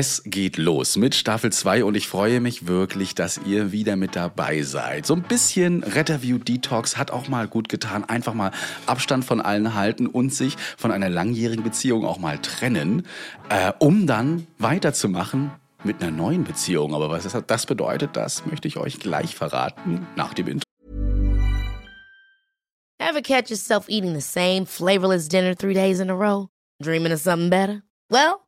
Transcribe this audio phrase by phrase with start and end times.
[0.00, 4.14] Es geht los mit Staffel 2 und ich freue mich wirklich, dass ihr wieder mit
[4.14, 5.04] dabei seid.
[5.06, 8.04] So ein bisschen Retterview Detox hat auch mal gut getan.
[8.04, 8.52] Einfach mal
[8.86, 13.08] Abstand von allen halten und sich von einer langjährigen Beziehung auch mal trennen,
[13.48, 15.50] äh, um dann weiterzumachen
[15.82, 16.94] mit einer neuen Beziehung.
[16.94, 20.62] Aber was das bedeutet, das möchte ich euch gleich verraten nach dem Intro.
[23.00, 26.46] Ever catch yourself eating the same flavorless dinner three days in a row?
[26.80, 27.82] Dreaming of something better?
[28.08, 28.47] Well,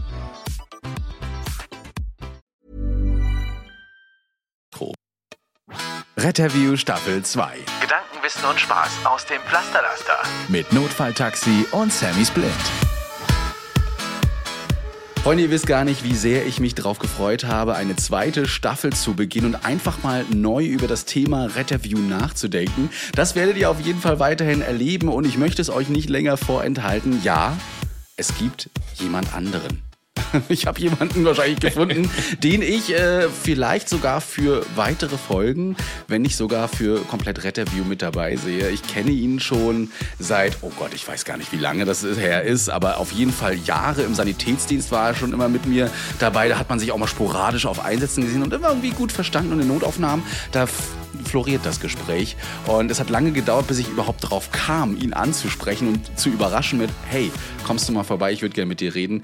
[6.23, 10.19] Retterview Staffel 2 Gedanken, Wissen und Spaß aus dem Pflasterlaster.
[10.49, 12.51] mit Notfalltaxi und Sammy Splint.
[15.23, 18.93] Freunde, ihr wisst gar nicht, wie sehr ich mich darauf gefreut habe, eine zweite Staffel
[18.93, 22.91] zu beginnen und einfach mal neu über das Thema Retterview nachzudenken.
[23.15, 26.37] Das werdet ihr auf jeden Fall weiterhin erleben und ich möchte es euch nicht länger
[26.37, 27.19] vorenthalten.
[27.23, 27.57] Ja,
[28.15, 29.81] es gibt jemand anderen.
[30.49, 32.09] Ich habe jemanden wahrscheinlich gefunden,
[32.43, 35.75] den ich äh, vielleicht sogar für weitere Folgen,
[36.07, 38.69] wenn nicht sogar für komplett Retterview mit dabei sehe.
[38.69, 42.43] Ich kenne ihn schon seit, oh Gott, ich weiß gar nicht, wie lange das her
[42.43, 46.49] ist, aber auf jeden Fall Jahre im Sanitätsdienst war er schon immer mit mir dabei.
[46.49, 49.53] Da hat man sich auch mal sporadisch auf Einsätzen gesehen und immer irgendwie gut verstanden
[49.53, 50.67] und in Notaufnahmen, da
[51.25, 52.35] floriert das Gespräch.
[52.67, 56.79] Und es hat lange gedauert, bis ich überhaupt darauf kam, ihn anzusprechen und zu überraschen
[56.79, 57.31] mit, hey,
[57.65, 59.23] kommst du mal vorbei, ich würde gerne mit dir reden.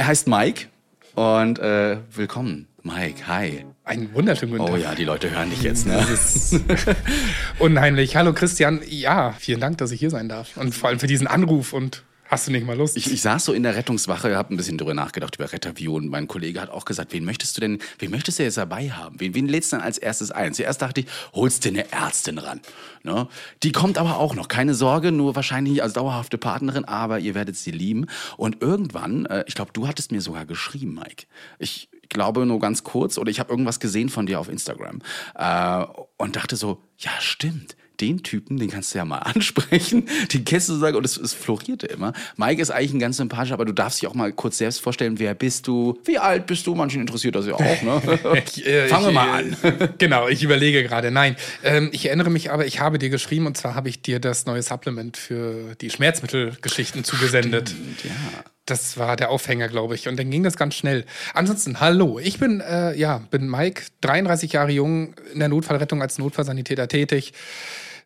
[0.00, 0.68] Er heißt Mike
[1.14, 3.26] und äh, willkommen, Mike.
[3.28, 3.66] Hi.
[3.84, 4.80] Einen wunderschönen guten Oh Tag.
[4.80, 6.02] ja, die Leute hören dich jetzt, ne?
[7.58, 8.16] Unheimlich.
[8.16, 8.80] Hallo Christian.
[8.88, 10.56] Ja, vielen Dank, dass ich hier sein darf.
[10.56, 11.74] Und vor allem für diesen Anruf.
[11.74, 12.96] Und hast du nicht mal Lust?
[12.96, 16.08] Ich, ich saß so in der Rettungswache, habe ein bisschen drüber nachgedacht über Retterview und
[16.08, 19.18] mein Kollege hat auch gesagt, wen möchtest du denn, wen möchtest du jetzt dabei haben?
[19.18, 20.54] Wen, wen lädst du denn als erstes ein?
[20.54, 22.60] Zuerst dachte ich, holst dir eine Ärztin ran.
[23.02, 23.28] Ne?
[23.64, 27.56] Die kommt aber auch noch, keine Sorge, nur wahrscheinlich als dauerhafte Partnerin, aber ihr werdet
[27.56, 28.06] sie lieben.
[28.36, 31.26] Und irgendwann, äh, ich glaube, du hattest mir sogar geschrieben, Mike.
[31.58, 35.00] Ich glaube nur ganz kurz oder ich habe irgendwas gesehen von dir auf Instagram
[35.34, 35.84] äh,
[36.16, 40.68] und dachte so, ja stimmt den Typen, den kannst du ja mal ansprechen, den kennst
[40.68, 42.12] du sozusagen und es, es florierte immer.
[42.36, 45.18] Mike ist eigentlich ein ganz sympathischer, aber du darfst dich auch mal kurz selbst vorstellen,
[45.18, 48.00] wer bist du, wie alt bist du, manchen interessiert das ja auch, ne?
[48.46, 49.88] Ich, äh, Fangen wir mal äh, an.
[49.98, 51.10] Genau, ich überlege gerade.
[51.10, 54.20] Nein, ähm, ich erinnere mich aber, ich habe dir geschrieben und zwar habe ich dir
[54.20, 57.74] das neue Supplement für die Schmerzmittelgeschichten zugesendet.
[58.04, 58.44] ja.
[58.66, 60.06] Das war der Aufhänger, glaube ich.
[60.06, 61.04] Und dann ging das ganz schnell.
[61.34, 62.20] Ansonsten, hallo.
[62.20, 67.32] Ich bin, äh, ja, bin Mike, 33 Jahre jung, in der Notfallrettung als Notfallsanitäter tätig.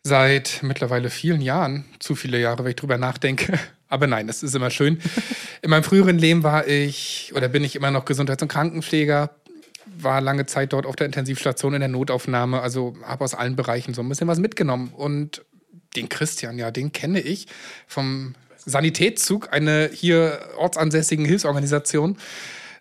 [0.06, 1.86] Seit mittlerweile vielen Jahren.
[1.98, 3.58] Zu viele Jahre, wenn ich drüber nachdenke.
[3.88, 5.00] Aber nein, das ist immer schön.
[5.62, 9.30] In meinem früheren Leben war ich oder bin ich immer noch Gesundheits- und Krankenpfleger.
[9.96, 12.60] War lange Zeit dort auf der Intensivstation in der Notaufnahme.
[12.60, 14.92] Also habe aus allen Bereichen so ein bisschen was mitgenommen.
[14.94, 15.42] Und
[15.96, 17.46] den Christian, ja, den kenne ich
[17.86, 18.34] vom
[18.66, 22.18] Sanitätszug, eine hier ortsansässigen Hilfsorganisation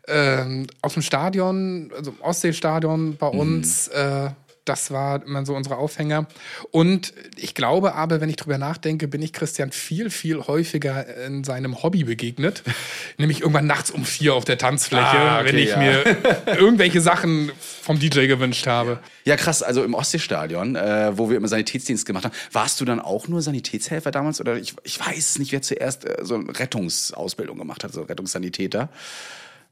[0.08, 3.88] ähm, aus dem Stadion, also im Ostseestadion bei uns.
[3.90, 4.32] Äh,
[4.66, 6.28] das war immer so unsere Aufhänger.
[6.72, 11.44] Und ich glaube aber, wenn ich drüber nachdenke, bin ich Christian viel, viel häufiger in
[11.44, 12.63] seinem Hobby begegnet.
[13.18, 15.78] Nämlich irgendwann nachts um vier auf der Tanzfläche, Ah, okay, wenn ich ja.
[15.78, 16.03] mir
[16.57, 17.51] irgendwelche Sachen
[17.81, 19.00] vom DJ gewünscht habe.
[19.25, 23.01] Ja, krass, also im Ostseestadion, äh, wo wir immer Sanitätsdienst gemacht haben, warst du dann
[23.01, 24.40] auch nur Sanitätshelfer damals?
[24.40, 28.90] Oder ich, ich weiß nicht, wer zuerst äh, so eine Rettungsausbildung gemacht hat, so Rettungssanitäter.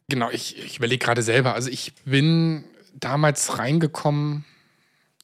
[0.10, 1.56] Genau, ich, ich überlege gerade selber.
[1.56, 2.66] Also ich bin
[3.00, 4.44] damals reingekommen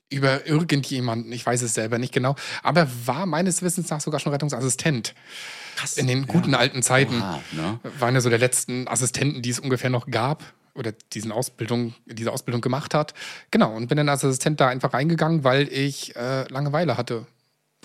[0.10, 4.32] über irgendjemanden, ich weiß es selber nicht genau, aber war meines Wissens nach sogar schon
[4.32, 5.14] Rettungsassistent.
[5.76, 5.98] Krass.
[5.98, 7.18] In den guten alten Zeiten.
[7.22, 7.80] Oha, ne?
[8.00, 12.32] Waren ja so der letzten Assistenten, die es ungefähr noch gab oder diesen Ausbildung, diese
[12.32, 13.14] Ausbildung gemacht hat.
[13.52, 17.28] Genau, und bin dann als Assistent da einfach reingegangen, weil ich äh, Langeweile hatte.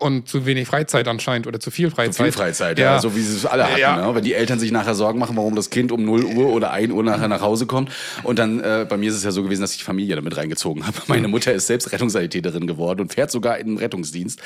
[0.03, 2.27] Und zu wenig Freizeit anscheinend oder zu viel Freizeit.
[2.27, 2.99] Viel Freizeit, ja.
[3.01, 3.79] so wie sie es alle hatten.
[3.79, 4.09] Ja.
[4.09, 4.15] Ne?
[4.15, 6.93] Wenn die Eltern sich nachher Sorgen machen, warum das Kind um 0 Uhr oder 1
[6.93, 7.93] Uhr nachher nach Hause kommt.
[8.25, 10.37] Und dann, äh, bei mir ist es ja so gewesen, dass ich die Familie damit
[10.37, 10.97] reingezogen habe.
[11.07, 14.41] Meine Mutter ist selbst Rettungssanitäterin geworden und fährt sogar in den Rettungsdienst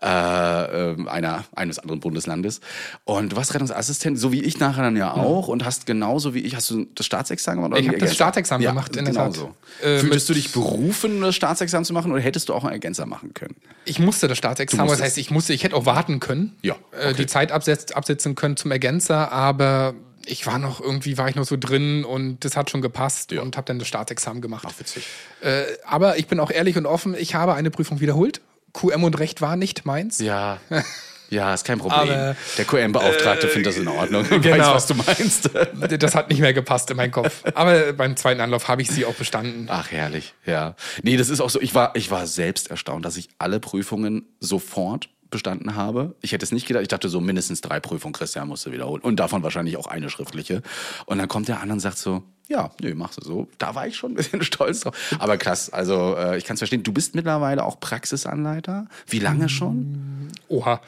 [0.00, 2.60] äh, äh, einer, eines anderen Bundeslandes.
[3.04, 5.48] Und du warst Rettungsassistent, so wie ich nachher dann ja auch.
[5.48, 7.80] Und hast genauso wie ich, hast du das Staatsexamen gemacht?
[7.80, 8.14] Ich ein hab das?
[8.14, 9.34] Staatsexamen ja, gemacht, in der genau Tat.
[9.34, 9.54] so.
[9.82, 13.04] Äh, Fühltest du dich berufen, das Staatsexamen zu machen oder hättest du auch einen Ergänzer
[13.04, 13.56] machen können?
[13.84, 17.08] Ich musste das Staatsexamen, das heißt, ich musste, ich hätte auch warten können, Ja, äh,
[17.10, 17.14] okay.
[17.14, 19.94] die Zeit absetz, absetzen können zum Ergänzer, aber
[20.24, 23.56] ich war noch irgendwie, war ich noch so drin und das hat schon gepasst und
[23.56, 24.66] habe dann das Staatsexamen gemacht.
[24.68, 25.04] Ach, witzig.
[25.40, 28.40] Äh, aber ich bin auch ehrlich und offen, ich habe eine Prüfung wiederholt
[28.72, 30.18] QM und Recht war nicht meins.
[30.18, 30.58] Ja.
[31.32, 32.10] Ja, ist kein Problem.
[32.10, 34.28] Aber, der QM-Beauftragte findet das in Ordnung.
[34.28, 34.58] genau.
[34.58, 35.50] Weiß, was du meinst.
[35.98, 37.42] Das hat nicht mehr gepasst in meinen Kopf.
[37.54, 39.66] Aber beim zweiten Anlauf habe ich sie auch bestanden.
[39.70, 40.74] Ach, herrlich, ja.
[41.02, 41.58] Nee, das ist auch so.
[41.62, 46.14] Ich war, ich war selbst erstaunt, dass ich alle Prüfungen sofort bestanden habe.
[46.20, 46.82] Ich hätte es nicht gedacht.
[46.82, 49.02] Ich dachte so, mindestens drei Prüfungen, Christian musste wiederholen.
[49.02, 50.62] Und davon wahrscheinlich auch eine schriftliche.
[51.06, 53.48] Und dann kommt der andere und sagt so, ja, nö, machst du so.
[53.58, 55.16] Da war ich schon ein bisschen stolz drauf.
[55.18, 56.82] Aber krass, also äh, ich kann es verstehen.
[56.84, 58.86] Du bist mittlerweile auch Praxisanleiter.
[59.08, 60.28] Wie lange schon?
[60.48, 60.80] Oha.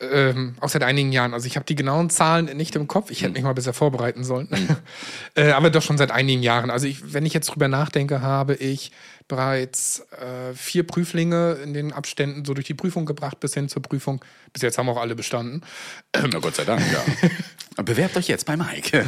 [0.00, 1.32] Ähm, auch seit einigen Jahren.
[1.32, 3.10] Also ich habe die genauen Zahlen nicht im Kopf.
[3.10, 4.48] Ich hätte mich mal besser vorbereiten sollen.
[5.34, 6.70] äh, aber doch schon seit einigen Jahren.
[6.70, 8.90] Also ich, wenn ich jetzt drüber nachdenke, habe ich
[9.28, 13.82] bereits äh, vier Prüflinge in den Abständen so durch die Prüfung gebracht bis hin zur
[13.82, 14.24] Prüfung.
[14.52, 15.62] Bis jetzt haben auch alle bestanden.
[16.14, 17.82] Na Gott sei Dank, ja.
[17.82, 19.04] Bewerbt euch jetzt bei Mike.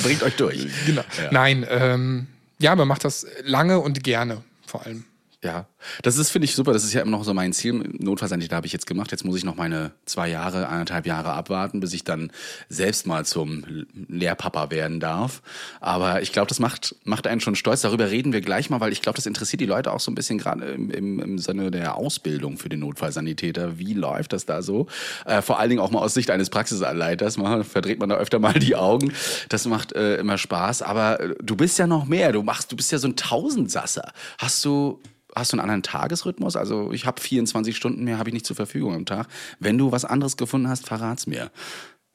[0.02, 0.66] Bringt euch durch.
[0.86, 1.02] Genau.
[1.22, 1.30] Ja.
[1.32, 2.26] Nein, ähm,
[2.58, 5.04] ja, man macht das lange und gerne vor allem.
[5.44, 5.66] Ja,
[6.02, 6.72] das ist, finde ich, super.
[6.72, 7.74] Das ist ja immer noch so mein Ziel.
[7.74, 9.12] Notfallsanitäter habe ich jetzt gemacht.
[9.12, 12.32] Jetzt muss ich noch meine zwei Jahre, anderthalb Jahre abwarten, bis ich dann
[12.70, 15.42] selbst mal zum Lehrpapa werden darf.
[15.80, 17.82] Aber ich glaube, das macht, macht einen schon stolz.
[17.82, 20.14] Darüber reden wir gleich mal, weil ich glaube, das interessiert die Leute auch so ein
[20.14, 23.78] bisschen gerade im, im, im Sinne der Ausbildung für den Notfallsanitäter.
[23.78, 24.86] Wie läuft das da so?
[25.26, 27.36] Äh, vor allen Dingen auch mal aus Sicht eines Praxisanleiters.
[27.36, 29.12] Man, verdreht man da öfter mal die Augen.
[29.50, 30.80] Das macht äh, immer Spaß.
[30.80, 32.32] Aber äh, du bist ja noch mehr.
[32.32, 34.12] Du machst, du bist ja so ein Tausendsasser.
[34.38, 34.98] Hast du
[35.36, 36.56] hast du einen anderen Tagesrhythmus?
[36.56, 39.28] Also ich habe 24 Stunden mehr, habe ich nicht zur Verfügung am Tag.
[39.60, 41.50] Wenn du was anderes gefunden hast, verrat's mir.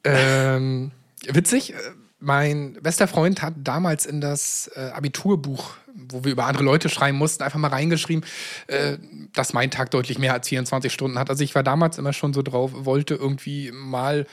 [0.03, 0.91] Ähm,
[1.27, 1.73] witzig,
[2.19, 5.75] mein bester Freund hat damals in das äh, Abiturbuch,
[6.09, 8.25] wo wir über andere Leute schreiben mussten, einfach mal reingeschrieben,
[8.67, 8.97] äh,
[9.33, 11.29] dass mein Tag deutlich mehr als 24 Stunden hat.
[11.29, 14.25] Also ich war damals immer schon so drauf, wollte irgendwie mal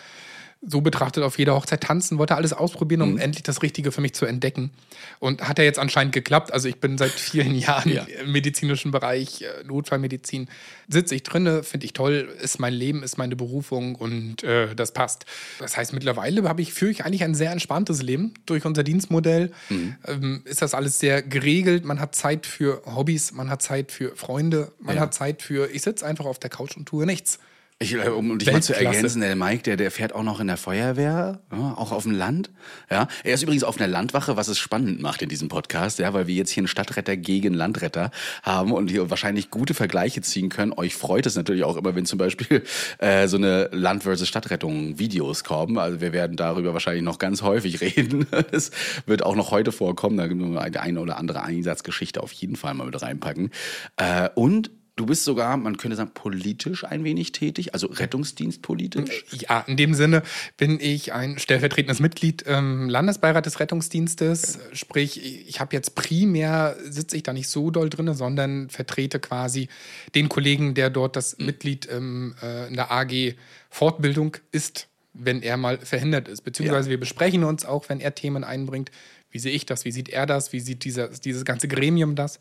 [0.60, 3.18] so betrachtet auf jeder Hochzeit tanzen, wollte alles ausprobieren, um mhm.
[3.18, 4.72] endlich das Richtige für mich zu entdecken.
[5.20, 6.52] Und hat ja jetzt anscheinend geklappt.
[6.52, 8.02] Also ich bin seit vielen Jahren ja.
[8.02, 10.48] im medizinischen Bereich, äh, Notfallmedizin,
[10.88, 14.92] sitze ich drinne, finde ich toll, ist mein Leben, ist meine Berufung und äh, das
[14.92, 15.26] passt.
[15.60, 18.34] Das heißt, mittlerweile habe ich, führe ich eigentlich ein sehr entspanntes Leben.
[18.46, 19.96] Durch unser Dienstmodell mhm.
[20.06, 21.84] ähm, ist das alles sehr geregelt.
[21.84, 25.02] Man hat Zeit für Hobbys, man hat Zeit für Freunde, man ja.
[25.02, 27.38] hat Zeit für, ich sitze einfach auf der Couch und tue nichts.
[27.80, 30.48] Ich, äh, um dich mal zu ergänzen, der Mike, der, der fährt auch noch in
[30.48, 32.50] der Feuerwehr, ja, auch auf dem Land.
[32.90, 36.12] Ja, er ist übrigens auf einer Landwache, was es spannend macht in diesem Podcast, ja,
[36.12, 38.10] weil wir jetzt hier einen Stadtretter gegen Landretter
[38.42, 40.72] haben und hier wahrscheinlich gute Vergleiche ziehen können.
[40.72, 42.64] Euch freut es natürlich auch immer, wenn zum Beispiel
[42.98, 45.78] äh, so eine Land versus Stadtrettung Videos kommen.
[45.78, 48.26] Also wir werden darüber wahrscheinlich noch ganz häufig reden.
[48.50, 48.72] Es
[49.06, 50.16] wird auch noch heute vorkommen.
[50.16, 53.50] Da gibt es eine oder andere Einsatzgeschichte auf jeden Fall mal mit reinpacken.
[53.98, 59.24] Äh, und Du bist sogar, man könnte sagen, politisch ein wenig tätig, also Rettungsdienstpolitisch.
[59.30, 60.24] Ja, in dem Sinne
[60.56, 64.56] bin ich ein stellvertretendes Mitglied im Landesbeirat des Rettungsdienstes.
[64.56, 64.76] Okay.
[64.76, 69.68] Sprich, ich habe jetzt primär, sitze ich da nicht so doll drin, sondern vertrete quasi
[70.16, 71.46] den Kollegen, der dort das mhm.
[71.46, 73.36] Mitglied im, äh, in der AG
[73.70, 76.40] Fortbildung ist, wenn er mal verhindert ist.
[76.40, 76.90] Beziehungsweise ja.
[76.90, 78.90] wir besprechen uns auch, wenn er Themen einbringt,
[79.30, 79.84] wie sehe ich das?
[79.84, 80.52] Wie sieht er das?
[80.52, 82.38] Wie sieht dieser, dieses ganze Gremium das?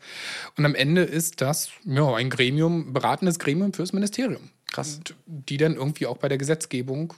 [0.56, 4.50] Und am Ende ist das ja, ein Gremium, beratendes Gremium fürs Ministerium.
[4.70, 4.96] Krass.
[4.96, 7.14] Und die dann irgendwie auch bei der Gesetzgebung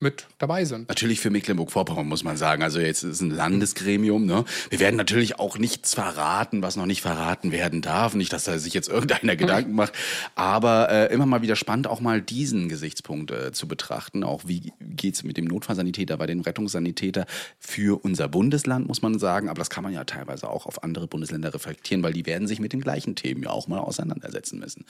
[0.00, 0.88] mit dabei sind.
[0.88, 2.62] Natürlich für Mecklenburg-Vorpommern muss man sagen.
[2.62, 4.26] Also jetzt ist ein Landesgremium.
[4.26, 4.44] Ne?
[4.70, 8.14] Wir werden natürlich auch nichts verraten, was noch nicht verraten werden darf.
[8.14, 9.94] Nicht, dass da sich jetzt irgendeiner Gedanken macht.
[10.34, 14.24] Aber äh, immer mal wieder spannend, auch mal diesen Gesichtspunkt äh, zu betrachten.
[14.24, 17.26] Auch wie geht's mit dem Notfallsanitäter, bei dem Rettungssanitäter
[17.58, 19.48] für unser Bundesland, muss man sagen.
[19.48, 22.60] Aber das kann man ja teilweise auch auf andere Bundesländer reflektieren, weil die werden sich
[22.60, 24.84] mit den gleichen Themen ja auch mal auseinandersetzen müssen.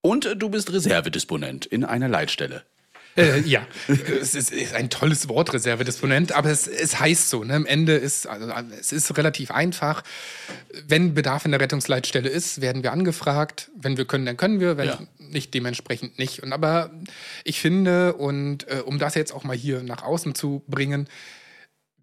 [0.00, 2.62] Und äh, du bist Reservedisponent in einer Leitstelle.
[3.16, 7.44] Äh, ja, es ist, ist, ein tolles Wort, Reservedisponent, aber es, es heißt so.
[7.44, 7.54] Ne?
[7.54, 10.02] Am Ende ist also, es ist relativ einfach.
[10.86, 13.70] Wenn Bedarf in der Rettungsleitstelle ist, werden wir angefragt.
[13.76, 14.78] Wenn wir können, dann können wir.
[14.78, 14.98] Wenn ja.
[15.18, 16.42] nicht, dementsprechend nicht.
[16.42, 16.90] Und aber
[17.44, 21.06] ich finde, und äh, um das jetzt auch mal hier nach außen zu bringen,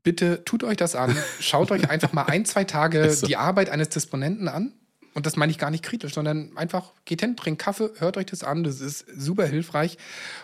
[0.04, 1.18] bitte tut euch das an.
[1.40, 3.26] Schaut euch einfach mal ein, zwei Tage so.
[3.26, 4.74] die Arbeit eines Disponenten an
[5.20, 8.28] und das meine ich gar nicht kritisch, sondern einfach geht hin, trinkt Kaffee, hört euch
[8.28, 9.98] das an, das ist super hilfreich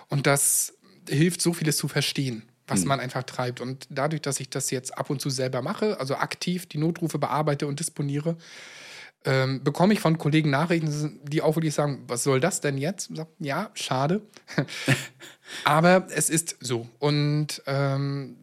[0.10, 0.74] und das
[1.08, 2.90] hilft so vieles zu verstehen, was mhm.
[2.90, 3.62] man einfach treibt.
[3.62, 7.20] Und dadurch, dass ich das jetzt ab und zu selber mache, also aktiv die Notrufe
[7.20, 8.36] bearbeite und disponiere,
[9.24, 13.12] ähm, bekomme ich von Kollegen Nachrichten, die auch wirklich sagen, was soll das denn jetzt?
[13.16, 14.24] Sag, ja, schade.
[15.64, 16.90] Aber es ist so.
[17.00, 18.36] Und ähm,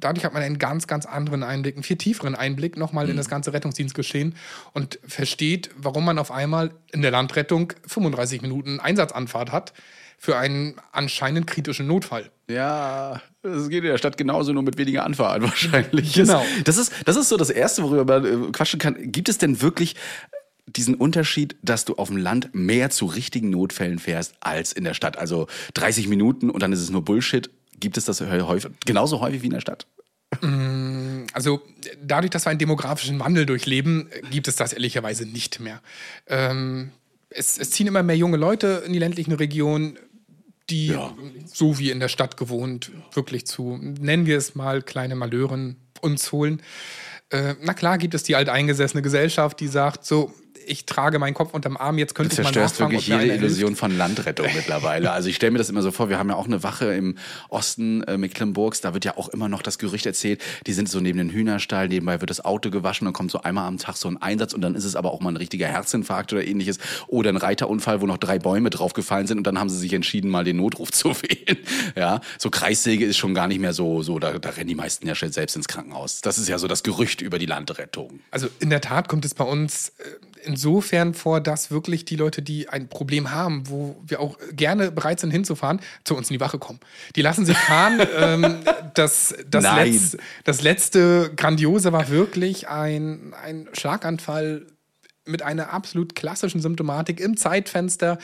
[0.00, 3.12] dadurch hat man einen ganz, ganz anderen Einblick, einen viel tieferen Einblick nochmal mhm.
[3.12, 4.34] in das ganze Rettungsdienstgeschehen
[4.72, 9.72] und versteht, warum man auf einmal in der Landrettung 35 Minuten Einsatzanfahrt hat
[10.18, 12.30] für einen anscheinend kritischen Notfall.
[12.50, 16.12] Ja, das geht in der Stadt genauso, nur mit weniger Anfahrt wahrscheinlich.
[16.12, 16.44] Genau.
[16.64, 18.96] Das ist, das ist so das Erste, worüber man äh, quatschen kann.
[19.12, 19.94] Gibt es denn wirklich
[20.66, 24.94] diesen Unterschied, dass du auf dem Land mehr zu richtigen Notfällen fährst als in der
[24.94, 25.16] Stadt.
[25.16, 27.50] Also 30 Minuten und dann ist es nur Bullshit.
[27.80, 29.86] Gibt es das häufig, genauso häufig wie in der Stadt?
[31.32, 31.62] Also
[32.02, 35.80] dadurch, dass wir einen demografischen Wandel durchleben, gibt es das ehrlicherweise nicht mehr.
[36.26, 36.90] Ähm,
[37.30, 39.98] es, es, ziehen immer mehr junge Leute in die ländlichen Regionen,
[40.70, 41.14] die ja.
[41.46, 46.30] so wie in der Stadt gewohnt wirklich zu, nennen wir es mal, kleine Malören uns
[46.32, 46.62] holen.
[47.30, 50.32] Äh, na klar gibt es die alteingesessene Gesellschaft, die sagt, so,
[50.68, 53.96] ich trage meinen Kopf unterm Arm, jetzt könnte ich mal nachfragen, wirklich jede Illusion von
[53.96, 55.10] Landrettung mittlerweile.
[55.10, 57.16] Also ich stelle mir das immer so vor, wir haben ja auch eine Wache im
[57.48, 61.00] Osten äh, Mecklenburgs, da wird ja auch immer noch das Gerücht erzählt, die sind so
[61.00, 64.08] neben den Hühnerstall, nebenbei wird das Auto gewaschen, dann kommt so einmal am Tag so
[64.08, 67.30] ein Einsatz und dann ist es aber auch mal ein richtiger Herzinfarkt oder ähnliches oder
[67.30, 70.44] ein Reiterunfall, wo noch drei Bäume draufgefallen sind und dann haben sie sich entschieden, mal
[70.44, 71.58] den Notruf zu wählen.
[71.96, 75.06] Ja, so Kreissäge ist schon gar nicht mehr so, so da, da rennen die meisten
[75.06, 76.20] ja selbst ins Krankenhaus.
[76.20, 78.20] Das ist ja so das Gerücht über die Landrettung.
[78.30, 80.02] Also in der Tat kommt es bei uns äh,
[80.44, 85.20] insofern vor, dass wirklich die Leute, die ein Problem haben, wo wir auch gerne bereit
[85.20, 86.80] sind hinzufahren, zu uns in die Wache kommen.
[87.16, 88.00] Die lassen sich fahren.
[88.16, 88.56] ähm,
[88.94, 94.66] das, das, Letz, das letzte Grandiose war wirklich ein, ein Schlaganfall
[95.24, 98.18] mit einer absolut klassischen Symptomatik im Zeitfenster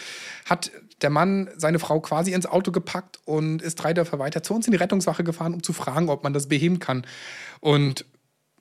[0.47, 0.71] hat
[1.02, 4.66] der Mann seine Frau quasi ins Auto gepackt und ist drei Dörfer weiter zu uns
[4.66, 7.06] in die Rettungswache gefahren, um zu fragen, ob man das beheben kann.
[7.61, 8.06] Und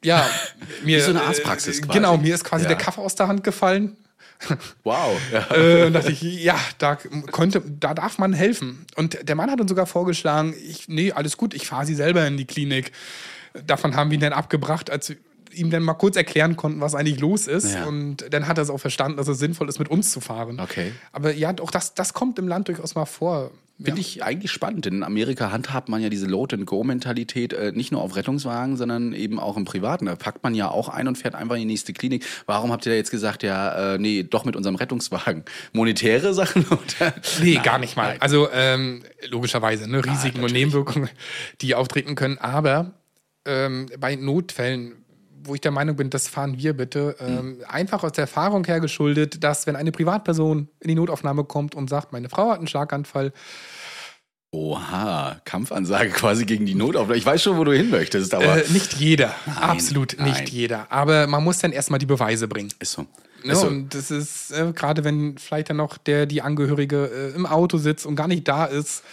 [0.03, 0.29] ja,
[0.83, 0.97] mir.
[0.97, 1.97] Wie so eine Arztpraxis quasi.
[1.97, 2.69] Genau, mir ist quasi ja.
[2.69, 3.97] der Kaffee aus der Hand gefallen.
[4.83, 5.17] Wow.
[5.31, 5.51] Ja.
[5.55, 6.97] äh, dachte ich, ja, da
[7.31, 8.85] konnte, da darf man helfen.
[8.95, 12.27] Und der Mann hat uns sogar vorgeschlagen, ich, nee, alles gut, ich fahre sie selber
[12.27, 12.91] in die Klinik.
[13.65, 15.13] Davon haben wir ihn dann abgebracht, als
[15.55, 17.73] ihm dann mal kurz erklären konnten, was eigentlich los ist.
[17.73, 17.85] Ja.
[17.85, 20.59] Und dann hat er es auch verstanden, dass es sinnvoll ist, mit uns zu fahren.
[20.59, 20.91] Okay.
[21.11, 23.51] Aber ja, auch das, das kommt im Land durchaus mal vor.
[23.77, 24.07] Finde ja.
[24.07, 24.85] ich eigentlich spannend.
[24.85, 29.57] In Amerika handhabt man ja diese Load-and-Go-Mentalität äh, nicht nur auf Rettungswagen, sondern eben auch
[29.57, 30.05] im Privaten.
[30.05, 32.23] Da packt man ja auch ein und fährt einfach in die nächste Klinik.
[32.45, 35.43] Warum habt ihr da jetzt gesagt, ja, äh, nee, doch mit unserem Rettungswagen?
[35.73, 36.65] Monetäre Sachen?
[36.69, 37.13] Oder?
[37.41, 38.09] Nee, nein, gar nicht mal.
[38.09, 38.21] Nein.
[38.21, 41.09] Also ähm, logischerweise, ne, Risiken ja, und Nebenwirkungen,
[41.61, 42.37] die auftreten können.
[42.37, 42.93] Aber
[43.45, 45.02] ähm, bei Notfällen
[45.43, 47.15] wo ich der Meinung bin, das fahren wir bitte.
[47.19, 47.63] Ähm, mhm.
[47.67, 51.89] Einfach aus der Erfahrung her geschuldet, dass wenn eine Privatperson in die Notaufnahme kommt und
[51.89, 53.33] sagt, meine Frau hat einen Schlaganfall,
[54.53, 57.17] Oha, Kampfansage quasi gegen die Notaufnahme.
[57.17, 58.63] Ich weiß schon, wo du hin möchtest, aber.
[58.63, 59.33] Äh, nicht jeder.
[59.47, 60.29] Nein, Absolut nein.
[60.29, 60.91] nicht jeder.
[60.91, 62.71] Aber man muss dann erstmal die Beweise bringen.
[62.79, 63.07] Ist so.
[63.43, 63.55] Ne?
[63.55, 63.67] So.
[63.67, 67.77] Und das ist, äh, gerade wenn vielleicht dann noch der, die Angehörige äh, im Auto
[67.77, 69.03] sitzt und gar nicht da ist,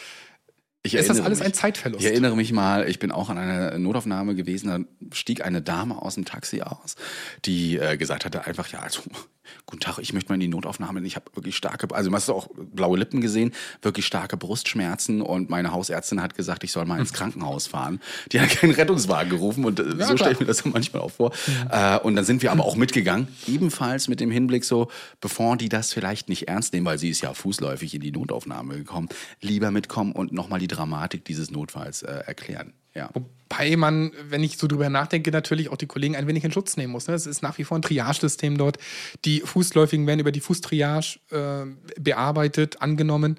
[0.83, 2.03] ich ist das alles mich, ein Zeitverlust?
[2.03, 6.01] Ich erinnere mich mal, ich bin auch an einer Notaufnahme gewesen, da stieg eine Dame
[6.01, 6.97] aus dem Taxi aus,
[7.45, 9.03] die äh, gesagt hatte einfach, ja, also
[9.67, 11.01] Guten Tag, ich möchte mal in die Notaufnahme.
[11.03, 15.49] Ich habe wirklich starke, also du hast auch blaue Lippen gesehen, wirklich starke Brustschmerzen und
[15.49, 18.01] meine Hausärztin hat gesagt, ich soll mal ins Krankenhaus fahren.
[18.33, 21.11] Die hat keinen Rettungswagen gerufen und äh, ja, so stelle ich mir das manchmal auch
[21.11, 21.33] vor.
[21.71, 21.97] Ja.
[21.97, 25.69] Äh, und dann sind wir aber auch mitgegangen, ebenfalls mit dem Hinblick so, bevor die
[25.69, 29.09] das vielleicht nicht ernst nehmen, weil sie ist ja fußläufig in die Notaufnahme gekommen,
[29.41, 32.73] lieber mitkommen und nochmal die Dramatik dieses Notfalls äh, erklären.
[32.95, 33.11] Ja.
[33.15, 36.77] Wobei man, wenn ich so drüber nachdenke, natürlich auch die Kollegen ein wenig in Schutz
[36.77, 37.07] nehmen muss.
[37.07, 37.15] Ne?
[37.15, 38.79] Es ist nach wie vor ein Triage-System dort.
[39.25, 43.39] Die Fußläufigen werden über die Fußtriage äh, bearbeitet, angenommen.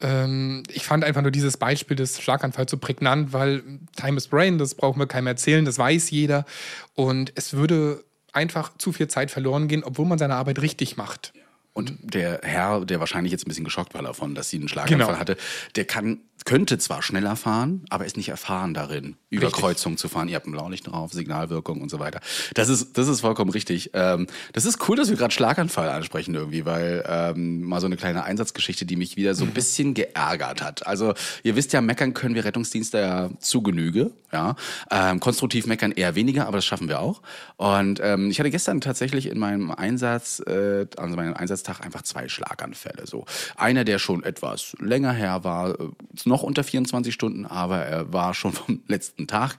[0.00, 3.62] Ähm, ich fand einfach nur dieses Beispiel des Schlaganfalls so prägnant, weil
[3.96, 6.44] Time is Brain, das brauchen wir keinem erzählen, das weiß jeder.
[6.94, 11.32] Und es würde einfach zu viel Zeit verloren gehen, obwohl man seine Arbeit richtig macht.
[11.74, 15.06] Und der Herr, der wahrscheinlich jetzt ein bisschen geschockt war davon, dass sie einen Schlaganfall
[15.08, 15.18] genau.
[15.18, 15.36] hatte,
[15.74, 19.62] der kann könnte zwar schneller fahren, aber ist nicht erfahren darin, über richtig.
[19.62, 20.28] Kreuzungen zu fahren.
[20.28, 22.20] Ihr habt ein Blaulicht drauf, Signalwirkung und so weiter.
[22.52, 23.90] Das ist, das ist vollkommen richtig.
[23.94, 27.96] Ähm, das ist cool, dass wir gerade Schlaganfall ansprechen irgendwie, weil ähm, mal so eine
[27.96, 29.54] kleine Einsatzgeschichte, die mich wieder so ein mhm.
[29.54, 30.86] bisschen geärgert hat.
[30.86, 31.14] Also
[31.44, 34.10] ihr wisst ja, meckern können wir Rettungsdienste ja zu Genüge.
[34.30, 34.56] Ja,
[34.90, 37.22] ähm, konstruktiv meckern eher weniger, aber das schaffen wir auch.
[37.56, 42.28] Und ähm, ich hatte gestern tatsächlich in meinem Einsatz, äh, also meinem Einsatztag einfach zwei
[42.28, 43.06] Schlaganfälle.
[43.06, 43.24] So
[43.56, 45.88] einer, der schon etwas länger her war, äh,
[46.24, 49.56] noch unter 24 Stunden, aber er war schon vom letzten Tag.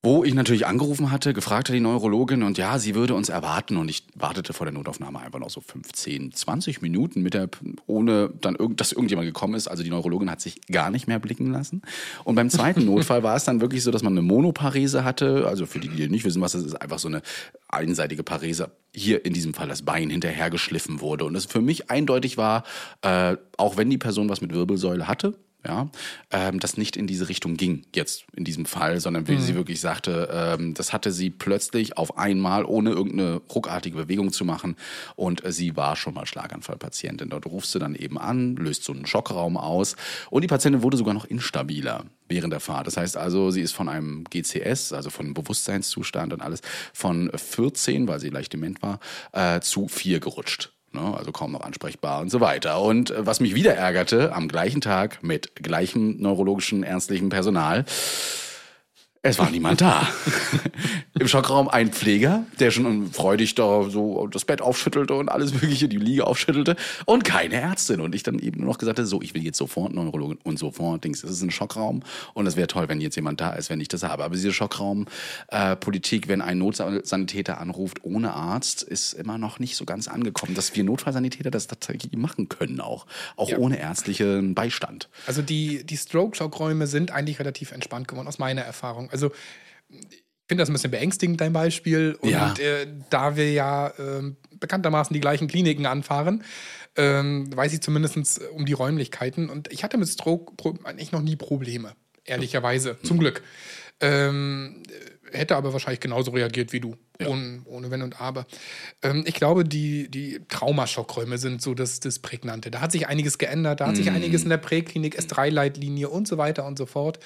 [0.00, 3.76] Wo ich natürlich angerufen hatte, gefragt hat die Neurologin und ja, sie würde uns erwarten
[3.76, 7.48] und ich wartete vor der Notaufnahme einfach noch so 15, 20 Minuten mit der,
[7.86, 9.66] ohne dann irgend, dass irgendjemand gekommen ist.
[9.66, 11.82] Also die Neurologin hat sich gar nicht mehr blicken lassen.
[12.22, 15.48] Und beim zweiten Notfall war es dann wirklich so, dass man eine Monoparese hatte.
[15.48, 17.20] Also für die, die nicht wissen, was das ist, einfach so eine
[17.68, 18.70] einseitige Parese.
[18.94, 21.24] Hier in diesem Fall das Bein hinterhergeschliffen wurde.
[21.24, 22.62] Und es für mich eindeutig war,
[23.02, 25.34] äh, auch wenn die Person was mit Wirbelsäule hatte,
[25.66, 25.90] ja,
[26.30, 29.80] ähm, das nicht in diese Richtung ging, jetzt in diesem Fall, sondern wie sie wirklich
[29.80, 34.76] sagte, ähm, das hatte sie plötzlich auf einmal, ohne irgendeine ruckartige Bewegung zu machen.
[35.16, 37.30] Und äh, sie war schon mal Schlaganfallpatientin.
[37.30, 39.96] Dort rufst du dann eben an, löst so einen Schockraum aus.
[40.30, 42.86] Und die Patientin wurde sogar noch instabiler während der Fahrt.
[42.86, 46.60] Das heißt also, sie ist von einem GCS, also von einem Bewusstseinszustand und alles,
[46.92, 49.00] von 14, weil sie leicht dement war,
[49.32, 50.72] äh, zu 4 gerutscht.
[50.98, 52.80] Ne, also kaum noch ansprechbar und so weiter.
[52.80, 57.84] Und äh, was mich wieder ärgerte, am gleichen Tag mit gleichem neurologischen ärztlichem Personal,
[59.22, 60.06] es war niemand da.
[61.18, 65.88] Im Schockraum ein Pfleger, der schon freudig da so das Bett aufschüttelte und alles Mögliche,
[65.88, 66.76] die Liege aufschüttelte.
[67.04, 68.00] Und keine Ärztin.
[68.00, 70.58] Und ich dann eben nur noch gesagt habe, so, ich will jetzt sofort Neurologin und
[70.58, 71.02] sofort.
[71.04, 72.02] Dings, das ist ein Schockraum.
[72.34, 74.24] Und es wäre toll, wenn jetzt jemand da ist, wenn ich das habe.
[74.24, 79.84] Aber diese Schockraumpolitik, äh, wenn ein Notsanitäter anruft ohne Arzt, ist immer noch nicht so
[79.84, 83.06] ganz angekommen, dass wir Notfallsanitäter das tatsächlich machen können auch.
[83.36, 83.58] Auch Ja.
[83.58, 85.08] ohne ärztlichen Beistand.
[85.26, 89.07] Also die, die Stroke-Schockräume sind eigentlich relativ entspannt geworden, aus meiner Erfahrung.
[89.10, 89.32] Also
[89.90, 90.16] ich
[90.48, 92.16] finde das ein bisschen beängstigend, dein Beispiel.
[92.20, 92.54] Und Ja.
[92.58, 96.42] äh, da wir ja ähm, bekanntermaßen die gleichen Kliniken anfahren,
[96.96, 99.50] ähm, weiß ich zumindest um die Räumlichkeiten.
[99.50, 100.52] Und ich hatte mit Stroke
[100.84, 101.92] eigentlich noch nie Probleme,
[102.24, 103.42] ehrlicherweise, zum Glück.
[104.00, 104.82] Ähm,
[105.32, 106.96] hätte aber wahrscheinlich genauso reagiert wie du,
[107.26, 108.46] ohne, ohne Wenn und Aber.
[109.02, 112.70] Ähm, ich glaube, die, die Traumaschockräume sind so das, das Prägnante.
[112.70, 116.38] Da hat sich einiges geändert, da hat sich einiges in der Präklinik, S3-Leitlinie und so
[116.38, 117.18] weiter und so fort.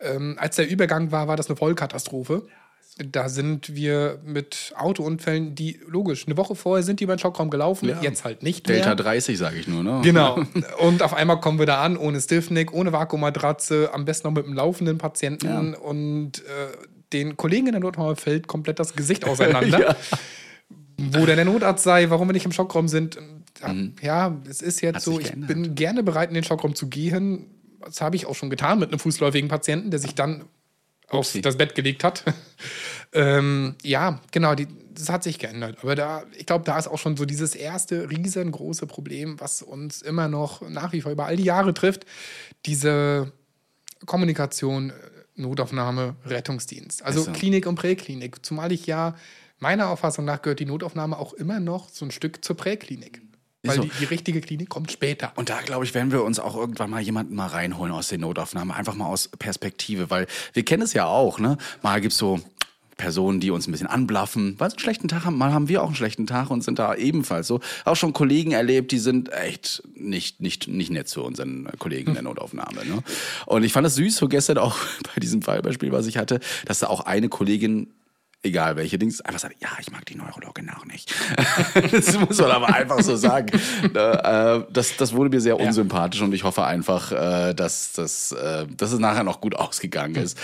[0.00, 2.46] Ähm, als der Übergang war, war das eine Vollkatastrophe.
[2.98, 7.50] Da sind wir mit Autounfällen, die logisch, eine Woche vorher sind die über den Schockraum
[7.50, 8.00] gelaufen, Ja.
[8.00, 8.96] jetzt halt nicht Delta mehr.
[8.96, 10.00] 30, sage ich nur, ne?
[10.02, 10.42] Genau.
[10.78, 14.46] Und auf einmal kommen wir da an, ohne Stiffneck, ohne Vakuummatratze, am besten noch mit
[14.46, 16.42] einem laufenden Patienten und äh,
[17.12, 19.94] den Kollegen in der Notaufnahme fällt komplett das Gesicht auseinander.
[20.98, 23.18] Wo denn der Notarzt sei, warum wir nicht im Schockraum sind.
[23.60, 26.88] Ja, ja es ist jetzt Hat so, ich bin gerne bereit, in den Schockraum zu
[26.88, 27.46] gehen.
[27.86, 30.44] Das habe ich auch schon getan mit einem fußläufigen Patienten, der sich dann
[31.08, 32.24] auf das Bett gelegt hat.
[33.12, 35.78] ähm, ja, genau, die, das hat sich geändert.
[35.82, 40.02] Aber da, ich glaube, da ist auch schon so dieses erste riesengroße Problem, was uns
[40.02, 42.06] immer noch nach wie vor über all die Jahre trifft.
[42.66, 43.32] Diese
[44.04, 44.94] Kommunikation, äh,
[45.36, 47.02] Notaufnahme, Rettungsdienst.
[47.04, 47.32] Also Ist so.
[47.32, 48.44] Klinik und Präklinik.
[48.44, 49.14] Zumal ich ja,
[49.58, 53.22] meiner Auffassung nach, gehört die Notaufnahme auch immer noch so ein Stück zur Präklinik.
[53.66, 53.82] Weil so.
[53.82, 55.32] die, die richtige Klinik kommt später.
[55.36, 58.20] Und da, glaube ich, werden wir uns auch irgendwann mal jemanden mal reinholen aus den
[58.20, 58.74] Notaufnahmen.
[58.74, 61.58] Einfach mal aus Perspektive, weil wir kennen es ja auch, ne?
[61.82, 62.40] Mal gibt's so
[62.96, 65.36] Personen, die uns ein bisschen anblaffen, weil sie einen schlechten Tag haben.
[65.36, 67.60] Mal haben wir auch einen schlechten Tag und sind da ebenfalls so.
[67.84, 72.14] Auch schon Kollegen erlebt, die sind echt nicht, nicht, nicht nett zu unseren Kollegen in
[72.14, 72.86] der Notaufnahme.
[72.86, 73.02] Ne?
[73.44, 74.78] Und ich fand es süß, so gestern auch
[75.14, 77.88] bei diesem Fallbeispiel, was ich hatte, dass da auch eine Kollegin
[78.46, 81.14] egal welche Dings, einfach sagt, ja, ich mag die Neurologin auch nicht.
[81.92, 83.48] das muss man aber einfach so sagen.
[83.82, 88.66] Äh, das, das wurde mir sehr unsympathisch und ich hoffe einfach, äh, dass, dass, äh,
[88.76, 90.38] dass es nachher noch gut ausgegangen ist.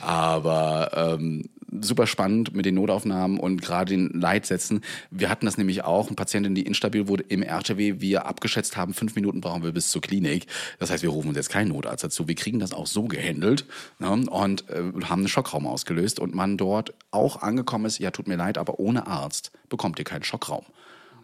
[0.00, 1.48] Aber ähm,
[1.80, 4.82] super spannend mit den Notaufnahmen und gerade den Leitsätzen.
[5.10, 8.94] Wir hatten das nämlich auch, eine Patientin, die instabil wurde im RTW, wir abgeschätzt haben,
[8.94, 10.46] fünf Minuten brauchen wir bis zur Klinik.
[10.78, 12.28] Das heißt, wir rufen uns jetzt keinen Notarzt dazu.
[12.28, 13.66] Wir kriegen das auch so gehandelt
[13.98, 18.28] ne, und äh, haben einen Schockraum ausgelöst und man dort auch angekommen ist, ja, tut
[18.28, 20.64] mir leid, aber ohne Arzt bekommt ihr keinen Schockraum.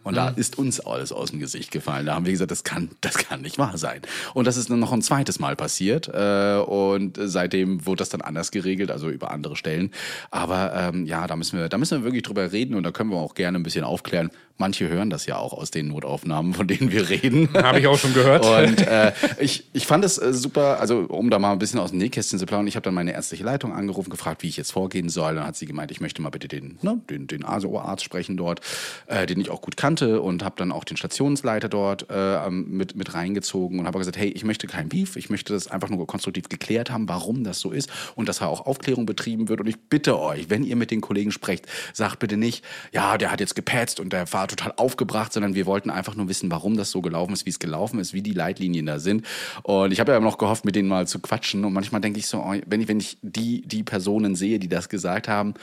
[0.07, 2.05] Und da ist uns alles aus dem Gesicht gefallen.
[2.05, 4.01] Da haben wir gesagt, das kann, das kann nicht wahr sein.
[4.33, 6.07] Und das ist dann noch ein zweites Mal passiert.
[6.07, 9.91] Äh, und seitdem wurde das dann anders geregelt, also über andere Stellen.
[10.31, 13.09] Aber ähm, ja, da müssen wir, da müssen wir wirklich drüber reden und da können
[13.09, 14.31] wir auch gerne ein bisschen aufklären.
[14.59, 17.49] Manche hören das ja auch aus den Notaufnahmen, von denen wir reden.
[17.53, 18.43] Habe ich auch schon gehört.
[18.43, 21.91] Und äh, ich, ich fand es äh, super, also um da mal ein bisschen aus
[21.91, 24.71] dem Nähkästchen zu plaudern, ich habe dann meine ärztliche Leitung angerufen, gefragt, wie ich jetzt
[24.71, 25.35] vorgehen soll.
[25.35, 28.61] Dann hat sie gemeint, ich möchte mal bitte den, ne, den, den ASO-Arzt sprechen dort,
[29.05, 32.95] äh, den ich auch gut kannte und habe dann auch den Stationsleiter dort äh, mit,
[32.95, 36.05] mit reingezogen und habe gesagt, hey, ich möchte kein Beef, ich möchte das einfach nur
[36.07, 39.59] konstruktiv geklärt haben, warum das so ist und dass da auch Aufklärung betrieben wird.
[39.59, 43.31] Und ich bitte euch, wenn ihr mit den Kollegen sprecht, sagt bitte nicht, ja, der
[43.31, 46.77] hat jetzt gepetzt und der war total aufgebracht, sondern wir wollten einfach nur wissen, warum
[46.77, 49.25] das so gelaufen ist, wie es gelaufen ist, wie die Leitlinien da sind.
[49.63, 51.65] Und ich habe ja noch gehofft, mit denen mal zu quatschen.
[51.65, 54.69] Und manchmal denke ich so, oh, wenn ich, wenn ich die, die Personen sehe, die
[54.69, 55.53] das gesagt haben,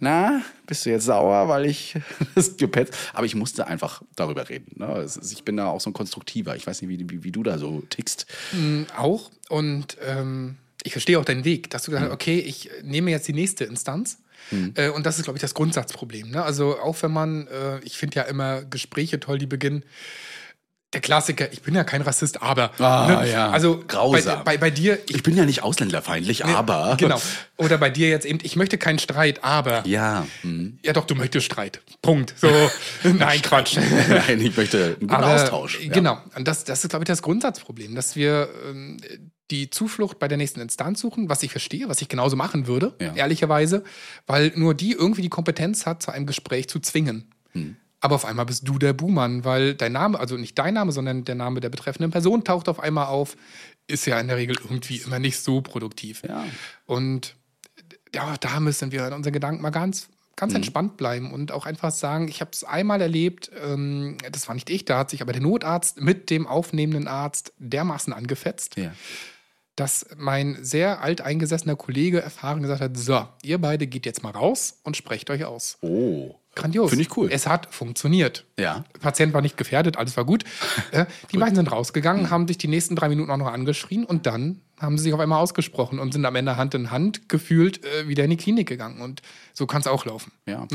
[0.00, 1.94] na, bist du jetzt sauer, weil ich
[2.34, 2.94] das gepetzt?
[3.14, 4.72] Aber ich musste einfach darüber reden.
[4.76, 5.06] Ne?
[5.32, 6.54] Ich bin da auch so ein Konstruktiver.
[6.56, 8.26] Ich weiß nicht, wie, wie, wie du da so tickst.
[8.96, 9.30] Auch.
[9.48, 11.94] Und ähm, ich verstehe auch deinen Weg, dass du Mhm.
[11.94, 14.18] gesagt hast, okay, ich nehme jetzt die nächste Instanz.
[14.76, 16.30] Äh, und das ist, glaube ich, das Grundsatzproblem.
[16.30, 16.42] Ne?
[16.42, 19.82] Also auch wenn man, äh, ich finde ja immer Gespräche toll, die beginnen.
[20.94, 22.70] Der Klassiker, ich bin ja kein Rassist, aber.
[22.80, 23.30] Ah, ne?
[23.30, 23.50] ja.
[23.50, 24.38] Also Grausam.
[24.38, 26.96] Bei, bei, bei dir, Ich bin ja nicht ausländerfeindlich, aber.
[26.98, 27.20] Genau.
[27.58, 29.86] Oder bei dir jetzt eben, ich möchte keinen Streit, aber.
[29.86, 30.26] Ja.
[30.40, 30.78] hm.
[30.82, 31.82] Ja, doch, du möchtest Streit.
[32.00, 32.32] Punkt.
[32.38, 32.48] So,
[33.02, 33.76] nein, Quatsch.
[34.08, 35.78] Nein, ich möchte einen guten Aber, Austausch.
[35.80, 35.92] Ja.
[35.92, 36.18] Genau.
[36.34, 38.96] Und das, das ist, glaube ich, das Grundsatzproblem, dass wir ähm,
[39.50, 42.94] die Zuflucht bei der nächsten Instanz suchen, was ich verstehe, was ich genauso machen würde,
[42.98, 43.14] Ja.
[43.14, 43.84] ehrlicherweise,
[44.26, 47.30] weil nur die irgendwie die Kompetenz hat, zu einem Gespräch zu zwingen.
[47.52, 47.76] Hm.
[48.00, 51.24] Aber auf einmal bist du der Buhmann, weil dein Name, also nicht dein Name, sondern
[51.24, 53.36] der Name der betreffenden Person taucht auf einmal auf,
[53.88, 56.22] ist ja in der Regel irgendwie immer nicht so produktiv.
[56.28, 56.44] Ja.
[56.86, 57.34] Und
[58.14, 60.56] ja, da müssen wir in unseren Gedanken mal ganz, ganz Mhm.
[60.56, 64.70] entspannt bleiben und auch einfach sagen, ich habe es einmal erlebt, ähm, das war nicht
[64.70, 68.92] ich, da hat sich aber der Notarzt mit dem aufnehmenden Arzt dermaßen angefetzt, Ja.
[69.74, 74.78] dass mein sehr alteingesessener Kollege erfahren gesagt hat, so, ihr beide geht jetzt mal raus
[74.84, 75.78] und sprecht euch aus.
[75.80, 76.36] Oh.
[76.58, 76.90] Grandios.
[76.90, 77.28] Finde ich cool.
[77.30, 78.44] Es hat funktioniert.
[78.58, 78.84] Ja.
[78.94, 80.44] Der Patient war nicht gefährdet, alles war gut.
[80.90, 84.24] Äh, die beiden sind rausgegangen, haben sich die nächsten drei Minuten auch noch angeschrien und
[84.24, 87.84] dann haben sie sich auf einmal ausgesprochen und sind am Ende Hand in Hand gefühlt
[87.84, 89.02] äh, wieder in die Klinik gegangen.
[89.02, 89.20] Und
[89.52, 90.32] so kann es auch laufen.
[90.46, 90.66] Ja.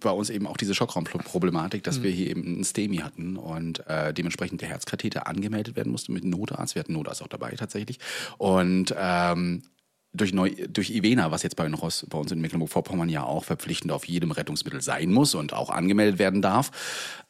[0.00, 4.12] Bei uns eben auch diese Schockraumproblematik, dass wir hier eben einen STEMI hatten und äh,
[4.12, 6.74] dementsprechend der Herzkatheter angemeldet werden musste mit Notarzt.
[6.74, 7.98] Wir hatten Notarzt auch dabei tatsächlich.
[8.36, 9.62] Und ähm,
[10.14, 13.92] durch, Neu durch Ivena, was jetzt bei, uns- bei uns in Mecklenburg-Vorpommern ja auch verpflichtend
[13.92, 16.70] auf jedem Rettungsmittel sein muss und auch angemeldet werden darf,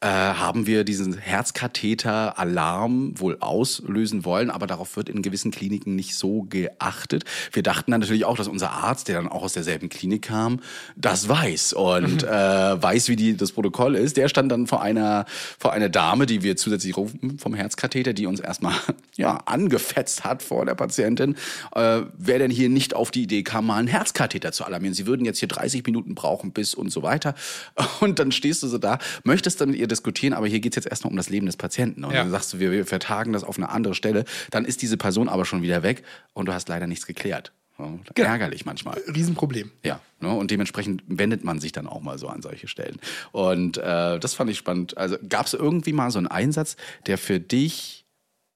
[0.01, 6.15] äh, haben wir diesen Herzkatheter-Alarm wohl auslösen wollen, aber darauf wird in gewissen Kliniken nicht
[6.15, 7.23] so geachtet.
[7.51, 10.59] Wir dachten dann natürlich auch, dass unser Arzt, der dann auch aus derselben Klinik kam,
[10.95, 14.17] das weiß und äh, weiß, wie die, das Protokoll ist.
[14.17, 15.25] Der stand dann vor einer,
[15.57, 18.75] vor einer Dame, die wir zusätzlich rufen vom Herzkatheter, die uns erstmal
[19.15, 21.35] ja, angefetzt hat vor der Patientin,
[21.73, 24.93] äh, wer denn hier nicht auf die Idee kam, mal einen Herzkatheter zu alarmieren.
[24.93, 27.33] Sie würden jetzt hier 30 Minuten brauchen bis und so weiter.
[28.01, 30.85] Und dann stehst du so da, möchtest dann mit ihr diskutieren, aber hier geht's jetzt
[30.87, 32.03] erstmal um das Leben des Patienten.
[32.03, 32.19] Und Ja.
[32.21, 34.25] dann sagst du, wir, wir vertagen das auf eine andere Stelle.
[34.51, 37.51] Dann ist diese Person aber schon wieder weg und du hast leider nichts geklärt.
[37.79, 38.29] Ja, Genau.
[38.29, 38.97] Ärgerlich manchmal.
[39.13, 39.71] Riesenproblem.
[39.83, 40.29] Ja, ne?
[40.33, 42.99] und dementsprechend wendet man sich dann auch mal so an solche Stellen.
[43.33, 44.97] Und äh, das fand ich spannend.
[44.97, 48.05] Also gab es irgendwie mal so einen Einsatz, der für dich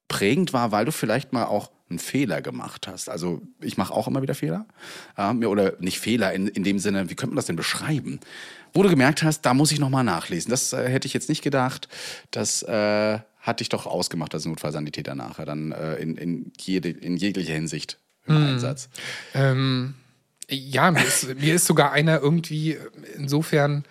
[0.08, 3.10] prägend war, weil du vielleicht mal auch einen Fehler gemacht hast.
[3.10, 4.65] Also ich mache auch immer wieder Fehler.
[5.34, 8.19] Mir- oder nicht Fehler in, in dem Sinne, wie könnte man das denn beschreiben?
[8.73, 10.52] Wo du gemerkt hast, da muss ich noch mal nachlesen.
[10.52, 11.88] Das äh, hätte ich jetzt nicht gedacht.
[12.32, 17.17] Das äh, hat dich doch ausgemacht als Notfallsanitäter nachher, dann äh, in, in, jede, in
[17.17, 17.97] jeglicher Hinsicht
[18.28, 18.89] im Einsatz.
[19.34, 19.95] Ähm,
[20.49, 22.78] ja, mir ist, mir ist sogar einer irgendwie
[23.15, 23.86] insofern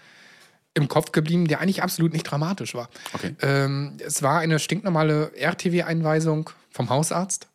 [0.75, 2.89] im Kopf geblieben, der eigentlich absolut nicht dramatisch war.
[3.13, 3.35] Okay.
[3.43, 7.48] Ähm, es war eine stinknormale RTW-Einweisung vom Hausarzt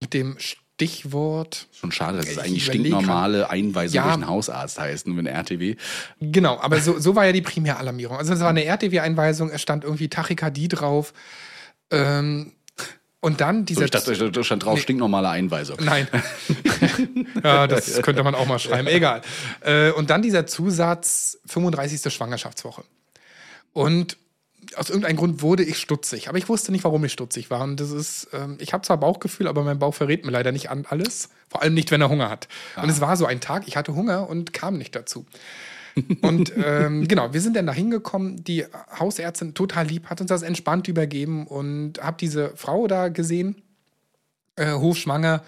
[0.00, 1.66] mit dem Stichwort.
[1.72, 4.02] Schon schade, dass es Ich eigentlich stinknormale Einweisung Ja.
[4.04, 5.76] durch einen Hausarzt heißt, nur mit RTW.
[6.20, 8.16] Genau, aber so, so war ja die Primäralarmierung.
[8.16, 11.12] Also es war eine RTW-Einweisung, es stand irgendwie Tachykardie drauf.
[11.90, 12.52] Ähm,
[13.20, 13.84] und dann So, dieser.
[13.86, 14.82] ich dachte, da stand drauf Nee.
[14.82, 15.78] stinknormale Einweisung.
[15.80, 16.06] Nein.
[17.42, 18.86] ja, das könnte man auch mal schreiben.
[18.86, 19.22] Egal.
[19.62, 22.12] Äh, und dann dieser Zusatz 35.
[22.12, 22.84] Schwangerschaftswoche.
[23.72, 24.16] Und
[24.76, 26.28] aus irgendeinem Grund wurde ich stutzig.
[26.28, 27.62] Aber ich wusste nicht, warum ich stutzig war.
[27.62, 30.70] Und das ist, ähm, ich habe zwar Bauchgefühl, aber mein Bauch verrät mir leider nicht
[30.70, 31.30] an alles.
[31.48, 32.48] Vor allem nicht, wenn er Hunger hat.
[32.80, 35.26] Und es war so ein Tag, ich hatte Hunger und kam nicht dazu.
[36.20, 38.44] Und ähm, genau, wir sind dann da hingekommen.
[38.44, 38.64] Die
[38.98, 43.62] Hausärztin, total lieb, hat uns das entspannt übergeben und habe diese Frau da gesehen,
[44.56, 45.42] äh, hochschwanger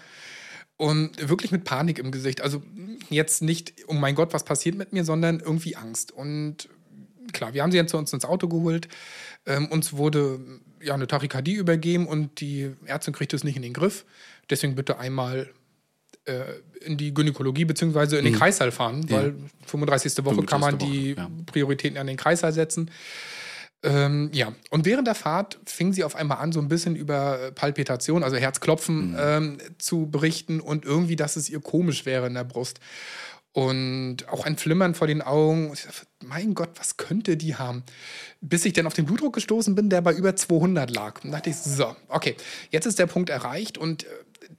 [0.77, 2.41] und wirklich mit Panik im Gesicht.
[2.41, 2.61] Also
[3.09, 6.11] jetzt nicht, oh mein Gott, was passiert mit mir, sondern irgendwie Angst.
[6.11, 6.69] Und
[7.33, 8.87] klar, wir haben sie dann zu uns ins Auto geholt.
[9.45, 10.39] Ähm, uns wurde
[10.81, 14.05] ja eine Tachykardie übergeben und die Ärztin kriegt es nicht in den Griff.
[14.49, 15.49] Deswegen bitte einmal
[16.25, 16.43] äh,
[16.81, 20.23] in die Gynäkologie beziehungsweise in den Kreissaal fahren, weil 35.
[20.25, 20.89] Woche kann man 35.
[20.89, 21.43] die Woche, ja.
[21.45, 22.91] Prioritäten an den Kreissaal setzen.
[23.83, 27.51] Ähm, ja, und während der Fahrt fing sie auf einmal an, so ein bisschen über
[27.55, 32.43] Palpitation, also Herzklopfen, ähm, zu berichten und irgendwie, dass es ihr komisch wäre in der
[32.43, 32.79] Brust.
[33.53, 35.69] Und auch ein Flimmern vor den Augen.
[35.69, 37.83] Und ich dachte, mein Gott, was könnte die haben?
[38.39, 41.23] Bis ich dann auf den Blutdruck gestoßen bin, der bei über 200 lag.
[41.23, 42.37] Und dachte ich, so, okay,
[42.69, 43.77] jetzt ist der Punkt erreicht.
[43.77, 44.07] Und äh,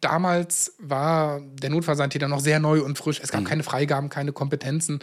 [0.00, 3.20] damals war der Notfallsanitäter noch sehr neu und frisch.
[3.22, 5.00] Es gab keine Freigaben, keine Kompetenzen,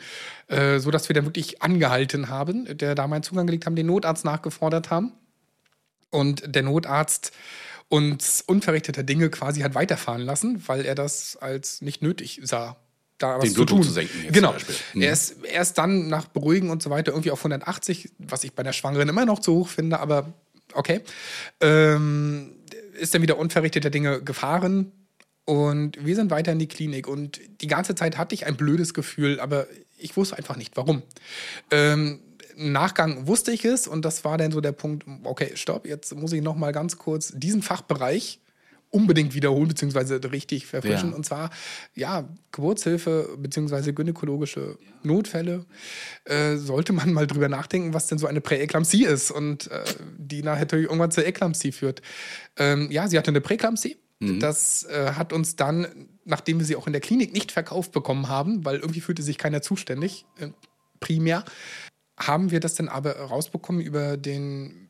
[0.48, 4.24] äh, sodass wir dann wirklich angehalten haben, der da meinen Zugang gelegt haben, den Notarzt
[4.24, 5.14] nachgefordert haben.
[6.12, 7.32] Und der Notarzt
[7.88, 12.78] uns unverrichteter Dinge quasi hat weiterfahren lassen, weil er das als nicht nötig sah.
[13.20, 13.88] Da was Den zu Blutdruck tun.
[13.88, 14.54] zu senken jetzt genau.
[14.94, 15.02] Mhm.
[15.02, 18.54] Er, ist, er ist dann nach Beruhigen und so weiter irgendwie auf 180, was ich
[18.54, 20.34] bei der Schwangeren immer noch zu hoch finde, aber
[20.74, 21.02] okay.
[21.62, 22.56] Ähm,
[22.98, 24.92] ist dann wieder unverrichteter Dinge gefahren
[25.46, 28.94] und wir sind weiter in die Klinik und die ganze Zeit hatte ich ein blödes
[28.94, 31.02] Gefühl, aber ich wusste einfach nicht, warum.
[31.72, 32.20] Ähm,
[32.56, 36.14] im Nachgang wusste ich es und das war dann so der Punkt, okay, stopp, jetzt
[36.16, 38.42] muss ich noch mal ganz kurz diesen Fachbereich
[38.92, 41.16] unbedingt wiederholen beziehungsweise richtig verfrischen Ja.
[41.16, 41.50] und zwar
[41.96, 45.66] ja Geburtshilfe beziehungsweise gynäkologische Notfälle
[46.26, 49.84] äh, sollte man mal drüber nachdenken, was denn so eine Präeklampsie ist und äh,
[50.18, 52.02] die nachher natürlich irgendwann zur Eklampsie führt.
[52.58, 53.98] Ähm, ja, sie hatte eine Präeklampsie
[54.40, 58.28] Das äh, hat uns dann, nachdem wir sie auch in der Klinik nicht verkauft bekommen
[58.28, 60.50] haben, weil irgendwie fühlte sich keiner zuständig, äh,
[61.00, 61.46] primär,
[62.18, 64.89] haben wir das dann aber rausbekommen über den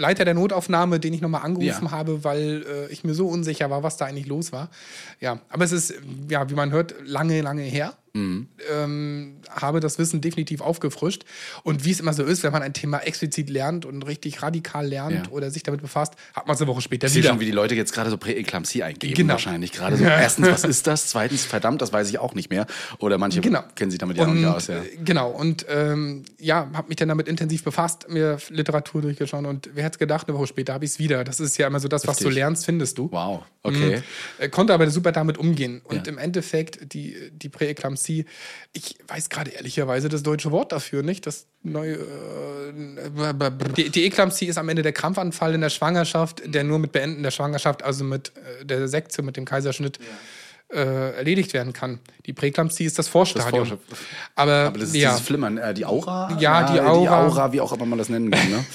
[0.00, 1.90] Leiter der Notaufnahme, den ich nochmal angerufen Ja.
[1.92, 4.68] habe, weil äh, ich mir so unsicher war, was da eigentlich los war.
[5.20, 5.94] Ja, aber es ist,
[6.28, 7.92] ja, wie man hört, lange, lange her.
[8.14, 11.24] Ähm, habe das Wissen definitiv aufgefrischt.
[11.62, 14.86] Und wie es immer so ist, wenn man ein Thema explizit lernt und richtig radikal
[14.86, 15.32] lernt Ja.
[15.32, 17.30] oder sich damit befasst, hat man es eine Woche später Ich sehe wieder.
[17.32, 19.14] schon, wie die Leute jetzt gerade so Präeklampsie eingeben.
[19.14, 19.34] Genau.
[19.34, 20.04] Wahrscheinlich gerade so.
[20.20, 21.08] Erstens, was ist das?
[21.08, 22.66] Zweitens, verdammt, das weiß ich auch nicht mehr.
[22.98, 23.62] Oder manche Genau.
[23.74, 24.66] kennen sich damit ja auch und, nicht aus.
[24.66, 24.78] Ja.
[24.82, 29.70] äh, Genau, und ähm, ja, habe mich dann damit intensiv befasst, mir Literatur durchgeschaut und
[29.74, 31.24] wer hätte es gedacht, eine Woche später habe ich es wieder.
[31.24, 33.10] Das ist ja immer so das, was du lernst, findest du.
[33.12, 34.02] Wow, okay.
[34.38, 35.80] Äh, konnte aber super damit umgehen.
[35.84, 36.12] Und Ja.
[36.12, 41.26] im Endeffekt, die, die Präeklampsie, ich weiß gerade ehrlicherweise das deutsche Wort dafür nicht.
[41.26, 41.94] Das neue.
[41.94, 46.92] Äh, die, die Eklampsie ist am Ende der Krampfanfall in der Schwangerschaft, der nur mit
[46.92, 49.98] Beenden der Schwangerschaft, also mit äh, der Sektion, mit dem Kaiserschnitt,
[50.72, 51.98] äh, erledigt werden kann.
[52.26, 53.66] Die Präeklampsie ist das Vorstadium.
[53.66, 53.80] Vorstadium.
[54.36, 55.10] aber, Aber das ist ja.
[55.10, 56.36] dieses Flimmern, äh, die Aura?
[56.38, 57.26] Ja, die Die Aura.
[57.26, 58.50] Aura, wie auch immer man das nennen kann.
[58.50, 58.64] Ne?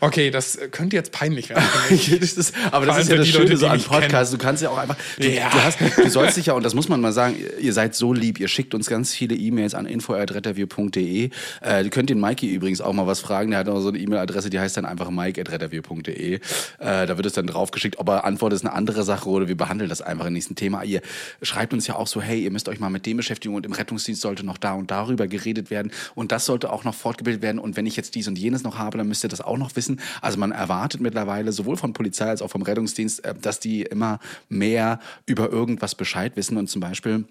[0.00, 1.62] Okay, das äh, könnte jetzt peinlich werden.
[2.20, 3.80] das ist, aber das ist ja das Schöne Leute, so an.
[3.80, 4.32] Podcasts.
[4.32, 5.50] Du kannst ja auch einfach, du, Ja.
[5.50, 8.12] du, hast, du sollst dich ja, und das muss man mal sagen, ihr seid so
[8.12, 11.30] lieb, ihr schickt uns ganz viele E-Mails an info.retterview.de.
[11.62, 13.98] Äh, ihr könnt den Mikey übrigens auch mal was fragen, der hat auch so eine
[13.98, 16.34] E-Mail-Adresse, die heißt dann einfach mike.retterview.de.
[16.34, 16.40] Äh,
[16.78, 19.88] da wird es dann draufgeschickt, ob er antwortet, ist eine andere Sache oder wir behandeln
[19.88, 20.82] das einfach im nächsten Thema.
[20.82, 21.00] Ihr
[21.42, 23.72] schreibt uns ja auch so, hey, ihr müsst euch mal mit dem beschäftigen und im
[23.72, 27.58] Rettungsdienst sollte noch da und darüber geredet werden und das sollte auch noch fortgebildet werden
[27.58, 29.76] und wenn ich jetzt dies und jenes noch habe, dann müsst ihr das auch noch
[29.76, 29.89] wissen.
[30.20, 34.20] Also man erwartet mittlerweile sowohl von Polizei als auch vom Rettungsdienst, äh, dass die immer
[34.48, 37.24] mehr über irgendwas Bescheid wissen und zum Beispiel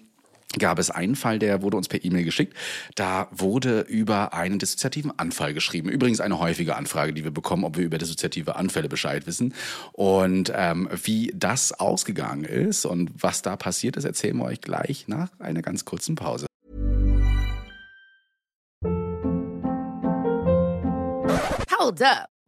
[0.58, 2.56] gab es einen Fall, der wurde uns per E-Mail geschickt.
[2.96, 5.88] Da wurde über einen dissoziativen Anfall geschrieben.
[5.88, 9.54] Übrigens eine häufige Anfrage, die wir bekommen, ob wir über dissoziative Anfälle Bescheid wissen.
[9.92, 15.06] Und ähm, wie das ausgegangen ist und was da passiert ist, erzählen wir euch gleich
[15.06, 16.46] nach einer ganz kurzen Pause.
[21.78, 22.39] Hold up.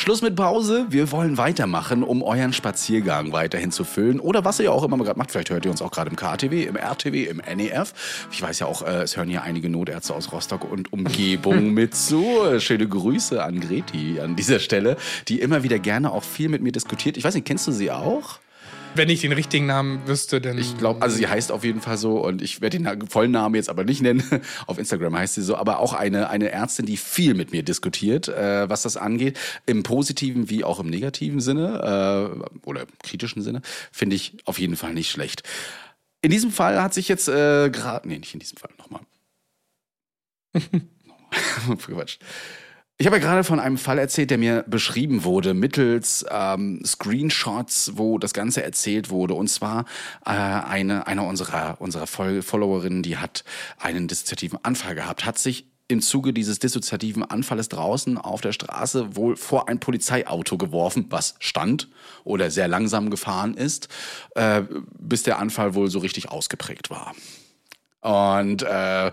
[0.00, 0.86] Schluss mit Pause.
[0.88, 4.18] Wir wollen weitermachen, um euren Spaziergang weiterhin zu füllen.
[4.18, 5.30] Oder was ihr ja auch immer gerade macht.
[5.30, 7.92] Vielleicht hört ihr uns auch gerade im KTW, im RTW, im NEF.
[8.32, 11.94] Ich weiß ja auch, äh, es hören ja einige Notärzte aus Rostock und Umgebung mit
[11.94, 12.24] zu.
[12.60, 14.96] Schöne Grüße an Greti an dieser Stelle,
[15.28, 17.18] die immer wieder gerne auch viel mit mir diskutiert.
[17.18, 18.38] Ich weiß nicht, kennst du sie auch?
[18.94, 20.58] Wenn ich den richtigen Namen wüsste, dann.
[20.58, 23.54] Ich glaube, also sie heißt auf jeden Fall so und ich werde den vollen Namen
[23.54, 24.22] jetzt aber nicht nennen.
[24.66, 28.28] Auf Instagram heißt sie so, aber auch eine, eine Ärztin, die viel mit mir diskutiert,
[28.28, 29.38] äh, was das angeht.
[29.66, 34.76] Im positiven wie auch im negativen Sinne äh, oder kritischen Sinne, finde ich auf jeden
[34.76, 35.44] Fall nicht schlecht.
[36.22, 39.02] In diesem Fall hat sich jetzt äh, gerade, nee, nicht in diesem Fall, nochmal.
[41.78, 42.18] Quatsch.
[43.00, 47.92] Ich habe ja gerade von einem Fall erzählt, der mir beschrieben wurde mittels ähm, Screenshots,
[47.94, 49.32] wo das Ganze erzählt wurde.
[49.32, 49.86] Und zwar
[50.26, 53.42] äh, eine, eine unserer, unserer Fol- Followerinnen, die hat
[53.78, 59.16] einen dissoziativen Anfall gehabt, hat sich im Zuge dieses dissoziativen Anfalles draußen auf der Straße
[59.16, 61.88] wohl vor ein Polizeiauto geworfen, was stand
[62.24, 63.88] oder sehr langsam gefahren ist,
[64.34, 64.60] äh,
[64.98, 67.14] bis der Anfall wohl so richtig ausgeprägt war.
[68.00, 69.12] Und äh,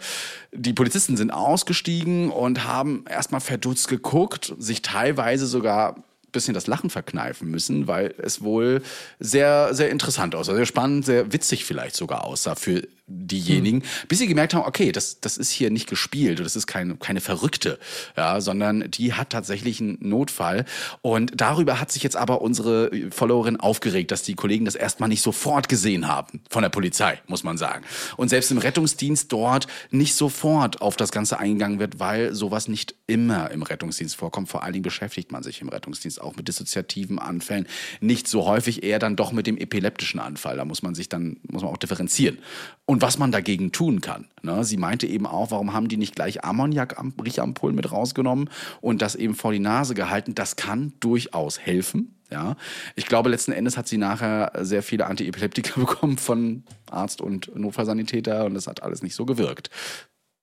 [0.53, 6.03] die Polizisten sind ausgestiegen und haben erstmal verdutzt geguckt, sich teilweise sogar
[6.37, 8.81] bisschen das Lachen verkneifen müssen, weil es wohl
[9.19, 14.27] sehr, sehr interessant aussah, sehr spannend, sehr witzig vielleicht sogar aussah für diejenigen, bis sie
[14.27, 17.79] gemerkt haben, okay, das, das ist hier nicht gespielt, das ist keine, keine Verrückte,
[18.17, 20.65] ja, sondern die hat tatsächlich einen Notfall.
[21.01, 25.21] Und darüber hat sich jetzt aber unsere Followerin aufgeregt, dass die Kollegen das erstmal nicht
[25.21, 27.85] sofort gesehen haben von der Polizei, muss man sagen.
[28.17, 32.93] Und selbst im Rettungsdienst dort nicht sofort auf das Ganze eingegangen wird, weil sowas nicht
[33.07, 34.49] immer im Rettungsdienst vorkommt.
[34.49, 37.67] Vor allen Dingen beschäftigt man sich im Rettungsdienst auch mit dissoziativen Anfällen.
[38.01, 40.57] Nicht so häufig, eher dann doch mit dem epileptischen Anfall.
[40.57, 42.39] Da muss man sich dann, muss man auch differenzieren.
[42.85, 44.27] Und was man dagegen tun kann.
[44.41, 44.63] Ne?
[44.63, 48.49] Sie meinte eben auch, warum haben die nicht gleich Ammoniak-Richampullen mit rausgenommen
[48.81, 50.35] und das eben vor die Nase gehalten?
[50.35, 52.13] Das kann durchaus helfen.
[52.29, 52.57] Ja,
[52.95, 58.45] ich glaube, letzten Endes hat sie nachher sehr viele Antiepileptika bekommen von Arzt und Notfallsanitäter
[58.45, 59.69] und das hat alles nicht so gewirkt.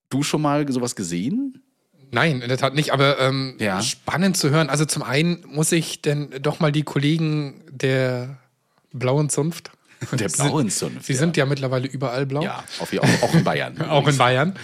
[0.09, 1.62] Du schon mal sowas gesehen?
[2.14, 3.83] Nein, in der Tat nicht, aber ähm, Ja.
[3.83, 4.70] spannend zu hören.
[4.70, 8.38] Also zum einen muss ich denn doch mal die Kollegen der
[8.92, 9.70] blauen Zunft.
[10.12, 11.05] Der blauen Zunft.
[11.05, 11.18] Sie ja.
[11.18, 12.42] sind ja mittlerweile überall blau.
[12.42, 13.81] Ja, auch, auch in Bayern.
[13.88, 14.55] Auch in Bayern.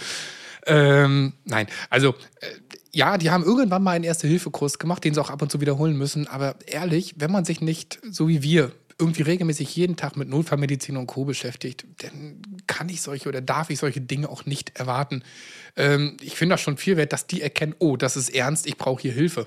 [0.67, 2.11] Ähm, nein, also
[2.41, 2.47] äh,
[2.93, 5.97] ja, die haben irgendwann mal einen Erste-Hilfe-Kurs gemacht, den sie auch ab und zu wiederholen
[5.97, 6.27] müssen.
[6.27, 10.97] Aber ehrlich, wenn man sich nicht, so wie wir, irgendwie regelmäßig jeden Tag mit Notfallmedizin
[10.97, 11.25] und Co.
[11.25, 15.23] beschäftigt, dann kann ich solche oder darf ich solche Dinge auch nicht erwarten.
[15.77, 18.77] Ähm, ich finde das schon viel wert, dass die erkennen, oh, das ist ernst, ich
[18.77, 19.45] brauche hier Hilfe.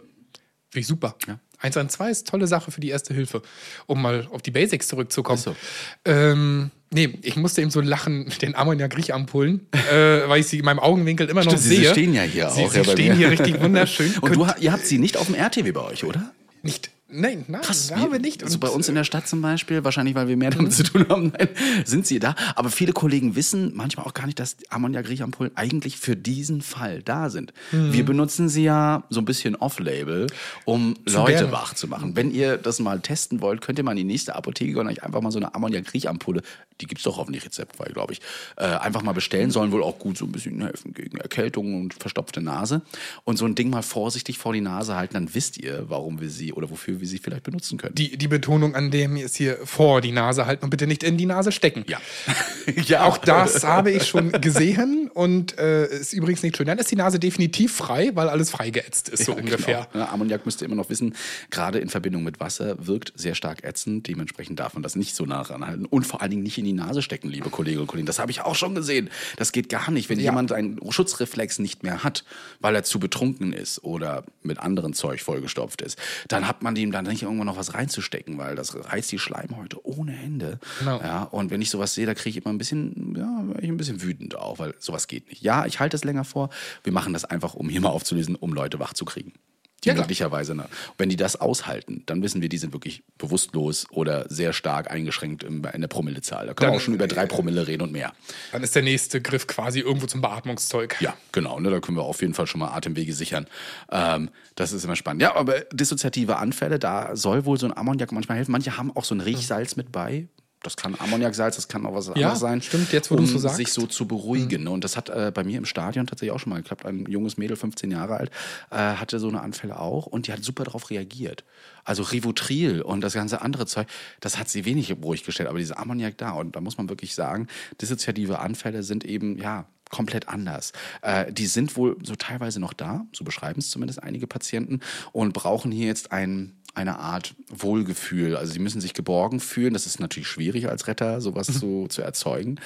[0.70, 1.16] Finde ich super.
[1.28, 1.40] Ja.
[1.60, 3.42] 112 ist tolle Sache für die Erste Hilfe,
[3.86, 5.40] um mal auf die Basics zurückzukommen.
[5.40, 5.56] So.
[6.04, 10.66] Ähm, nee, ich musste eben so lachen mit den Ammoniak-Riechampullen, äh, weil ich sie in
[10.66, 11.92] meinem Augenwinkel immer noch Stimmt, sie sehe.
[11.92, 14.14] stehen ja hier sie, auch, Sie ja, stehen hier richtig wunderschön.
[14.22, 16.34] Und du, ihr habt sie nicht auf dem RTW bei euch, oder?
[16.64, 16.92] nicht.
[17.16, 18.44] Nein, nein, Krass, haben wir nicht.
[18.44, 21.06] Also bei uns in der Stadt zum Beispiel, wahrscheinlich weil wir mehr damit zu tun
[21.10, 21.50] haben, nein,
[21.86, 22.36] sind sie da.
[22.56, 27.30] Aber viele Kollegen wissen manchmal auch gar nicht, dass Ammoniak-Riechampullen eigentlich für diesen Fall da
[27.30, 27.54] sind.
[27.72, 27.94] Mhm.
[27.94, 30.28] Wir benutzen sie ja so ein bisschen off-label,
[30.66, 31.52] um Leute gerne.
[31.52, 32.16] wach zu machen.
[32.16, 35.04] Wenn ihr das mal testen wollt, könnt ihr mal in die nächste Apotheke und euch
[35.04, 36.42] einfach mal so eine Ammoniak-Riechampulle,
[36.82, 38.22] die gibt's doch hoffentlich rezeptfrei, glaube ich,
[38.58, 39.52] äh, einfach mal bestellen.
[39.52, 42.82] Sollen wohl auch gut so ein bisschen helfen gegen Erkältung und verstopfte Nase.
[43.24, 46.30] Und so ein Ding mal vorsichtig vor die Nase halten, dann wisst ihr, warum wir
[46.30, 47.96] sie oder wofür wir sie vielleicht benutzen können.
[47.96, 51.18] die, die Betonung an dem ist hier vor die Nase halten und bitte nicht in
[51.18, 51.86] die Nase stecken.
[51.88, 52.00] Ja.
[52.86, 56.66] ja, Auch das habe ich schon gesehen und äh, ist übrigens nicht schön.
[56.68, 59.88] Dann ist die Nase definitiv frei, weil alles freigeätzt ist, so Ja, ungefähr.
[59.92, 60.06] Genau.
[60.06, 61.16] Ja, Ammoniak müsst ihr immer noch wissen,
[61.50, 64.08] gerade in Verbindung mit Wasser wirkt sehr stark ätzend.
[64.08, 66.74] Dementsprechend darf man das nicht so nah ranhalten und vor allen Dingen nicht in die
[66.74, 68.06] Nase stecken, liebe Kolleginnen und Kollegen.
[68.08, 69.10] Das habe ich auch schon gesehen.
[69.36, 70.26] Das geht gar nicht, wenn Ja.
[70.32, 72.24] jemand einen Schutzreflex nicht mehr hat,
[72.62, 75.98] weil er zu betrunken ist oder mit anderem Zeug vollgestopft ist.
[76.30, 79.86] Dann hat man dem dann nicht irgendwann noch was reinzustecken, weil das reizt die Schleimhäute
[79.86, 80.60] ohne Ende.
[80.80, 81.00] Genau.
[81.00, 83.78] Ja, und wenn ich sowas sehe, da kriege ich immer ein bisschen, ja, ich ein
[83.78, 85.42] bisschen wütend auch, weil sowas geht nicht.
[85.42, 86.50] Ja, ich halte es länger vor.
[86.84, 89.34] Wir machen das einfach, um hier mal aufzulösen, um Leute wach zu kriegen.
[89.84, 90.66] Die Ja, möglicherweise, ne?
[90.98, 95.44] wenn die das aushalten, dann wissen wir, die sind wirklich bewusstlos oder sehr stark eingeschränkt
[95.44, 96.48] in, der Promillezahl.
[96.48, 98.14] Da können wir Dann, auch schon über drei Promille reden und mehr.
[98.52, 100.98] Dann ist der nächste Griff quasi irgendwo zum Beatmungszeug.
[101.00, 101.60] Ja, genau.
[101.60, 103.48] Ne, da können wir auf jeden Fall schon mal Atemwege sichern.
[103.92, 105.22] Ähm, das ist immer spannend.
[105.22, 108.52] Ja, aber dissoziative Anfälle, da soll wohl so ein Ammoniak manchmal helfen.
[108.52, 110.28] Manche haben auch so ein Riechsalz mit bei.
[110.64, 112.62] Das kann Ammoniaksalz, das kann auch was anderes sein.
[112.62, 113.58] stimmt, jetzt, wo um du's so sagst.
[113.58, 114.64] sich so zu beruhigen.
[114.64, 114.70] ne?
[114.70, 116.86] Und das hat äh, bei mir im Stadion tatsächlich auch schon mal geklappt.
[116.86, 118.32] Ein junges Mädel, 15 Jahre alt,
[118.72, 121.44] äh, hatte so eine Anfälle auch und die hat super darauf reagiert.
[121.84, 123.88] Also Rivotril und das ganze andere Zeug,
[124.22, 126.32] das hat sie wenig ruhig gestellt, aber diese Ammoniak da.
[126.32, 127.48] Und da muss man wirklich sagen,
[127.82, 130.74] dissoziative Anfälle sind eben, ja, komplett anders.
[131.04, 134.80] Äh, die sind wohl so teilweise noch da, so beschreiben es zumindest einige Patienten,
[135.12, 138.36] und brauchen hier jetzt ein, eine Art Wohlgefühl.
[138.36, 139.74] Also sie müssen sich geborgen fühlen.
[139.74, 142.60] Das ist natürlich schwierig als Retter, sowas zu, zu erzeugen,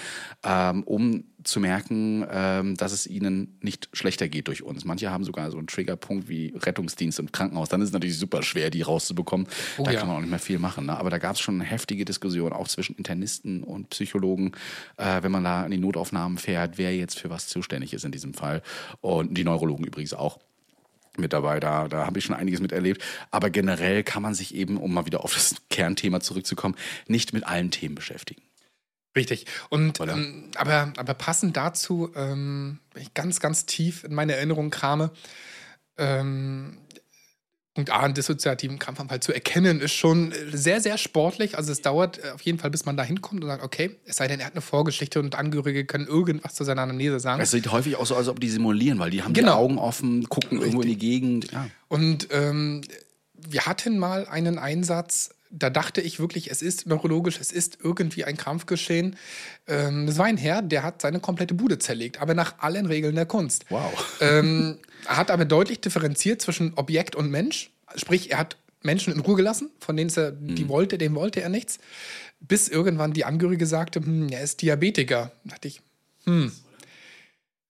[0.44, 4.86] ähm, um zu merken, ähm, dass es ihnen nicht schlechter geht durch uns.
[4.86, 7.70] Manche haben sogar so einen Triggerpunkt wie Rettungsdienst und Krankenhaus.
[7.70, 9.48] Dann ist es natürlich super schwer, die rauszubekommen.
[9.78, 10.00] Oh da ja.
[10.00, 10.86] kann man auch nicht mehr viel machen.
[10.86, 10.98] Ne?
[10.98, 14.54] Aber da gab es schon eine heftige Diskussion, auch zwischen Internisten und Psychologen,
[14.98, 18.12] äh, wenn man da in die Notaufnahmen fährt, wer jetzt für was zuständig ist in
[18.12, 18.62] diesem Fall.
[19.02, 20.40] Und die Neurologen übrigens auch
[21.20, 21.60] mit dabei.
[21.60, 23.04] Da, da habe ich schon einiges miterlebt.
[23.32, 26.76] Aber generell kann man sich eben, um mal wieder auf das Kernthema zurückzukommen,
[27.08, 28.42] nicht mit allen Themen beschäftigen.
[29.16, 29.48] Richtig.
[29.70, 34.70] Und ähm, aber, aber passend dazu, ähm, wenn ich ganz, ganz tief in meine Erinnerung
[34.70, 35.10] krame,
[35.98, 36.78] ähm,
[37.78, 41.56] Punkt A, einen dissoziativen Krampfanfall zu erkennen, ist schon sehr, sehr sportlich.
[41.60, 44.16] Also es dauert äh, auf jeden Fall, bis man da hinkommt und sagt, okay, es
[44.16, 47.40] sei denn, er hat eine Vorgeschichte und Angehörige können irgendwas zu seiner Anamnese sagen.
[47.40, 49.52] Es sieht häufig auch so, als ob die simulieren, weil die haben Genau.
[49.52, 51.52] die Augen offen, gucken irgendwo in die Gegend.
[51.52, 51.68] Ja.
[51.88, 52.82] Und ähm,
[53.36, 58.24] wir hatten mal einen Einsatz, da dachte ich wirklich, es ist neurologisch, es ist irgendwie
[58.24, 59.16] ein Krampfgeschehen.
[59.68, 63.16] Ähm, das war ein Herr, der hat seine komplette Bude zerlegt, aber nach allen Regeln
[63.16, 63.66] der Kunst.
[63.70, 64.18] Wow.
[64.22, 67.72] Ähm, er hat aber deutlich differenziert zwischen Objekt und Mensch.
[67.96, 71.42] Sprich, er hat Menschen in Ruhe gelassen, von denen es er, die wollte, dem wollte
[71.42, 71.80] er nichts.
[72.40, 75.32] Bis irgendwann die Angehörige sagte, hm, er ist Diabetiker.
[75.44, 75.82] Da dachte ich,
[76.26, 76.52] hm,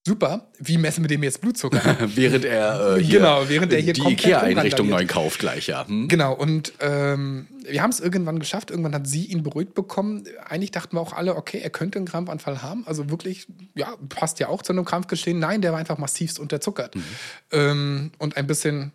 [0.08, 1.82] super, wie messen wir dem jetzt Blutzucker?
[2.15, 5.86] während er äh, hier Genau, während er hier die Ikea-Einrichtung neu kauft gleich, ja.
[5.86, 6.08] Hm?
[6.08, 8.72] Genau, und ähm, wir haben es irgendwann geschafft.
[8.72, 10.24] Irgendwann hat sie ihn beruhigt bekommen.
[10.48, 12.88] Eigentlich dachten wir auch alle, okay, er könnte einen Krampfanfall haben.
[12.88, 15.38] Also wirklich, ja, passt ja auch zu einem Krampfgeschehen.
[15.38, 16.96] Nein, der war einfach massivst unterzuckert.
[16.96, 17.04] Mhm.
[17.52, 18.93] Ähm, und ein bisschen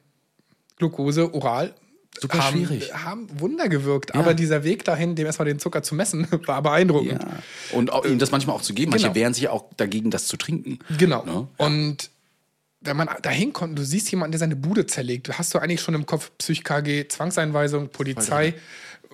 [0.78, 1.74] Glucose oral.
[2.20, 2.94] Super haben, schwierig.
[2.94, 4.14] haben Wunder gewirkt.
[4.14, 7.22] Aber dieser Weg dahin, dem erstmal den Zucker zu messen, war beeindruckend.
[7.22, 7.76] Ja.
[7.76, 8.90] Und auch, ihnen das manchmal auch zu geben.
[8.90, 9.14] Manche Genau.
[9.16, 10.78] wehren sich auch dagegen, das zu trinken.
[10.98, 11.24] Genau.
[11.24, 11.48] Ne?
[11.56, 12.10] Und
[12.80, 15.94] wenn man da hinkommt, du siehst jemanden, der seine Bude zerlegt, hast du eigentlich schon
[15.94, 18.54] im Kopf Psych-KG, Zwangseinweisung, Polizei.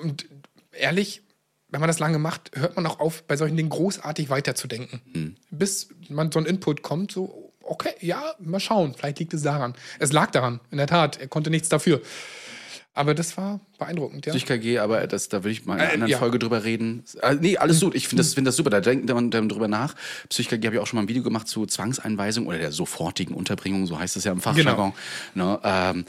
[0.02, 0.26] Und
[0.72, 1.22] ehrlich,
[1.68, 5.00] wenn man das lange macht, hört man auch auf, bei solchen Dingen großartig weiterzudenken.
[5.12, 5.36] Hm.
[5.50, 9.74] Bis man so ein Input kommt, so, okay, ja, mal schauen, vielleicht liegt es daran.
[9.98, 12.00] Es lag daran, in der Tat, er konnte nichts dafür.
[12.98, 14.32] Aber das war beeindruckend, ja.
[14.32, 16.18] Psych-KG, aber das, da will ich mal in einer Äh, anderen ja.
[16.18, 17.04] Folge drüber reden.
[17.22, 17.94] Äh, nee, alles gut.
[17.94, 18.70] Ich finde das, find das super.
[18.70, 19.94] Da denkt man dann drüber nach.
[20.28, 23.86] Psych-KG habe ich auch schon mal ein Video gemacht zu Zwangseinweisung oder der sofortigen Unterbringung,
[23.86, 24.94] so heißt es ja im Fachjargon.
[25.34, 26.06] Ne, ähm,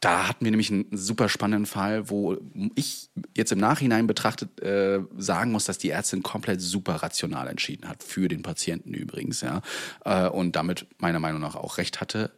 [0.00, 2.36] da hatten wir nämlich einen super spannenden Fall, wo
[2.74, 7.88] ich jetzt im Nachhinein betrachtet äh, sagen muss, dass die Ärztin komplett super rational entschieden
[7.88, 9.62] hat, für den Patienten übrigens, ja.
[10.04, 12.30] Äh, und damit meiner Meinung nach auch recht hatte.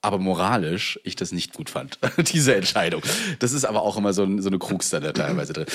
[0.00, 1.98] Aber moralisch ich das nicht gut fand,
[2.32, 3.02] diese Entscheidung.
[3.40, 5.66] Das ist aber auch immer so, ein, so eine Krux da teilweise drin.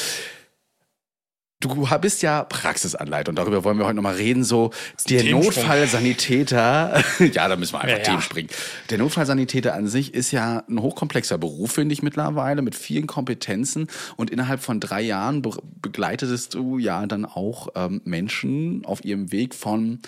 [1.64, 4.44] Du bist ja Praxisanleiter und darüber wollen wir heute nochmal reden.
[4.44, 4.72] So,
[5.08, 5.24] der.
[5.24, 8.04] Notfallsanitäter, ja, da müssen wir einfach Ja, ja.
[8.04, 8.50] Themen springen.
[8.90, 13.88] Der Notfallsanitäter an sich ist ja ein hochkomplexer Beruf, finde ich mittlerweile, mit vielen Kompetenzen.
[14.18, 15.52] Und innerhalb von drei Jahren be
[15.82, 20.00] begleitetest du ja dann auch ähm, Menschen auf ihrem Weg von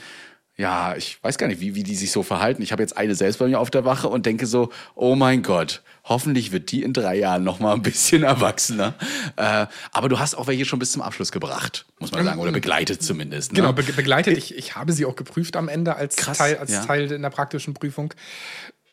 [0.57, 2.61] ja, ich weiß gar nicht, wie, wie die sich so verhalten.
[2.61, 5.43] Ich habe jetzt eine selbst bei mir auf der Wache und denke so, oh mein
[5.43, 8.93] Gott, hoffentlich wird die in drei Jahren noch mal ein bisschen erwachsener.
[9.35, 12.53] Äh, aber du hast auch welche schon bis zum Abschluss gebracht, muss man sagen, oder
[12.53, 13.51] begleitet zumindest.
[13.51, 13.57] Ne?
[13.57, 14.37] Genau, be begleitet.
[14.37, 16.85] Ich, ich habe sie auch geprüft am Ende als Krass, Teil, als ja.
[16.85, 18.13] Teil in der praktischen Prüfung.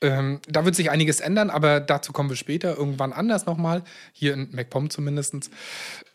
[0.00, 4.34] Ähm, da wird sich einiges ändern, aber dazu kommen wir später, irgendwann anders nochmal, hier
[4.34, 5.50] in MacPom zumindest.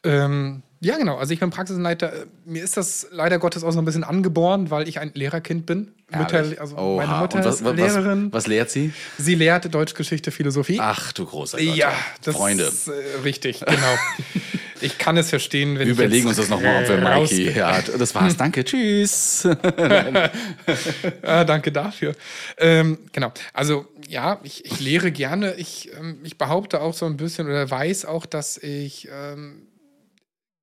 [0.07, 2.13] Ähm, ja, genau, also ich bin Praxisanleiter.
[2.13, 5.65] Äh, Mir ist das leider Gottes auch so ein bisschen angeboren, weil ich ein Lehrerkind
[5.65, 5.91] bin.
[6.15, 7.05] Mütter, also Oha.
[7.05, 8.27] meine Mutter was, ist Lehrerin.
[8.27, 8.93] Was, was lehrt sie?
[9.17, 10.77] Sie lehrt Deutsch, Geschichte, Philosophie.
[10.79, 11.75] Ach du großer Gott.
[11.75, 11.91] ja,
[12.23, 12.63] das Freunde.
[12.65, 12.93] ist äh,
[13.23, 13.95] richtig, genau.
[14.81, 17.51] ich kann es verstehen, wenn Wir überlegen uns das nochmal, ob wir Mikey.
[17.51, 18.37] Ja, das war's.
[18.37, 18.63] Danke.
[18.63, 19.47] Tschüss.
[21.23, 22.15] Ah, danke dafür.
[22.57, 23.33] Ähm, genau.
[23.51, 25.55] Also ja, ich, ich lehre gerne.
[25.55, 29.66] Ich, ähm, ich behaupte auch so ein bisschen oder weiß auch, dass ich ähm,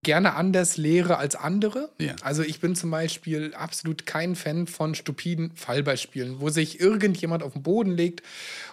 [0.05, 1.91] gerne anders lehre als andere.
[1.99, 2.15] Ja.
[2.23, 7.55] Also ich bin zum Beispiel absolut kein Fan von stupiden Fallbeispielen, wo sich irgendjemand auf
[7.55, 8.23] den Boden legt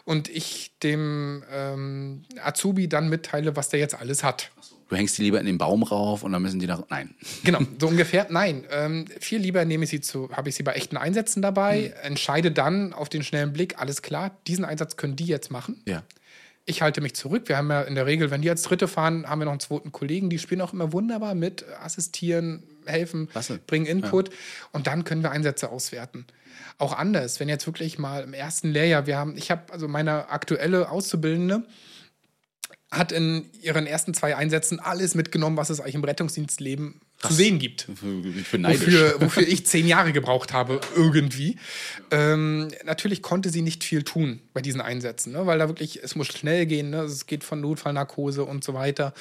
[0.06, 4.52] und ich dem ähm, Azubi dann mitteile, was der jetzt alles hat.
[4.92, 6.84] Du hängst die lieber in den Baum rauf und dann müssen die nach.
[6.90, 7.16] Nein.
[7.46, 8.28] Genau, so ungefähr.
[8.30, 11.94] Nein, ähm, viel lieber nehme ich sie zu, habe ich sie bei echten Einsätzen dabei,
[12.04, 15.82] entscheide dann auf den schnellen Blick, alles klar, diesen Einsatz können die jetzt machen.
[15.86, 16.04] Ja.
[16.72, 17.50] Ich halte mich zurück.
[17.50, 19.60] Wir haben ja in der Regel, wenn die als Dritte fahren, haben wir noch einen
[19.60, 23.60] zweiten Kollegen, die spielen auch immer wunderbar mit, assistieren, helfen, Klasse.
[23.68, 24.30] bringen Input
[24.72, 26.26] und dann können wir Einsätze auswerten.
[26.78, 30.30] Auch anders, wenn jetzt wirklich mal im ersten Lehrjahr, wir haben, ich habe also meine
[30.30, 31.64] aktuelle Auszubildende,
[32.90, 37.60] hat in ihren ersten zwei Einsätzen alles mitgenommen, was es eigentlich im Rettungsdienstleben zu sehen
[37.60, 37.88] gibt.
[38.40, 38.88] Ich bin neidisch.
[38.88, 41.58] Wofür, wofür ich zehn Jahre gebraucht habe, irgendwie.
[42.10, 45.46] Ähm, natürlich konnte sie nicht viel tun bei diesen Einsätzen, ne?
[45.46, 47.02] weil da wirklich, es muss schnell gehen, ne?
[47.02, 49.14] es geht von Notfallnarkose und so weiter.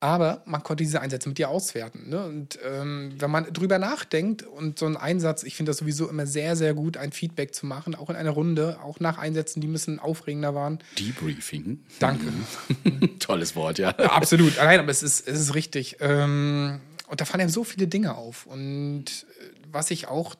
[0.00, 2.10] Aber man konnte diese Einsätze mit ihr auswerten.
[2.10, 2.26] Ne?
[2.26, 6.26] Und ähm, wenn man drüber nachdenkt und so ein Einsatz, ich finde das sowieso immer
[6.26, 9.66] sehr, sehr gut, ein Feedback zu machen, auch in einer Runde, auch nach Einsätzen, die
[9.66, 10.80] ein bisschen aufregender waren.
[10.98, 11.80] Debriefing.
[12.00, 12.26] Danke.
[13.18, 13.94] Tolles Wort, ja.
[13.98, 14.58] Ja, absolut.
[14.58, 15.96] Nein, aber es ist, es ist richtig.
[16.00, 16.80] Ähm,
[17.14, 18.44] und da fallen einem so viele Dinge auf.
[18.44, 20.34] Und äh, was ich auch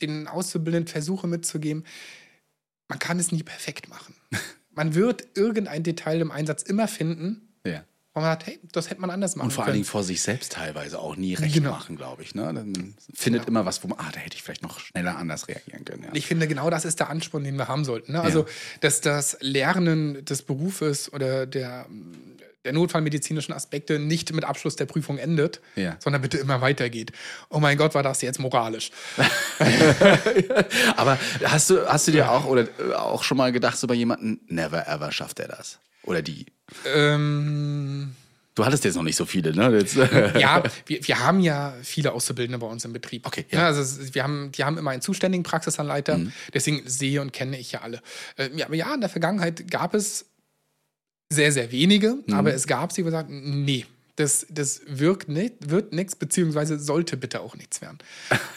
[0.00, 1.84] den Auszubildenden versuche mitzugeben,
[2.88, 4.14] man kann es nie perfekt machen.
[4.72, 7.84] Man wird irgendein Detail im Einsatz immer finden, ja.
[8.14, 9.82] wo man sagt, hey, das hätte man anders machen Und vor allen können.
[9.82, 11.72] Dingen vor sich selbst teilweise auch nie recht Genau.
[11.72, 12.34] machen, glaube ich.
[12.36, 12.44] Ne?
[12.54, 15.84] Dann findet immer was, wo man, ah, da hätte ich vielleicht noch schneller anders reagieren
[15.84, 16.04] können.
[16.04, 16.10] Ja.
[16.14, 18.12] Ich finde, genau das ist der Ansporn, den wir haben sollten.
[18.12, 18.22] Ne?
[18.22, 18.46] Also,
[18.80, 21.86] dass das Lernen des Berufes oder der,
[22.64, 25.96] der notfallmedizinischen Aspekte nicht mit Abschluss der Prüfung endet, Ja.
[25.98, 27.12] sondern bitte immer weitergeht.
[27.48, 28.90] Oh mein Gott, war das jetzt moralisch.
[30.96, 33.94] Aber hast du, hast du dir auch oder äh, auch schon mal gedacht, so bei
[33.94, 35.78] jemandem, never ever schafft er das?
[36.04, 36.46] Oder die?
[36.94, 38.14] ähm,
[38.56, 39.78] Du hattest jetzt noch nicht so viele, ne?
[39.78, 43.26] Jetzt, ja, wir, wir haben ja viele Auszubildende bei uns im Betrieb.
[43.26, 43.60] Okay, ja.
[43.60, 43.66] ja.
[43.66, 46.20] also wir haben, die haben immer einen zuständigen Praxisanleiter,
[46.52, 48.02] deswegen sehe und kenne ich ja alle.
[48.36, 50.26] Äh, ja, aber ja, in der Vergangenheit gab es
[51.30, 55.92] sehr, sehr wenige, aber es gab sie, die gesagt nee, das, das wirkt nicht, wird
[55.94, 57.98] nichts, beziehungsweise sollte bitte auch nichts werden.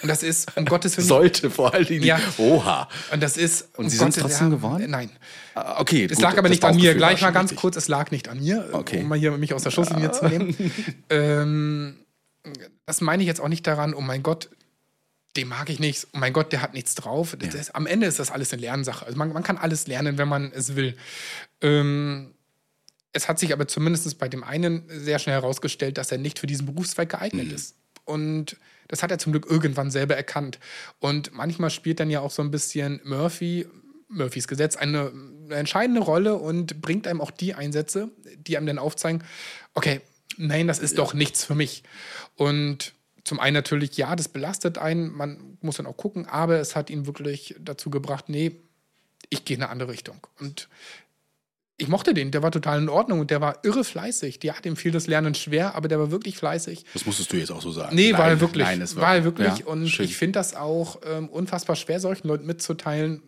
[0.02, 1.08] Und das ist, um Gottes Willen.
[1.08, 2.04] sollte vor allen Dingen.
[2.04, 2.20] Ja.
[2.38, 2.90] Oha.
[3.14, 3.70] Und das ist.
[3.78, 4.90] Und um Sie Gottes- trotzdem ja, geworden?
[4.90, 5.10] Nein.
[5.56, 6.96] Ah, Okay, Es gut, lag aber nicht an mir.
[6.96, 7.62] Gleich mal ganz richtig.
[7.62, 9.00] kurz, es lag nicht an mir, Okay.
[9.02, 10.54] um mal hier mich aus der Schusslinie zu nehmen.
[11.10, 11.96] ähm,
[12.86, 14.50] das meine ich jetzt auch nicht daran, oh mein Gott,
[15.38, 17.38] den mag ich nicht, oh mein Gott, der hat nichts drauf.
[17.40, 19.06] Das, das, am Ende ist das alles eine Lernsache.
[19.06, 20.98] Also man, man kann alles lernen, wenn man es will.
[21.62, 22.32] Ähm,
[23.14, 26.48] es hat sich aber zumindest bei dem einen sehr schnell herausgestellt, dass er nicht für
[26.48, 27.76] diesen Berufszweig geeignet ist.
[28.06, 28.58] Und
[28.88, 30.60] das hat er zum Glück irgendwann selber erkannt.
[31.00, 33.68] Und manchmal spielt dann ja auch so ein bisschen Murphy,
[34.10, 35.12] Murphys Gesetz, eine,
[35.46, 39.24] eine entscheidende Rolle und bringt einem auch die Einsätze, die einem dann aufzeigen,
[39.74, 40.02] okay,
[40.38, 41.84] nein, das ist doch nichts für mich.
[42.36, 42.94] Und
[43.24, 46.90] zum einen natürlich, ja, das belastet einen, man muss dann auch gucken, aber es hat
[46.90, 48.58] ihn wirklich dazu gebracht, nee,
[49.30, 50.28] ich gehe in eine andere Richtung.
[50.40, 50.68] Und
[51.78, 54.40] ich mochte den, der war total in Ordnung und der war irre fleißig.
[54.44, 56.86] Ja, dem fiel das Lernen schwer, aber der war wirklich fleißig.
[56.94, 57.96] Das musstest du jetzt auch so sagen.
[57.96, 58.66] Nee, nein, war er wirklich.
[58.66, 59.60] Nein, es war er wirklich.
[59.60, 60.06] Ja, und schön.
[60.06, 63.24] ich finde das auch ähm, unfassbar schwer, solchen Leuten mitzuteilen.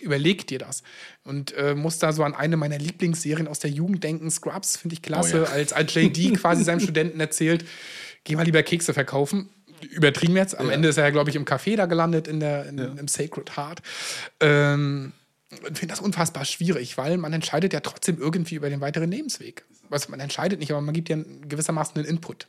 [0.00, 0.82] Überleg dir das.
[1.24, 4.30] Und äh, muss da so an eine meiner Lieblingsserien aus der Jugend denken.
[4.30, 5.50] Scrubs finde ich klasse, Oh ja.
[5.50, 7.64] als, als JD quasi seinem Studenten erzählt,
[8.24, 9.48] geh mal lieber Kekse verkaufen.
[9.90, 10.56] Übertrieben jetzt.
[10.56, 13.08] Am Ende ist er ja, glaube ich, im Café da gelandet, in der, in, im
[13.08, 13.82] Sacred Heart.
[14.40, 15.12] Ähm,
[15.60, 19.64] finde das unfassbar schwierig, weil man entscheidet ja trotzdem irgendwie über den weiteren Lebensweg.
[19.90, 22.48] Also man entscheidet nicht, aber man gibt ja gewissermaßen einen Input.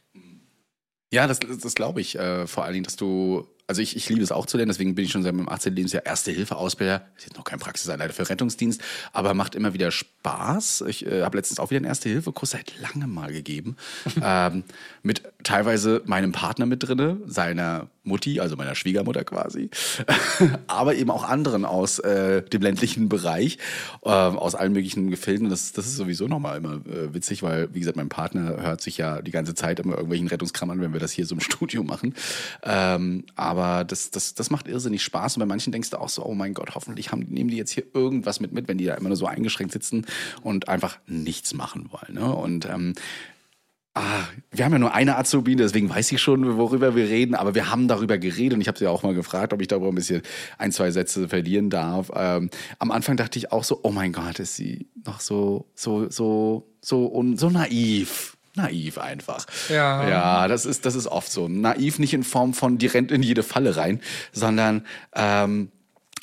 [1.13, 2.17] Ja, das, das, glaube ich.
[2.17, 4.93] Äh, vor allen Dingen, dass du, also ich, ich liebe es auch zu lernen, deswegen
[4.93, 5.75] bin ich schon seit meinem 18.
[5.75, 7.07] Lebensjahr Erste-Hilfe-Ausbilder.
[7.17, 8.79] Ist jetzt noch kein Praxisanleiter für Rettungsdienst,
[9.13, 10.83] aber macht immer wieder Spaß.
[10.87, 13.75] Ich äh, habe letztens auch wieder einen Erste-Hilfe-Kurs seit langem mal gegeben.
[14.21, 14.63] ähm,
[15.01, 19.69] mit teilweise meinem Partner mit drinne, seiner Mutti, also meiner Schwiegermutter quasi,
[20.67, 23.57] aber eben auch anderen aus äh, dem ländlichen Bereich,
[24.03, 25.49] ähm, aus allen möglichen Gefilden.
[25.49, 28.97] Das, das ist sowieso nochmal immer äh, witzig, weil, wie gesagt, mein Partner hört sich
[28.97, 31.83] ja die ganze Zeit immer irgendwelchen Rettungskram an, wenn wir das hier so im Studio
[31.83, 32.13] machen.
[32.61, 35.37] Ähm, aber das, das, das macht irrsinnig Spaß.
[35.37, 37.71] Und bei manchen denkst du auch so, oh mein Gott, hoffentlich haben, nehmen die jetzt
[37.71, 40.05] hier irgendwas mit mit, wenn die da immer nur so eingeschränkt sitzen
[40.41, 42.13] und einfach nichts machen wollen.
[42.13, 42.35] Ne?
[42.35, 42.93] Und ähm,
[43.95, 47.53] Ah, wir haben ja nur eine Azubine, deswegen weiß ich schon, worüber wir reden, aber
[47.53, 49.93] wir haben darüber geredet und ich habe sie auch mal gefragt, ob ich darüber ein
[49.95, 50.23] bisschen
[50.57, 52.09] ein, zwei Sätze verlieren darf.
[52.15, 52.49] Ähm,
[52.79, 56.67] am Anfang dachte ich auch so, oh mein Gott, ist sie noch so, so, so,
[56.81, 58.32] so, so naiv.
[58.55, 59.45] Naiv einfach.
[59.69, 60.07] Ja.
[60.07, 61.47] Ja, das ist, das ist oft so.
[61.47, 64.01] Naiv nicht in Form von, die rennt in jede Falle rein,
[64.31, 64.85] sondern
[65.15, 65.71] ähm,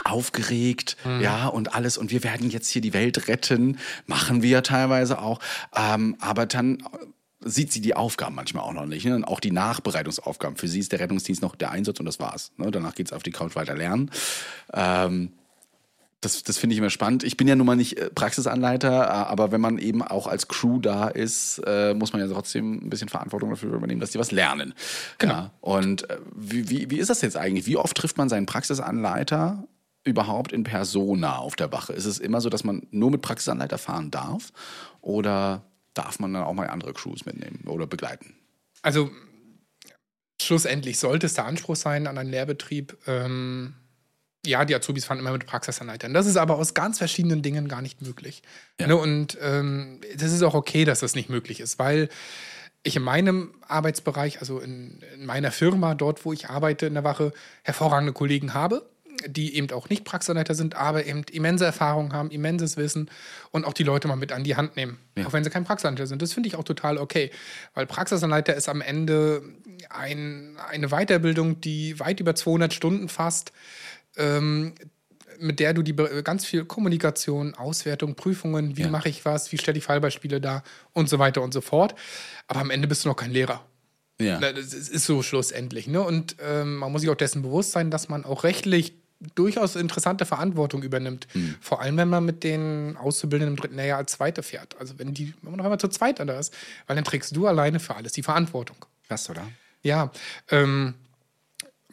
[0.04, 1.98] aufgeregt, ja, und alles.
[1.98, 3.78] Und wir werden jetzt hier die Welt retten.
[4.06, 5.40] Machen wir teilweise auch.
[5.76, 6.82] Ähm, aber dann
[7.42, 9.04] sieht sie die Aufgaben manchmal auch noch nicht.
[9.06, 9.14] Ne?
[9.14, 10.56] Und auch die Nachbereitungsaufgaben.
[10.56, 12.52] Für sie ist der Rettungsdienst noch der Einsatz und das war's.
[12.56, 12.70] Ne?
[12.70, 14.10] Danach geht's auf die Couch weiter lernen.
[14.72, 15.32] Ähm,
[16.20, 17.24] das, das finde ich immer spannend.
[17.24, 20.48] Ich bin ja nun mal nicht äh, Praxisanleiter, äh, aber wenn man eben auch als
[20.48, 24.18] Crew da ist, äh, muss man ja trotzdem ein bisschen Verantwortung dafür übernehmen, dass die
[24.18, 24.74] was lernen.
[25.18, 25.34] Genau.
[25.34, 25.50] Ja.
[25.60, 27.66] Und äh, wie, wie, wie ist das jetzt eigentlich?
[27.66, 29.66] Wie oft trifft man seinen Praxisanleiter
[30.04, 31.94] überhaupt in Persona auf der Wache?
[31.94, 34.52] Ist es immer so, dass man nur mit Praxisanleiter fahren darf?
[35.00, 35.62] Oder
[35.94, 38.34] darf man dann auch mal andere Crews mitnehmen oder begleiten?
[38.82, 39.10] Also
[40.40, 43.74] schlussendlich sollte es der Anspruch sein an einen Lehrbetrieb, ähm,
[44.46, 46.14] ja, die Azubis fahren immer mit Praxisanleitern.
[46.14, 48.42] Das ist aber aus ganz verschiedenen Dingen gar nicht möglich.
[48.80, 48.86] Ja.
[48.86, 48.96] Ne?
[48.96, 52.08] Und ähm, das ist auch okay, dass das nicht möglich ist, weil
[52.82, 57.04] ich in meinem Arbeitsbereich, also in, in meiner Firma, dort, wo ich arbeite in der
[57.04, 57.32] Wache,
[57.62, 58.88] hervorragende Kollegen habe,
[59.26, 63.10] die eben auch nicht Praxisanleiter sind, aber eben immense Erfahrung haben, immenses Wissen
[63.50, 65.26] und auch die Leute mal mit an die Hand nehmen, Ja.
[65.26, 66.22] auch wenn sie kein Praxisanleiter sind.
[66.22, 67.30] Das finde ich auch total okay,
[67.74, 69.42] weil Praxisanleiter ist am Ende
[69.90, 73.52] ein, eine Weiterbildung, die weit über 200 Stunden fasst,
[74.20, 74.74] ähm,
[75.40, 78.88] mit der du die ganz viel Kommunikation, Auswertung, Prüfungen, wie Ja.
[78.90, 80.62] mache ich was, wie stelle ich Fallbeispiele dar
[80.92, 81.94] und so weiter und so fort.
[82.46, 83.64] Aber am Ende bist du noch kein Lehrer.
[84.20, 84.38] Ja.
[84.38, 85.86] Das ist so schlussendlich.
[85.86, 86.02] Ne?
[86.02, 88.92] Und ähm, man muss sich auch dessen bewusst sein, dass man auch rechtlich
[89.34, 91.26] durchaus interessante Verantwortung übernimmt.
[91.34, 91.54] Mhm.
[91.60, 94.76] Vor allem, wenn man mit den Auszubildenden im dritten Lehrjahr als Zweite fährt.
[94.78, 96.52] Also wenn, die, wenn man noch einmal zu zweit da ist,
[96.86, 98.76] weil dann trägst du alleine für alles die Verantwortung.
[99.08, 99.46] Krass, oder?
[99.82, 100.10] Ja,
[100.50, 100.94] ähm,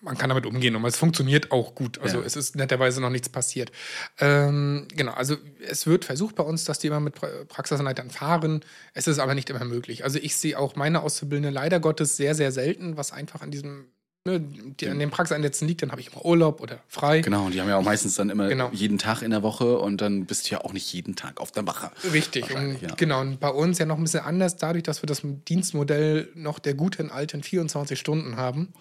[0.01, 1.99] man kann damit umgehen und es funktioniert auch gut.
[1.99, 2.25] Also Ja.
[2.25, 3.71] es ist netterweise noch nichts passiert.
[4.19, 5.35] Ähm, genau, also
[5.67, 8.61] es wird versucht bei uns, dass die immer mit pra Praxisanleitern fahren.
[8.93, 10.03] Es ist aber nicht immer möglich.
[10.03, 13.85] Also ich sehe auch meine Auszubildende leider Gottes sehr, sehr selten, was einfach an diesem,
[14.25, 15.81] ne, die, an den Praxiseinsätzen liegt.
[15.81, 17.21] Dann habe ich immer Urlaub oder frei.
[17.21, 18.69] Genau, und die haben ja auch meistens dann immer Genau.
[18.73, 21.51] jeden Tag in der Woche und dann bist du ja auch nicht jeden Tag auf
[21.51, 21.91] der Wache.
[22.13, 22.93] Richtig, und ja.
[22.95, 23.21] genau.
[23.21, 26.73] Und bei uns ja noch ein bisschen anders, dadurch, dass wir das Dienstmodell noch der
[26.75, 28.73] guten alten 24 Stunden haben.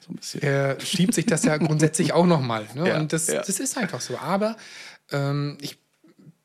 [0.00, 0.42] So ein bisschen.
[0.42, 2.66] äh, schiebt sich das ja grundsätzlich auch nochmal.
[2.74, 2.84] Ne?
[2.88, 3.40] Ja, und das, ja.
[3.40, 4.18] das ist einfach so.
[4.18, 4.56] Aber
[5.10, 5.78] ähm, ich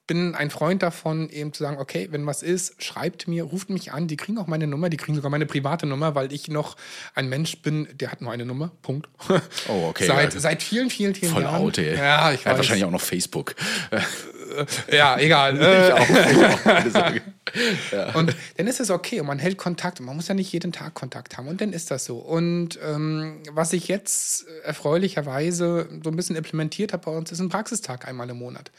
[0.08, 3.92] bin ein Freund davon, eben zu sagen, okay, wenn was ist, schreibt mir, ruft mich
[3.92, 6.76] an, die kriegen auch meine Nummer, die kriegen sogar meine private Nummer, weil ich noch
[7.16, 9.08] ein Mensch bin, der hat nur eine Nummer, Punkt.
[9.68, 10.40] Oh, okay, Seit, ja.
[10.40, 11.56] seit vielen, vielen, vielen Voll Jahren.
[11.62, 11.96] out, ey.
[11.96, 12.58] Ja, ich weiß.
[12.58, 13.56] wahrscheinlich auch noch Facebook.
[14.92, 15.56] Ja, egal.
[15.56, 16.90] Ich Äh, auch.
[16.92, 17.22] Sorge.
[18.16, 20.72] Und dann ist es okay und man hält Kontakt und man muss ja nicht jeden
[20.72, 22.18] Tag Kontakt haben und dann ist das so.
[22.18, 27.40] Und ähm, was ich jetzt äh, erfreulicherweise so ein bisschen implementiert habe bei uns, ist
[27.40, 28.72] ein Praxistag einmal im Monat,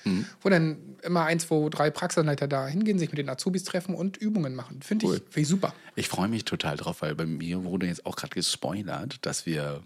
[0.42, 4.16] wo dann immer ein, zwei, drei Praxisanleiter da hingehen, sich mit den Azubis treffen und
[4.16, 4.80] Übungen machen.
[4.82, 5.16] Finde Cool.
[5.16, 5.72] ich, find ich super.
[5.94, 9.82] Ich freue mich total drauf, weil bei mir wurde jetzt auch gerade gespoilert, dass wir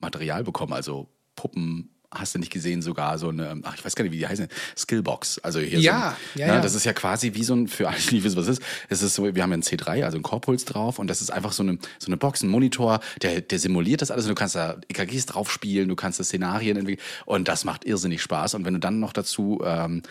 [0.00, 1.90] Material bekommen, also Puppen.
[2.12, 4.48] Hast du nicht gesehen, sogar so eine, ach, ich weiß gar nicht, wie die heißen,
[4.76, 5.38] Skillbox.
[5.44, 6.60] Also hier Ja, so ja, ein, ne, ja.
[6.60, 8.66] Das ist ja quasi wie so ein, für alle, die nicht wissen, was es ist,
[8.88, 11.30] es ist so, wir haben ja einen C3, also einen Korpuls drauf und das ist
[11.30, 14.34] einfach so eine, so eine Box, ein Monitor, der, der simuliert das alles und du
[14.34, 18.54] kannst da EKGs drauf spielen, du kannst da Szenarien entwickeln und das macht irrsinnig Spaß
[18.54, 20.02] und wenn du dann noch dazu, ähm,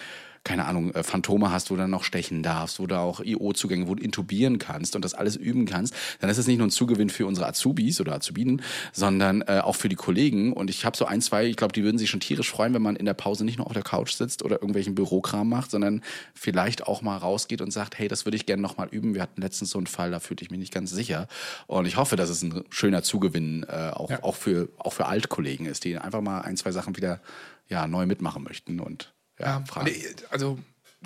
[0.43, 3.87] keine Ahnung, äh, Phantome hast, wo du dann noch stechen darfst, wo du auch IO-Zugänge,
[3.87, 6.71] wo du intubieren kannst und das alles üben kannst, dann ist es nicht nur ein
[6.71, 8.61] Zugewinn für unsere Azubis oder Azubinen,
[8.93, 10.53] sondern äh, auch für die Kollegen.
[10.53, 12.81] Und ich habe so ein, zwei, ich glaube, die würden sich schon tierisch freuen, wenn
[12.81, 16.01] man in der Pause nicht nur auf der Couch sitzt oder irgendwelchen Bürokram macht, sondern
[16.33, 19.13] vielleicht auch mal rausgeht und sagt, hey, das würde ich gerne noch mal üben.
[19.13, 21.27] Wir hatten letztens so einen Fall, da fühlte ich mich nicht ganz sicher.
[21.67, 24.23] Und ich hoffe, dass es ein schöner Zugewinn äh, auch, Ja.
[24.23, 27.21] auch, für, auch für Altkollegen ist, die einfach mal ein, zwei Sachen wieder
[27.67, 29.89] ja, neu mitmachen möchten und ja, fragen.
[30.29, 30.59] also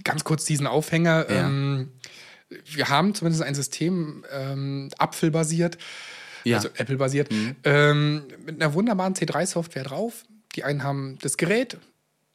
[0.03, 1.29] ganz kurz diesen Aufhänger.
[1.29, 1.47] Ja.
[1.47, 1.91] Ähm,
[2.65, 5.77] wir haben zumindest ein System, ähm, Apfel-basiert,
[6.43, 6.57] Ja.
[6.57, 7.29] also Apple-basiert,
[7.63, 10.25] ähm, mit einer wunderbaren C3-Software drauf.
[10.55, 11.77] Die einen haben das Gerät,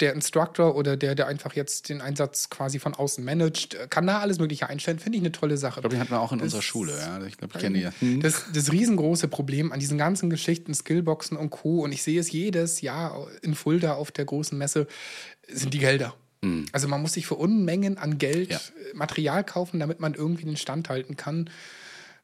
[0.01, 4.07] der Instructor oder der, der einfach jetzt den Einsatz quasi von außen managt, äh, kann
[4.07, 4.99] da alles Mögliche einstellen.
[4.99, 5.81] Finde ich eine tolle Sache.
[5.81, 6.93] Ich glaube, die hatten wir auch in unserer Schule.
[6.99, 7.25] Ja.
[7.27, 7.85] Ich glaube, ich kenne die.
[7.85, 7.93] ja.
[8.01, 8.21] Hm.
[8.21, 11.83] Das, das riesengroße Problem an diesen ganzen Geschichten, Skillboxen und Co.
[11.83, 14.87] Und ich sehe es jedes Jahr in Fulda auf der großen Messe,
[15.49, 16.15] sind die Gelder.
[16.71, 18.59] Also man muss sich für Unmengen an Geld Ja.
[18.59, 21.51] äh, Material kaufen, damit man irgendwie den Stand halten kann.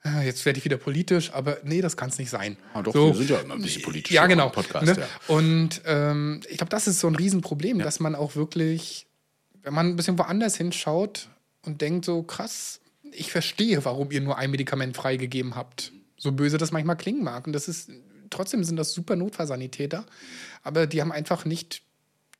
[0.06, 2.56] Äh, Jetzt werde ich wieder politisch, aber nee, das kann es nicht sein.
[2.72, 4.48] Ah, doch, wir sind ja immer ein bisschen politisch Ja, genau.
[4.50, 4.96] Podcast, ne?
[5.00, 5.34] ja.
[5.34, 9.06] Und ähm, ich glaube, das ist so ein Riesenproblem, dass man auch wirklich,
[9.62, 11.28] wenn man ein bisschen woanders hinschaut
[11.62, 12.80] und denkt so, krass,
[13.12, 15.92] ich verstehe, warum ihr nur ein Medikament freigegeben habt.
[16.16, 17.46] So böse das manchmal klingen mag.
[17.46, 17.90] Und das ist,
[18.30, 20.04] trotzdem sind das super Notfallsanitäter,
[20.62, 21.82] aber die haben einfach nicht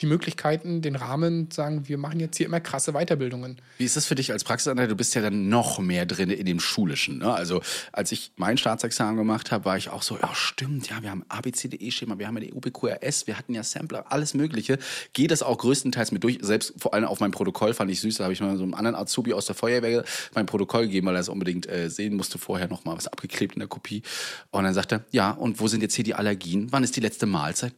[0.01, 3.61] die Möglichkeiten, den Rahmen, sagen, wir machen jetzt hier immer krasse Weiterbildungen.
[3.79, 4.89] Wie ist das für dich als Praxisanleiter?
[4.89, 7.19] Du bist ja dann noch mehr drin in dem Schulischen.
[7.19, 7.33] Ne?
[7.33, 11.11] Also als ich mein Staatsexamen gemacht habe, war ich auch so, ja stimmt, ja, wir
[11.11, 14.79] haben ABCDE-Schema, wir haben ja die UPQRS, wir hatten ja Sampler, alles Mögliche.
[15.13, 16.39] Geht das auch größtenteils mit durch.
[16.43, 18.75] Selbst vor allem auf mein Protokoll fand ich süß, da habe ich mal so einem
[18.75, 22.39] anderen Azubi aus der Feuerwehr mein Protokoll gegeben, weil er es unbedingt äh, sehen musste,
[22.39, 24.03] vorher noch mal was abgeklebt in der Kopie.
[24.51, 26.73] Und dann sagt er, ja, und wo sind jetzt hier die Allergien?
[26.73, 27.75] Wann ist die letzte Mahlzeit?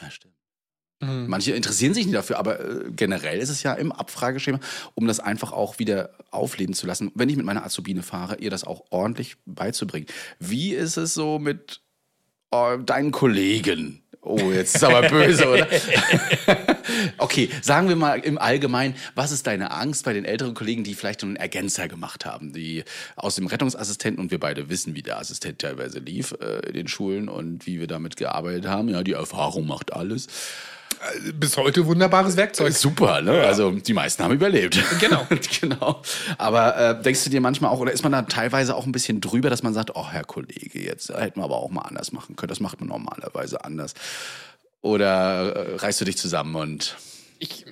[0.00, 0.37] Ja, stimmt.
[1.00, 4.58] Manche interessieren sich nicht dafür, aber äh, generell ist es ja im Abfrageschema,
[4.94, 7.12] um das einfach auch wieder aufleben zu lassen.
[7.14, 10.06] Wenn ich mit meiner Azubine fahre, ihr das auch ordentlich beizubringen.
[10.40, 11.80] Wie ist es so mit
[12.50, 14.02] äh, deinen Kollegen?
[14.20, 15.68] Oh, jetzt ist aber böse, oder?
[17.18, 20.94] okay, sagen wir mal im Allgemeinen, was ist deine Angst bei den älteren Kollegen, die
[20.94, 22.82] vielleicht einen Ergänzer gemacht haben, die
[23.14, 26.88] aus dem Rettungsassistenten und wir beide wissen, wie der Assistent teilweise lief äh, in den
[26.88, 28.88] Schulen und wie wir damit gearbeitet haben.
[28.88, 30.26] Ja, die Erfahrung macht alles.
[31.34, 32.72] Bis heute wunderbares Werkzeug.
[32.72, 33.42] Super, ne?
[33.42, 34.78] Also die meisten haben überlebt.
[35.00, 35.26] Genau.
[35.60, 36.02] genau.
[36.38, 39.20] Aber äh, denkst du dir manchmal auch, oder ist man da teilweise auch ein bisschen
[39.20, 42.36] drüber, dass man sagt, oh Herr Kollege, jetzt hätten wir aber auch mal anders machen
[42.36, 42.48] können.
[42.48, 43.94] Das macht man normalerweise anders.
[44.80, 46.96] Oder äh, reißt du dich zusammen und
[47.38, 47.64] Ich,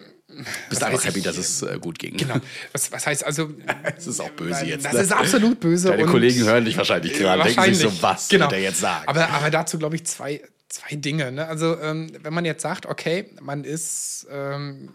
[0.68, 2.16] bist einfach happy, ich, dass es äh, gut ging?
[2.16, 2.36] genau.
[2.72, 3.50] Was, was heißt also.
[3.96, 4.84] Das ist auch böse jetzt.
[4.84, 5.00] Das ne?
[5.00, 5.88] ist absolut böse.
[5.88, 8.44] Deine Kollegen hören dich wahrscheinlich gerade, denken sich so, was genau.
[8.44, 9.08] wird er jetzt sagen?
[9.08, 10.42] Aber, aber dazu glaube ich zwei,
[10.76, 11.32] zwei Dinge.
[11.32, 11.46] Ne?
[11.46, 14.90] Also, ähm, wenn man jetzt sagt, okay, man ist ähm,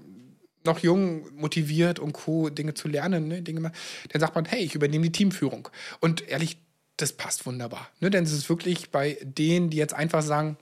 [0.64, 3.42] noch jung, motiviert und Co., Dinge zu lernen, ne?
[3.42, 3.72] Dinge
[4.10, 5.70] dann sagt man, hey, ich übernehme die Teamführung.
[6.00, 6.58] Und ehrlich,
[6.98, 7.90] das passt wunderbar.
[8.00, 8.10] Ne?
[8.10, 10.58] Denn es ist wirklich bei denen, die jetzt einfach sagen,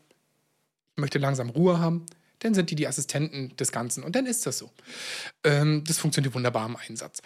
[0.96, 2.06] ich möchte langsam Ruhe haben,
[2.40, 4.04] dann sind die die Assistenten des Ganzen.
[4.04, 4.72] Und dann ist das so.
[5.44, 7.22] Ähm, das funktioniert wunderbar im Einsatz.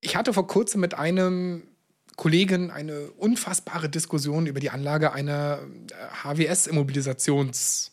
[0.00, 1.64] Ich hatte vor kurzem mit einem
[2.18, 5.60] Kollegen eine unfassbare Diskussion über die Anlage einer
[6.24, 7.92] HWS-Immobilisationsschiene.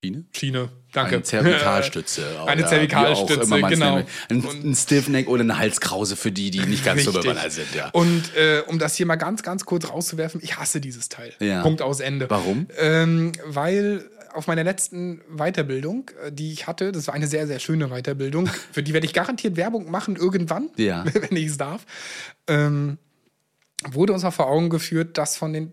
[0.00, 0.68] Biene?
[0.92, 1.16] Danke.
[1.16, 2.42] Eine Zervikalstütze.
[2.46, 4.04] Eine Zervikalstütze, genau.
[4.28, 7.74] Ein, ein Stiffneck oder eine Halskrause für die, die nicht ganz so bewandert sind.
[7.74, 7.88] Ja.
[7.88, 11.32] Und äh, um das hier mal ganz, ganz kurz rauszuwerfen, ich hasse dieses Teil.
[11.40, 11.62] Ja.
[11.62, 12.28] Punkt aus Ende.
[12.28, 12.68] Warum?
[12.78, 14.08] Ähm, weil
[14.38, 18.46] auf meiner letzten Weiterbildung, äh, die ich hatte, das war eine sehr, sehr schöne Weiterbildung,
[18.72, 21.04] für die werde ich garantiert Werbung machen irgendwann, Ja.
[21.12, 21.84] wenn ich es darf,
[22.46, 22.98] ähm,
[23.90, 25.72] wurde uns mal vor Augen geführt, dass von den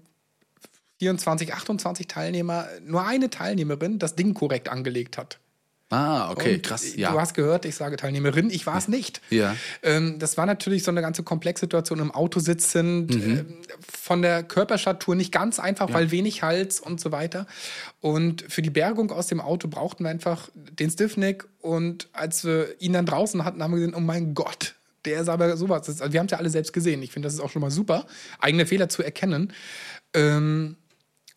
[0.99, 5.39] 24, 28 Teilnehmer nur eine Teilnehmerin das Ding korrekt angelegt hat.
[5.91, 6.93] Ah, okay, Und krass.
[6.93, 7.13] Du Ja.
[7.13, 9.21] hast gehört, ich sage Teilnehmerin, ich war es nicht.
[9.29, 9.55] Ja.
[9.83, 13.31] Ähm, das war natürlich so eine ganze Komplexsituation im Auto sitzend, Mhm.
[13.38, 13.57] ähm,
[13.88, 17.45] von der Körperstatur nicht ganz einfach, weil wenig Hals und so weiter.
[18.01, 21.45] Und für die Bergung aus dem Auto brauchten wir einfach den Stiffneck.
[21.61, 24.73] Und als wir ihn dann draußen hatten, haben wir gesehen, oh mein Gott,
[25.05, 25.86] der ist aber sowas.
[25.86, 27.03] Das- Also wir haben es ja alle selbst gesehen.
[27.03, 28.07] Ich finde, das ist auch schon mal super,
[28.39, 29.53] eigene Fehler zu erkennen.
[30.15, 30.77] Ähm,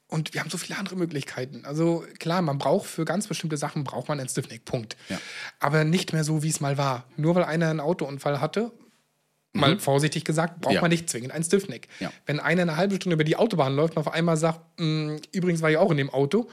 [0.08, 1.64] und wir haben so viele andere Möglichkeiten.
[1.64, 4.96] Also klar, man braucht für ganz bestimmte Sachen braucht man einen Stiffneck, Punkt.
[5.08, 5.20] Ja.
[5.60, 7.04] Aber nicht mehr so, wie es mal war.
[7.16, 8.72] Nur weil einer einen Autounfall hatte,
[9.54, 10.76] mal vorsichtig gesagt, braucht Mhm.
[10.76, 10.80] Ja.
[10.82, 11.88] man nicht zwingend einen Stiffneck.
[12.00, 12.12] Ja.
[12.26, 15.62] Wenn einer eine halbe Stunde über die Autobahn läuft und auf einmal sagt, "Mm, übrigens
[15.62, 16.48] war ich auch in dem Auto,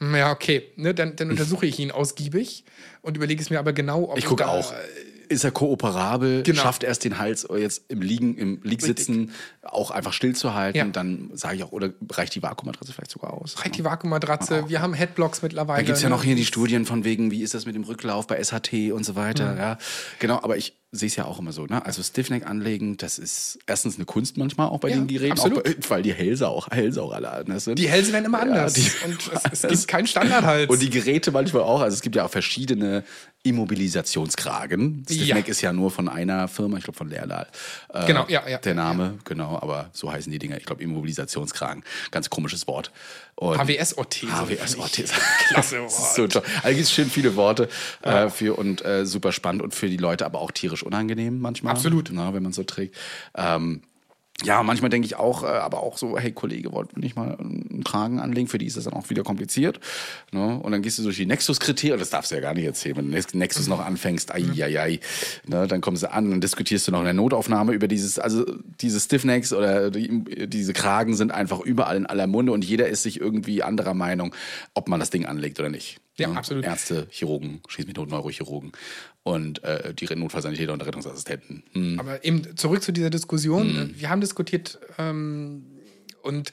[0.00, 2.64] ja, okay, ne, dann, dann untersuche ich ihn ausgiebig
[3.02, 4.72] und überlege es mir aber genau, ob Ich gucke auch.
[5.28, 6.62] Ist er kooperabel, Genau.
[6.62, 10.84] schafft erst den Hals jetzt im Liegen, im Liegsitzen auch einfach stillzuhalten, Ja.
[10.86, 13.62] dann sage ich auch, oder reicht die Vakuummatratze vielleicht sogar aus?
[13.62, 15.82] Reicht die Vakuummatratze, wir haben Headblocks mittlerweile.
[15.82, 16.14] Da gibt's ja ne?
[16.14, 19.04] noch hier die Studien von wegen, wie ist das mit dem Rücklauf bei SHT und
[19.04, 19.52] so weiter.
[19.52, 19.58] Mhm.
[19.58, 19.78] Ja,
[20.18, 21.66] genau, aber ich sehe es ja auch immer so.
[21.66, 21.84] Ne?
[21.84, 25.74] Also Stiffneck anlegen, das ist erstens eine Kunst manchmal auch bei Ja, den Geräten, bei,
[25.88, 27.78] weil die Hälse auch, Hälse auch alle anders sind.
[27.78, 28.74] Die Hälse werden immer anders.
[28.74, 29.18] die- und
[29.52, 30.68] es, es gibt keinen Standardhals.
[30.70, 31.80] Und die Geräte manchmal auch.
[31.80, 33.04] Also es gibt ja auch verschiedene
[33.86, 35.04] Immobilisationskragen.
[35.08, 35.50] Stiffneck Ja.
[35.50, 37.46] ist ja nur von einer Firma, ich glaube von Leerlal.
[37.92, 40.56] Äh, Genau, ja, ja, Der ja, Name, genau, aber so heißen die Dinger.
[40.58, 41.84] Ich glaube Immobilisationskragen.
[42.10, 42.90] Ganz komisches Wort.
[43.40, 44.32] HWS-Orthese.
[44.32, 45.12] HWS-Orthese.
[45.48, 45.90] Klasse Wort.
[45.92, 46.42] so toll.
[46.62, 47.68] Also gibt es schön viele Worte
[48.02, 51.72] äh, für und äh, super spannend und für die Leute aber auch tierisch unangenehm manchmal.
[51.72, 52.10] Absolut.
[52.12, 52.96] Na, wenn man so trägt.
[53.36, 53.82] Ähm,
[54.44, 57.36] ja, manchmal denke ich auch, äh, aber auch so, hey Kollege, wollt ihr nicht mal
[57.38, 58.48] einen Kragen anlegen?
[58.48, 59.80] Für die ist das dann auch wieder kompliziert.
[60.30, 60.58] Ne?
[60.58, 63.06] Und dann gehst du durch die Nexus-Kriterien, das darfst du ja gar nicht erzählen, wenn
[63.06, 65.00] du Nex- Nexus noch anfängst, ai, ai, ai,
[65.46, 65.66] ne?
[65.66, 68.44] dann kommst du an und diskutierst du noch in der Notaufnahme über dieses, also
[68.82, 73.04] diese Stiffnecks oder die, diese Kragen sind einfach überall in aller Munde und jeder ist
[73.04, 74.34] sich irgendwie anderer Meinung,
[74.74, 75.98] ob man das Ding anlegt oder nicht.
[76.18, 76.36] Ja, Ne?
[76.38, 76.64] absolut.
[76.64, 78.72] Ärzte, Chirurgen, schieß mich tot, Neurochirurgen
[79.22, 81.62] und äh, die Notfallsanitäter und Rettungsassistenten.
[81.72, 82.00] Hm.
[82.00, 83.92] Aber eben zurück zu dieser Diskussion.
[83.96, 85.64] Wir haben diskutiert ähm,
[86.22, 86.52] und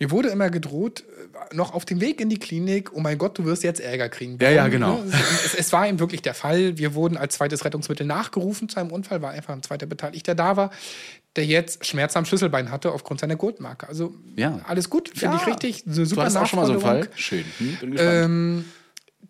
[0.00, 1.02] mir wurde immer gedroht,
[1.50, 4.08] äh, noch auf dem Weg in die Klinik, oh mein Gott, du wirst jetzt Ärger
[4.08, 4.38] kriegen.
[4.40, 5.02] Ja, ja, genau.
[5.02, 5.12] Ne?
[5.44, 6.78] Es, es war eben wirklich der Fall.
[6.78, 10.56] Wir wurden als zweites Rettungsmittel nachgerufen zu einem Unfall, war einfach ein zweiter Beteiligter da
[10.56, 10.70] war,
[11.36, 13.88] der jetzt Schmerz am Schlüsselbein hatte aufgrund seiner Gurtmarke.
[13.88, 14.60] Also Ja.
[14.66, 15.84] alles gut, finde ich richtig.
[15.86, 17.08] Eine Du super hattest auch schon mal so einen Fall?
[17.16, 17.44] Schön.
[17.58, 18.24] Hm, bin gespannt.
[18.24, 18.64] Ähm,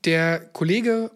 [0.05, 1.11] der Kollege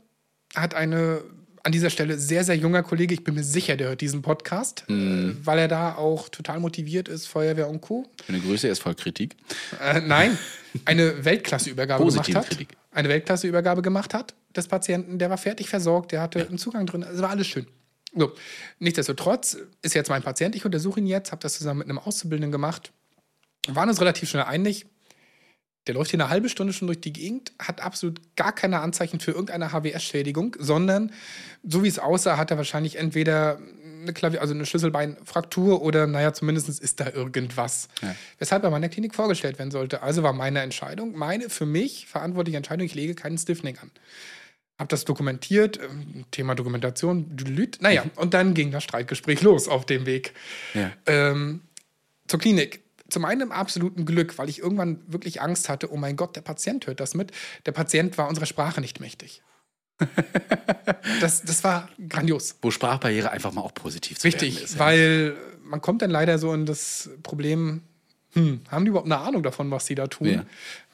[0.54, 1.22] hat eine,
[1.62, 4.84] an dieser Stelle sehr, sehr junger Kollege, ich bin mir sicher, der hört diesen Podcast,
[4.88, 5.38] Mhm.
[5.42, 8.06] äh, weil er da auch total motiviert ist, Feuerwehr und Co.
[8.26, 9.36] Schöne Grüße, er ist voll Kritik.
[9.80, 10.36] Äh, nein,
[10.84, 12.48] eine Weltklasseübergabe gemacht hat.
[12.48, 12.68] Kritik.
[12.90, 17.04] Eine Weltklasseübergabe gemacht hat des Patienten, der war fertig versorgt, der hatte einen Zugang drin,
[17.04, 17.66] also war alles schön.
[18.14, 18.32] So,
[18.78, 22.52] nichtsdestotrotz ist jetzt mein Patient, ich untersuche ihn jetzt, habe das zusammen mit einem Auszubildenden
[22.52, 22.92] gemacht.
[23.64, 24.84] Wir waren uns relativ schnell einig,
[25.86, 29.18] der läuft hier eine halbe Stunde schon durch die Gegend, hat absolut gar keine Anzeichen
[29.20, 31.12] für irgendeine HWS-Schädigung, sondern
[31.64, 33.58] so wie es aussah, hat er wahrscheinlich entweder
[34.02, 37.88] eine, Klavier also eine Schlüsselbeinfraktur oder, naja, zumindest ist da irgendwas.
[38.00, 38.14] Ja.
[38.38, 40.02] Weshalb er mal in der Klinik vorgestellt werden sollte.
[40.02, 43.90] Also war meine Entscheidung, meine für mich verantwortliche Entscheidung, ich lege keinen Stiffening an.
[44.78, 47.36] Hab das dokumentiert, ähm, Thema Dokumentation,
[47.80, 50.32] naja, und dann ging das Streitgespräch los auf dem Weg
[50.74, 50.92] Ja.
[51.06, 51.60] ähm,
[52.26, 52.81] zur Klinik.
[53.12, 56.86] Zu meinem absoluten Glück, weil ich irgendwann wirklich Angst hatte, oh mein Gott, der Patient
[56.86, 57.30] hört das mit.
[57.66, 59.42] Der Patient war unserer Sprache nicht mächtig.
[61.20, 62.56] das, das war grandios.
[62.62, 64.78] Wo Sprachbarriere einfach mal auch positiv zu Richtig, werden ist.
[64.78, 67.82] weil man kommt dann leider so in das Problem,
[68.32, 70.26] hm, haben die überhaupt eine Ahnung davon, was sie da tun?
[70.26, 70.44] Ja.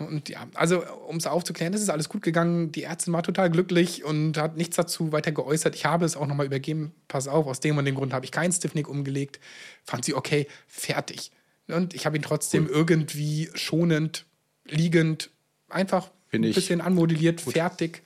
[0.04, 2.72] Und ja, also um es aufzuklären, das ist alles gut gegangen.
[2.72, 5.76] Die Ärztin war total glücklich und hat nichts dazu weiter geäußert.
[5.76, 6.92] Ich habe es auch nochmal übergeben.
[7.06, 9.38] Pass auf, aus dem und dem Grund habe ich keinen Stiffnick umgelegt.
[9.84, 11.30] Fand sie okay, fertig.
[11.68, 14.26] Und ich habe ihn trotzdem irgendwie schonend,
[14.66, 15.30] liegend,
[15.68, 18.02] einfach Find ein bisschen anmodelliert, fertig.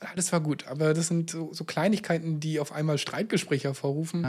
[0.00, 0.66] Und alles war gut.
[0.68, 4.26] Aber das sind so, so Kleinigkeiten, die auf einmal Streitgespräche hervorrufen.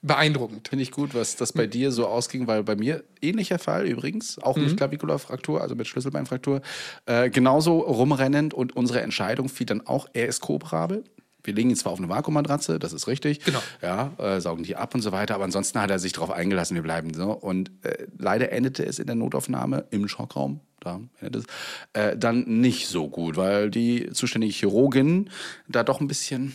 [0.00, 0.68] Beeindruckend.
[0.68, 4.38] Finde ich gut, was das bei dir so ausging, weil bei mir ähnlicher Fall übrigens,
[4.38, 4.66] auch Mhm.
[4.66, 6.62] mit Klavikularfraktur, also mit Schlüsselbeinfraktur,
[7.06, 11.02] äh, genauso rumrennend und unsere Entscheidung fiel dann auch, er ist kooperabel.
[11.42, 13.40] Wir legen ihn zwar auf eine Vakuummatratze, das ist richtig.
[13.44, 13.60] Genau.
[13.80, 16.74] Ja, äh, saugen die ab und so weiter, aber ansonsten hat er sich darauf eingelassen,
[16.74, 17.32] wir bleiben so.
[17.32, 22.44] Und äh, leider endete es in der Notaufnahme im Schockraum, da endet es, äh, dann
[22.60, 25.30] nicht so gut, weil die zuständige Chirurgin
[25.68, 26.54] da doch ein bisschen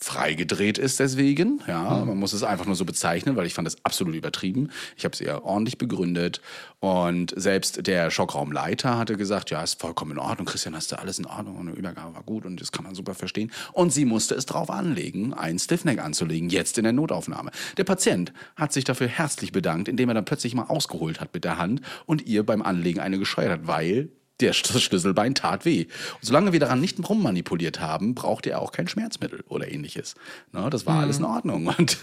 [0.00, 1.62] freigedreht ist deswegen.
[1.66, 4.70] Ja, man muss es einfach nur so bezeichnen, weil ich fand das absolut übertrieben.
[4.96, 6.40] Ich habe es eher ordentlich begründet
[6.80, 11.18] und selbst der Schockraumleiter hatte gesagt, ja, ist vollkommen in Ordnung, Christian, hast du alles
[11.18, 13.50] in Ordnung und eine Übergabe war gut und das kann man super verstehen.
[13.72, 17.50] Und sie musste es drauf anlegen, einen Stiffneck anzulegen, jetzt in der Notaufnahme.
[17.76, 21.44] Der Patient hat sich dafür herzlich bedankt, indem er dann plötzlich mal ausgeholt hat mit
[21.44, 24.10] der Hand und ihr beim Anlegen eine gescheuert hat, weil
[24.40, 25.86] der Schlüsselbein tat weh.
[26.14, 30.14] Und solange wir daran nicht rummanipuliert haben, brauchte er auch kein Schmerzmittel oder ähnliches.
[30.52, 31.66] Ne, das war alles in Ordnung.
[31.76, 31.98] Und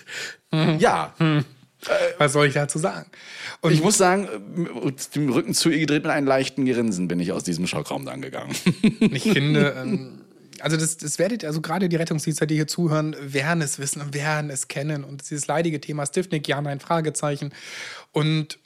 [0.79, 1.13] ja,
[2.17, 3.09] Was soll ich dazu sagen?
[3.61, 4.27] Und ich muss sagen,
[4.83, 8.05] mit dem Rücken zu ihr gedreht mit einem leichten Grinsen bin ich aus diesem Schockraum
[8.05, 8.55] dann gegangen.
[8.99, 10.21] ich finde, ähm,
[10.61, 14.13] also das, das werdet, also gerade die Rettungsdienste, die hier zuhören, werden es wissen und
[14.13, 15.03] werden es kennen.
[15.03, 17.53] Und dieses leidige Thema Stiffnick, ja, nein, Fragezeichen.
[18.11, 18.57] Und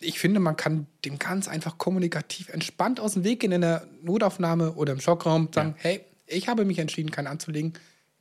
[0.00, 3.86] ich finde, man kann dem ganz einfach kommunikativ entspannt aus dem Weg gehen in der
[4.02, 7.72] Notaufnahme oder im Schockraum, sagen, hey, ich habe mich entschieden, keinen anzulegen.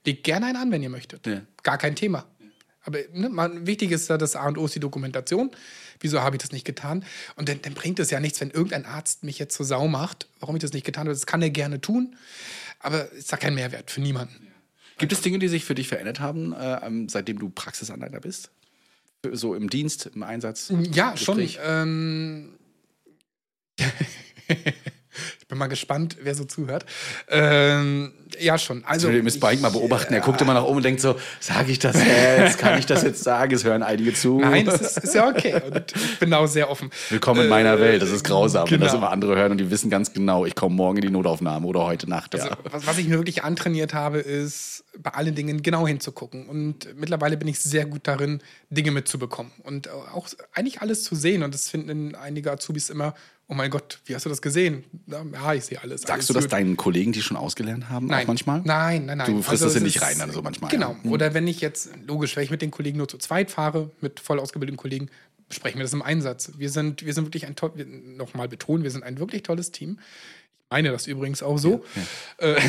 [0.05, 1.27] Legt gerne einen an, wenn ihr möchtet.
[1.27, 1.41] Ja.
[1.63, 2.25] Gar kein Thema.
[2.81, 5.51] Aber ne, man, wichtig ist ja, das A und O ist die Dokumentation.
[5.99, 7.03] Wieso habe ich das nicht getan?
[7.35, 10.27] Und dann, dann bringt es ja nichts, wenn irgendein Arzt mich jetzt zur Sau macht,
[10.39, 11.13] warum ich das nicht getan habe.
[11.13, 12.15] Das kann er gerne tun,
[12.79, 14.47] aber es ist ja kein Mehrwert für niemanden.
[14.97, 18.51] Gibt es Dinge, die sich für dich verändert haben, äh, ähm, seitdem du Praxisanleiter bist?
[19.31, 20.71] So im Dienst, im Einsatz?
[20.91, 21.37] Ja, schon.
[21.37, 21.59] Gespräch?
[21.63, 22.57] Ähm,
[25.39, 26.85] ich bin mal gespannt, wer so zuhört.
[27.29, 28.83] Ähm, ja, schon.
[28.85, 30.13] Also, Also, ihr müsst Bike mal beobachten.
[30.13, 32.57] Er guckt immer nach oben und denkt so: Sage ich das jetzt?
[32.57, 33.53] Kann ich das jetzt sagen?
[33.53, 34.39] Es hören einige zu.
[34.39, 35.61] Nein, das ist, ist ja okay.
[35.65, 36.89] Und ich bin auch sehr offen.
[37.09, 38.01] Willkommen in meiner Welt.
[38.01, 39.03] Das ist grausam, wenn das genau.
[39.03, 41.85] immer andere hören und die wissen ganz genau, ich komme morgen in die Notaufnahme oder
[41.85, 42.33] heute Nacht.
[42.33, 42.43] Ja.
[42.43, 46.47] Also, was, was ich mir wirklich antrainiert habe, ist, bei allen Dingen genau hinzugucken.
[46.47, 51.43] Und mittlerweile bin ich sehr gut darin, Dinge mitzubekommen und auch eigentlich alles zu sehen.
[51.43, 53.13] Und das finden einige Azubis immer,
[53.49, 54.83] oh mein Gott, wie hast du das gesehen?
[55.07, 55.91] Ja, ich sehe alles.
[55.91, 56.53] alles Sagst du das gut.
[56.53, 58.61] deinen Kollegen, die schon ausgelernt haben, auch manchmal?
[58.65, 59.27] Nein, nein, nein.
[59.35, 60.69] Du frisst Also das ist- rein, dann so manchmal.
[60.71, 60.91] Genau.
[60.91, 61.03] Ja.
[61.03, 61.11] Hm.
[61.11, 64.19] Oder wenn ich jetzt, logisch, wenn ich mit den Kollegen nur zu zweit fahre, mit
[64.19, 65.09] voll ausgebildeten Kollegen,
[65.49, 66.51] besprechen wir das im Einsatz.
[66.57, 67.71] Wir sind, wir sind wirklich ein toll,
[68.17, 69.99] nochmal betonen, wir sind ein wirklich tolles Team.
[70.67, 71.85] Ich meine das übrigens auch so.
[72.39, 72.59] Äh,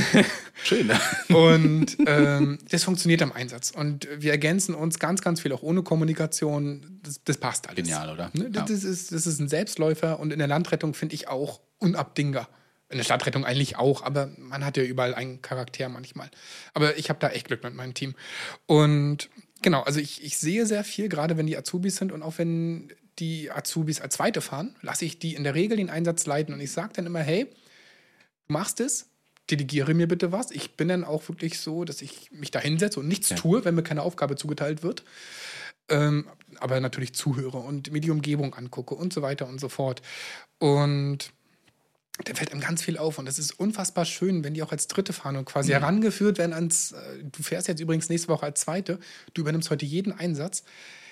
[0.62, 0.86] Schön.
[0.86, 1.00] Ne?
[1.36, 3.72] und ähm, das funktioniert am Einsatz.
[3.72, 7.00] Und wir ergänzen uns ganz, ganz viel auch ohne Kommunikation.
[7.02, 7.82] Das, das passt alles.
[7.82, 8.30] Genial, oder?
[8.34, 8.50] Ne?
[8.54, 8.62] Ja.
[8.62, 12.48] Das, ist, das ist ein Selbstläufer und in der Landrettung finde ich auch unabdingbar.
[12.88, 16.30] In der Stadtrettung eigentlich auch, aber man hat ja überall einen Charakter manchmal.
[16.74, 18.14] Aber ich habe da echt Glück mit meinem Team.
[18.66, 19.28] Und
[19.60, 22.92] genau, also ich, ich sehe sehr viel, gerade wenn die Azubis sind und auch wenn
[23.18, 26.60] die Azubis als Zweite fahren, lasse ich die in der Regel den Einsatz leiten und
[26.60, 27.48] ich sage dann immer, hey,
[28.48, 29.10] du machst es,
[29.50, 30.50] delegiere mir bitte was.
[30.50, 33.74] Ich bin dann auch wirklich so, dass ich mich da hinsetze und nichts tue, wenn
[33.74, 35.04] mir keine Aufgabe zugeteilt wird.
[35.90, 36.26] Ähm,
[36.60, 40.02] aber natürlich zuhöre und mir die Umgebung angucke und so weiter und so fort.
[40.58, 41.32] Und
[42.24, 44.88] da fällt einem ganz viel auf und es ist unfassbar schön, wenn die auch als
[44.88, 48.60] Dritte fahren und quasi herangeführt werden ans, äh, du fährst jetzt übrigens nächste Woche als
[48.60, 48.98] Zweite,
[49.34, 50.64] du übernimmst heute jeden Einsatz.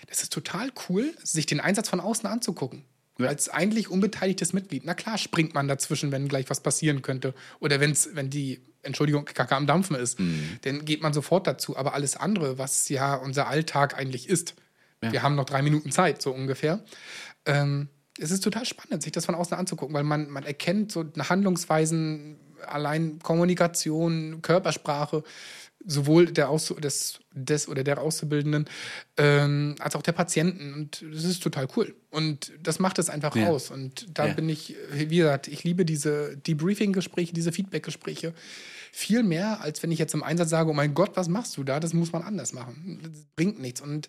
[0.09, 2.85] Das ist total cool, sich den Einsatz von außen anzugucken.
[3.19, 4.85] Als eigentlich unbeteiligtes Mitglied.
[4.85, 7.35] Na klar, springt man dazwischen, wenn gleich was passieren könnte.
[7.61, 10.19] Oder wenn's, wenn die, Entschuldigung, Kacke am Dampfen ist,
[10.63, 11.77] dann geht man sofort dazu.
[11.77, 14.55] Aber alles andere, was ja unser Alltag eigentlich ist,
[15.01, 16.83] wir haben noch drei Minuten Zeit, so ungefähr.
[17.45, 17.89] Ähm,
[18.19, 22.39] es ist total spannend, sich das von außen anzugucken, weil man, man erkennt so Handlungsweisen,
[22.67, 25.23] allein Kommunikation, Körpersprache,
[25.87, 28.69] sowohl der Aus des, des oder der Auszubildenden
[29.17, 30.75] ähm, als auch der Patienten.
[30.75, 31.95] Und das ist total cool.
[32.11, 33.47] Und das macht es einfach Ja.
[33.49, 33.71] aus.
[33.71, 34.35] Und da Ja.
[34.35, 38.35] bin ich, wie gesagt, ich liebe diese Debriefing-Gespräche, diese Feedback-Gespräche
[38.93, 41.65] viel mehr, als wenn ich jetzt im Einsatz sage, oh mein Gott, was machst du
[41.65, 41.79] da?
[41.81, 42.99] Das muss man anders machen.
[43.03, 43.81] Das bringt nichts.
[43.81, 44.09] Und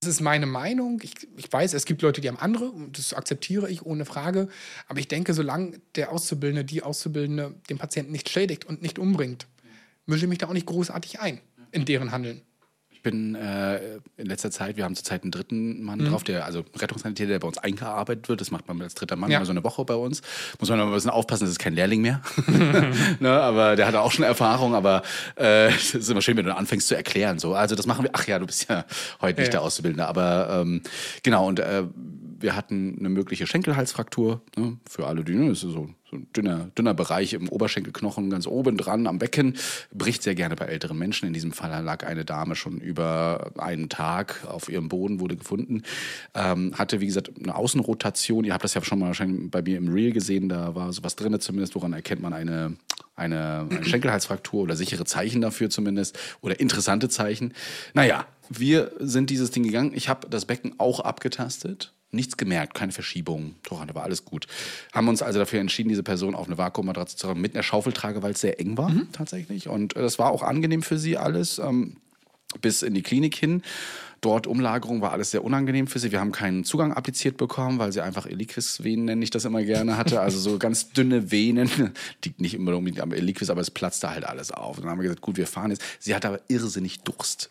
[0.00, 1.00] das ist meine Meinung.
[1.04, 4.48] Ich, ich weiß, es gibt Leute, die haben andere, und das akzeptiere ich ohne Frage.
[4.88, 9.46] Aber ich denke, solange der Auszubildende, die Auszubildende den Patienten nicht schädigt und nicht umbringt,
[10.06, 11.40] mische ich mich da auch nicht großartig ein
[11.70, 12.42] in deren Handeln.
[12.90, 16.04] Ich bin äh, in letzter Zeit, wir haben zurzeit einen dritten Mann Mhm.
[16.04, 18.40] drauf, der, also Rettungssanitäter, der bei uns eingearbeitet wird.
[18.40, 19.38] Das macht man als dritter Mann Ja.
[19.38, 20.22] immer so eine Woche bei uns.
[20.60, 22.20] Muss man noch ein bisschen aufpassen, das ist kein Lehrling mehr.
[23.18, 25.02] ne, aber der hat auch schon Erfahrung, aber
[25.36, 27.40] äh, es ist immer schön, wenn du anfängst zu erklären.
[27.40, 27.54] So.
[27.54, 28.84] Also das machen wir, ach ja, du bist ja
[29.20, 29.52] heute nicht Ja.
[29.58, 30.82] der Auszubildende, aber ähm,
[31.24, 31.82] genau, und äh,
[32.42, 34.42] wir hatten eine mögliche Schenkelhalsfraktur.
[34.56, 38.46] Ne, für alle, die, ne, ist so, so ein dünner, dünner Bereich im Oberschenkelknochen, ganz
[38.46, 39.56] oben dran am Becken.
[39.92, 41.26] Bricht sehr gerne bei älteren Menschen.
[41.26, 45.82] In diesem Fall lag eine Dame schon über einen Tag auf ihrem Boden, wurde gefunden.
[46.34, 48.44] Ähm, hatte, wie gesagt, eine Außenrotation.
[48.44, 50.48] Ihr habt das ja schon mal wahrscheinlich bei mir im Reel gesehen.
[50.48, 51.74] Da war sowas drin zumindest.
[51.74, 52.76] Woran erkennt man eine,
[53.16, 57.54] eine, eine Schenkelhalsfraktur oder sichere Zeichen dafür zumindest oder interessante Zeichen.
[57.94, 59.92] Naja, wir sind dieses Ding gegangen.
[59.94, 61.94] Ich habe das Becken auch abgetastet.
[62.12, 63.54] Nichts gemerkt, keine Verschiebung.
[63.62, 64.46] Da war alles gut.
[64.92, 68.22] Haben uns also dafür entschieden, diese Person auf eine Vakuummatratze zu haben mit einer Schaufeltrage,
[68.22, 69.68] weil es sehr eng war tatsächlich.
[69.68, 71.58] Und äh, das war auch angenehm für sie alles.
[71.58, 71.96] Ähm,
[72.60, 73.62] bis in die Klinik hin.
[74.20, 76.12] Dort Umlagerung war alles sehr unangenehm für sie.
[76.12, 79.96] Wir haben keinen Zugang appliziert bekommen, weil sie einfach Eliquis-Venen, nenne ich das immer gerne,
[79.96, 80.20] hatte.
[80.20, 81.68] Also so ganz dünne Venen.
[82.24, 84.76] Liegt nicht immer unbedingt am Eliquis, aber es platzte halt alles auf.
[84.76, 85.82] Und dann haben wir gesagt, gut, wir fahren jetzt.
[85.98, 87.50] Sie hatte aber irrsinnig Durst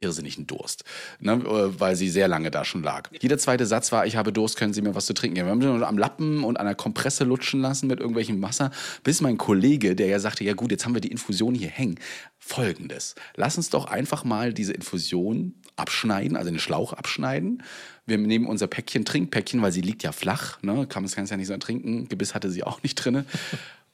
[0.00, 0.84] irrsinnigen Durst,
[1.20, 3.10] ne, äh, weil sie sehr lange da schon lag.
[3.20, 5.46] Jeder zweite Satz war, ich habe Durst, können Sie mir was zu trinken geben?
[5.46, 8.70] Wir haben sie nur am Lappen und an der Kompresse lutschen lassen mit irgendwelchem Wasser,
[9.02, 11.98] bis mein Kollege, der ja sagte, ja gut, jetzt haben wir die Infusion hier hängen.
[12.38, 17.62] Folgendes, lass uns doch einfach mal diese Infusion abschneiden, also den Schlauch abschneiden.
[18.06, 21.36] Wir nehmen unser Päckchen, Trinkpäckchen, weil sie liegt ja flach, ne, kann man es ja
[21.36, 23.24] nicht so trinken, Gebiss hatte sie auch nicht drinne,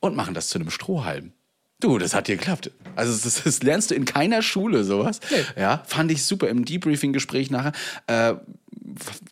[0.00, 1.32] und machen das zu einem Strohhalm.
[1.80, 2.70] Du, das hat dir geklappt.
[2.94, 5.20] Also das, das lernst du in keiner Schule sowas.
[5.56, 7.72] Ja, fand ich super im Debriefing-Gespräch nachher.
[8.06, 8.34] Äh,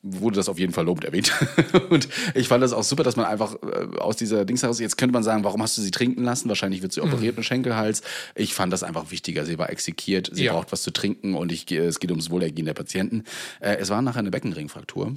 [0.02, 1.32] wurde das auf jeden Fall lobend erwähnt.
[1.90, 4.96] und ich fand das auch super, dass man einfach äh, aus dieser Dings heraus, jetzt
[4.96, 6.48] könnte man sagen, warum hast du sie trinken lassen?
[6.48, 8.02] Wahrscheinlich wird sie operiert mit Schenkelhals.
[8.34, 9.44] Ich fand das einfach wichtiger.
[9.44, 10.52] Sie war exekiert, sie Ja.
[10.52, 13.24] braucht was zu trinken und ich, es geht ums Wohlergehen der Patienten.
[13.60, 15.16] Äh, es war nachher eine Beckenringfraktur.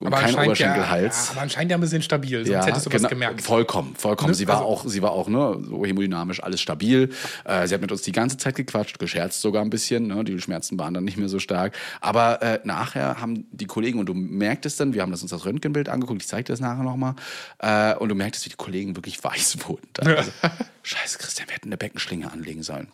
[0.00, 1.26] Und Aber kein ja, Oberschenkelhals.
[1.26, 3.42] ja, aber anscheinend ja ein bisschen stabil, sonst hättest du was genau, gemerkt.
[3.42, 4.30] Vollkommen, vollkommen.
[4.30, 4.34] Ne?
[4.36, 7.10] Sie war Also- auch, sie war auch ne, so hemodynamisch alles stabil.
[7.44, 10.06] Äh, sie hat mit uns die ganze Zeit gequatscht, gescherzt sogar ein bisschen.
[10.06, 10.22] Ne?
[10.22, 11.76] Die Schmerzen waren dann nicht mehr so stark.
[12.00, 15.44] Aber äh, nachher haben die Kollegen und du merktest dann, wir haben das uns das
[15.44, 16.22] Röntgenbild angeguckt.
[16.22, 17.16] Ich zeige dir das nachher noch mal.
[17.58, 19.88] Äh, und du merktest, wie die Kollegen wirklich weiß wurden.
[19.98, 20.30] Also,
[20.84, 22.86] Scheiße, Christian, wir hätten eine Beckenschlinge anlegen sollen.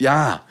[0.00, 0.42] Ja,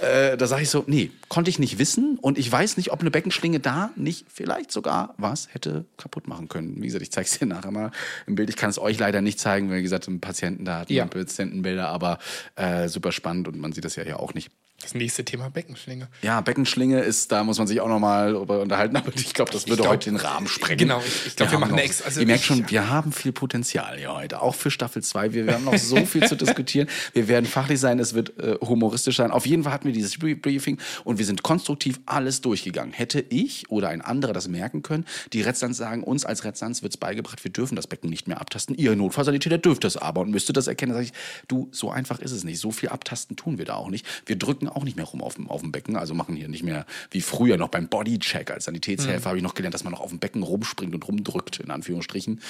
[0.00, 3.00] äh, da sage ich so, nee, konnte ich nicht wissen und ich weiß nicht, ob
[3.00, 6.76] eine Beckenschlinge da nicht vielleicht sogar was hätte kaputt machen können.
[6.80, 7.90] Wie gesagt, ich zeige es dir nachher mal
[8.26, 8.48] im Bild.
[8.48, 11.04] Ich kann es euch leider nicht zeigen, weil wie gesagt, im Patientendaten Ja.
[11.04, 12.18] und Patientenbilder, aber
[12.56, 14.50] äh, super spannend und man sieht das ja hier auch nicht.
[14.82, 16.08] Das nächste Thema Beckenschlinge.
[16.22, 19.66] Ja, Beckenschlinge ist, da muss man sich auch nochmal drüber unterhalten, aber ich glaube, das
[19.68, 20.78] würde glaub- heute den Rahmen sprengen.
[20.78, 23.32] Genau, ich- ich glaub, wir haben machen Ex- also Ihr merkt schon, wir haben viel
[23.32, 25.34] Potenzial hier heute, auch für Staffel 2.
[25.34, 26.88] Wir, wir haben noch so viel zu diskutieren.
[27.12, 29.30] Wir werden fachlich sein, es wird äh, humoristisch sein.
[29.30, 32.94] Auf jeden Fall hatten wir dieses Brie- Briefing und wir sind konstruktiv alles durchgegangen.
[32.94, 35.04] Hätte ich oder ein anderer das merken können,
[35.34, 38.40] die Retzlands sagen, uns als Retzlands wird es beigebracht, wir dürfen das Becken nicht mehr
[38.40, 38.74] abtasten.
[38.74, 40.92] Ihr Notfallsanitäter dürft das aber und müsste das erkennen.
[40.92, 41.12] Da sage ich,
[41.48, 42.58] du, so einfach ist es nicht.
[42.60, 44.06] So viel abtasten tun wir da auch nicht.
[44.24, 46.62] Wir drücken auch nicht mehr rum auf dem, auf dem Becken, also machen hier nicht
[46.62, 50.00] mehr wie früher noch beim Bodycheck als Sanitätshelfer habe ich noch gelernt, dass man noch
[50.00, 52.40] auf dem Becken rumspringt und rumdrückt, in Anführungsstrichen.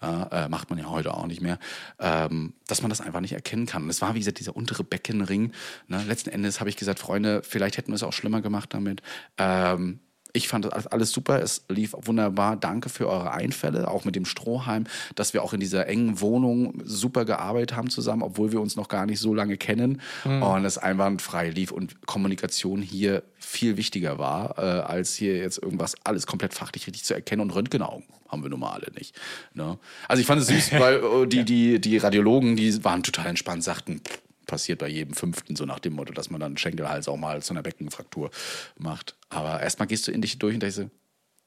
[0.00, 1.58] Äh, macht man ja heute auch nicht mehr.
[1.98, 3.82] Ähm, dass man das einfach nicht erkennen kann.
[3.82, 5.52] Und es war, wie gesagt, dieser untere Beckenring.
[5.88, 6.04] Ne?
[6.06, 9.02] Letzten Endes habe ich gesagt, Freunde, vielleicht hätten wir es auch schlimmer gemacht damit.
[9.38, 10.00] Ähm,
[10.32, 12.56] ich fand das alles super, es lief wunderbar.
[12.56, 16.80] Danke für eure Einfälle, auch mit dem Strohhalm, dass wir auch in dieser engen Wohnung
[16.84, 20.78] super gearbeitet haben zusammen, obwohl wir uns noch gar nicht so lange kennen und es
[20.78, 26.54] einwandfrei lief und Kommunikation hier viel wichtiger war, äh, als hier jetzt irgendwas alles komplett
[26.54, 29.14] fachlich richtig zu erkennen und Röntgenaugen haben wir nun mal alle nicht.
[29.54, 29.78] Ne?
[30.06, 33.64] Also ich fand es süß, weil äh, die, die, die Radiologen, die waren total entspannt,
[33.64, 37.16] sagten, pff, passiert bei jedem Fünften, so nach dem Motto, dass man dann Schenkelhals auch
[37.16, 38.30] mal zu einer Beckenfraktur
[38.76, 39.16] macht.
[39.28, 40.90] Aber erstmal gehst du in dich durch und denkst so,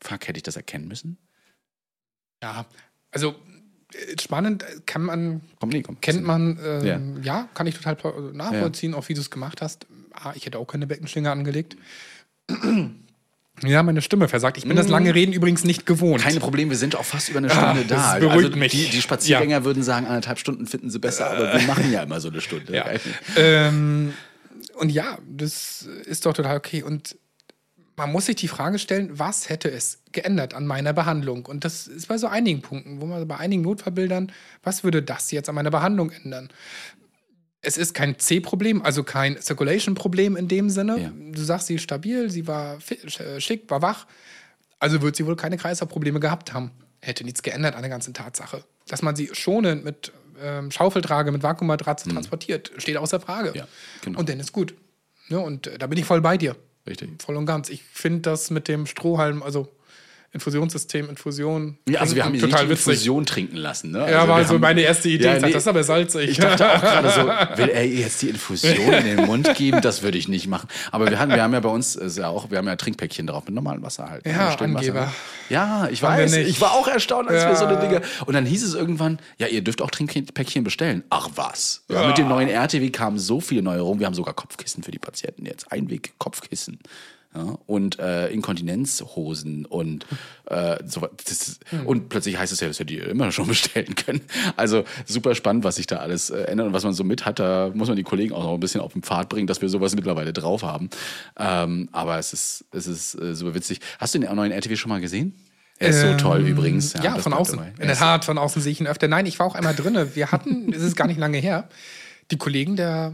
[0.01, 1.17] fuck, hätte ich das erkennen müssen?
[2.41, 2.65] Ja,
[3.11, 3.35] also
[3.93, 5.99] äh, spannend äh, kann man, Komm, nee, komm.
[5.99, 7.21] kennt man, ähm, Ja.
[7.41, 7.49] ja.
[7.53, 7.97] kann ich total
[8.33, 9.85] nachvollziehen, auch wie du es gemacht hast.
[10.13, 11.75] Ah, ich hätte auch keine Beckenschlinge angelegt.
[13.63, 14.57] Ja, meine Stimme versagt.
[14.57, 16.23] Ich bin das lange Reden übrigens nicht gewohnt.
[16.23, 17.95] Keine Probleme, wir sind auch fast über eine Stunde Ah, da.
[18.13, 18.71] das beruhigt also mich.
[18.71, 22.19] Die, die Spaziergänger würden sagen, anderthalb Stunden finden sie besser, aber wir machen ja immer
[22.19, 22.73] so eine Stunde.
[22.75, 22.85] Ja.
[23.35, 24.13] ähm,
[24.75, 26.81] und ja, das ist doch total okay.
[26.81, 27.17] Und
[27.97, 31.45] man muss sich die Frage stellen, was hätte es geändert an meiner Behandlung?
[31.45, 34.31] Und das ist bei so einigen Punkten, wo man bei einigen Notfallbildern,
[34.63, 36.49] was würde das jetzt an meiner Behandlung ändern?
[37.61, 40.99] Es ist kein C-Problem, also kein Circulation-Problem in dem Sinne.
[40.99, 41.11] Ja.
[41.31, 44.07] Du sagst, sie ist stabil, sie war äh, schick, war wach.
[44.79, 46.71] Also wird sie wohl keine Kreislaufprobleme gehabt haben.
[47.01, 48.63] Hätte nichts geändert an der ganzen Tatsache.
[48.87, 53.49] Dass man sie schonend mit ähm, Schaufeltrage, mit Vakuummatratze transportiert, steht außer Frage.
[53.49, 53.55] Mhm.
[53.55, 53.67] Ja,
[54.03, 54.19] genau.
[54.19, 54.73] Und dann ist gut.
[55.29, 56.55] Ja, und äh, da bin ich voll bei dir.
[56.87, 57.21] Richtig.
[57.21, 57.69] Voll und ganz.
[57.69, 59.71] Ich finde das mit dem Strohhalm, also
[60.33, 61.77] Infusionssystem, Infusion.
[61.89, 62.87] Ja, also wir haben ihn total witzig.
[62.87, 63.91] Infusion trinken lassen.
[63.91, 63.99] Ne?
[64.09, 65.25] Ja, also war so haben- meine erste Idee.
[65.25, 66.29] Ja, ich dachte, nee, das ist aber salzig.
[66.29, 67.21] Ich dachte auch gerade so,
[67.61, 69.81] will er jetzt die Infusion in den Mund geben?
[69.81, 70.69] Das würde ich nicht machen.
[70.91, 73.27] Aber wir, hatten, wir haben ja bei uns ist ja auch, wir haben ja Trinkpäckchen
[73.27, 74.25] drauf mit normalem Wasser halt.
[74.25, 75.13] Ja, Mit stillem Angeber.
[75.49, 76.33] Ja, ich Haben weiß.
[76.37, 77.81] Ich war auch erstaunt, als wir so eine Ja.
[77.81, 78.01] Dinge.
[78.25, 81.03] Und dann hieß es irgendwann, ja, ihr dürft auch Trinkpäckchen bestellen.
[81.09, 81.83] Ach was.
[81.89, 83.99] Ja, Mit dem neuen RTW kamen so viele Neuerungen.
[83.99, 85.69] Wir haben sogar Kopfkissen für die Patienten jetzt.
[85.73, 86.79] Einweg-Kopfkissen.
[87.33, 90.05] Ja, und äh, Inkontinenzhosen und
[90.49, 91.07] äh, so.
[91.23, 94.21] Das ist, Und plötzlich heißt es ja, dass wir die immer schon bestellen können.
[94.57, 97.39] Also super spannend, was sich da alles äh, ändert und was man so mit hat.
[97.39, 99.69] Da muss man die Kollegen auch noch ein bisschen auf den Pfad bringen, dass wir
[99.69, 100.89] sowas mittlerweile drauf haben.
[101.37, 103.79] Ähm, aber es ist, es ist äh, super witzig.
[103.99, 105.33] Hast du den neuen RTW schon mal gesehen?
[105.79, 106.93] Er ist so toll übrigens.
[106.95, 107.55] Ähm, Ja, das von außen.
[107.57, 107.69] dabei.
[107.77, 109.07] In Er der Tat, von außen sehe ich ihn öfter.
[109.07, 110.15] Nein, ich war auch einmal drinne.
[110.15, 111.69] Wir hatten, es ist gar nicht lange her,
[112.29, 113.13] die Kollegen der,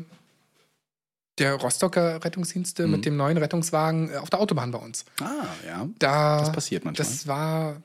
[1.39, 2.91] der Rostocker Rettungsdienste Mhm.
[2.91, 5.05] mit dem neuen Rettungswagen äh, auf der Autobahn bei uns.
[5.21, 5.87] Ah, ja.
[5.99, 7.05] Da, Das passiert manchmal.
[7.07, 7.81] Das war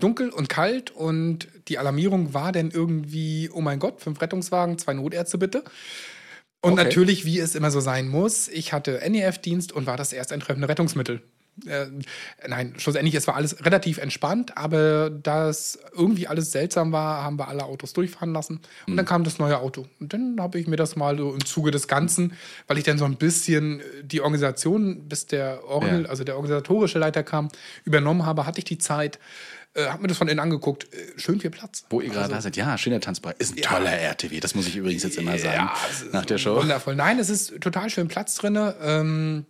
[0.00, 4.94] dunkel und kalt und die Alarmierung war dann irgendwie, oh mein Gott, fünf Rettungswagen, zwei
[4.94, 5.64] Notärzte bitte.
[6.60, 6.84] Und Okay.
[6.84, 10.68] natürlich, wie es immer so sein muss, ich hatte NEF-Dienst und war das erst eintreffende
[10.68, 11.22] Rettungsmittel.
[11.66, 11.86] Äh,
[12.46, 17.38] nein, schlussendlich, es war alles relativ entspannt, aber da es irgendwie alles seltsam war, haben
[17.38, 18.60] wir alle Autos durchfahren lassen.
[18.86, 18.96] Und Mhm.
[18.96, 19.86] dann kam das neue Auto.
[20.00, 22.34] Und dann habe ich mir das mal so im Zuge des Ganzen,
[22.66, 26.08] weil ich dann so ein bisschen die Organisation, bis der Orgel, Ja.
[26.08, 27.48] also der organisatorische Leiter kam,
[27.84, 29.18] übernommen habe, hatte ich die Zeit,
[29.74, 30.84] äh, habe mir das von innen angeguckt.
[30.94, 31.84] Äh, schön viel Platz.
[31.90, 33.36] Wo ihr gerade Also, da seid, ja, schöner Tanzbereich.
[33.38, 33.68] Ist ein Ja.
[33.68, 35.54] toller RTW, das muss ich übrigens jetzt immer sagen.
[35.56, 35.74] Ja,
[36.12, 36.56] nach der Show.
[36.56, 36.94] Wundervoll.
[36.96, 38.58] Nein, es ist total schön Platz drin.
[38.82, 39.44] Ähm,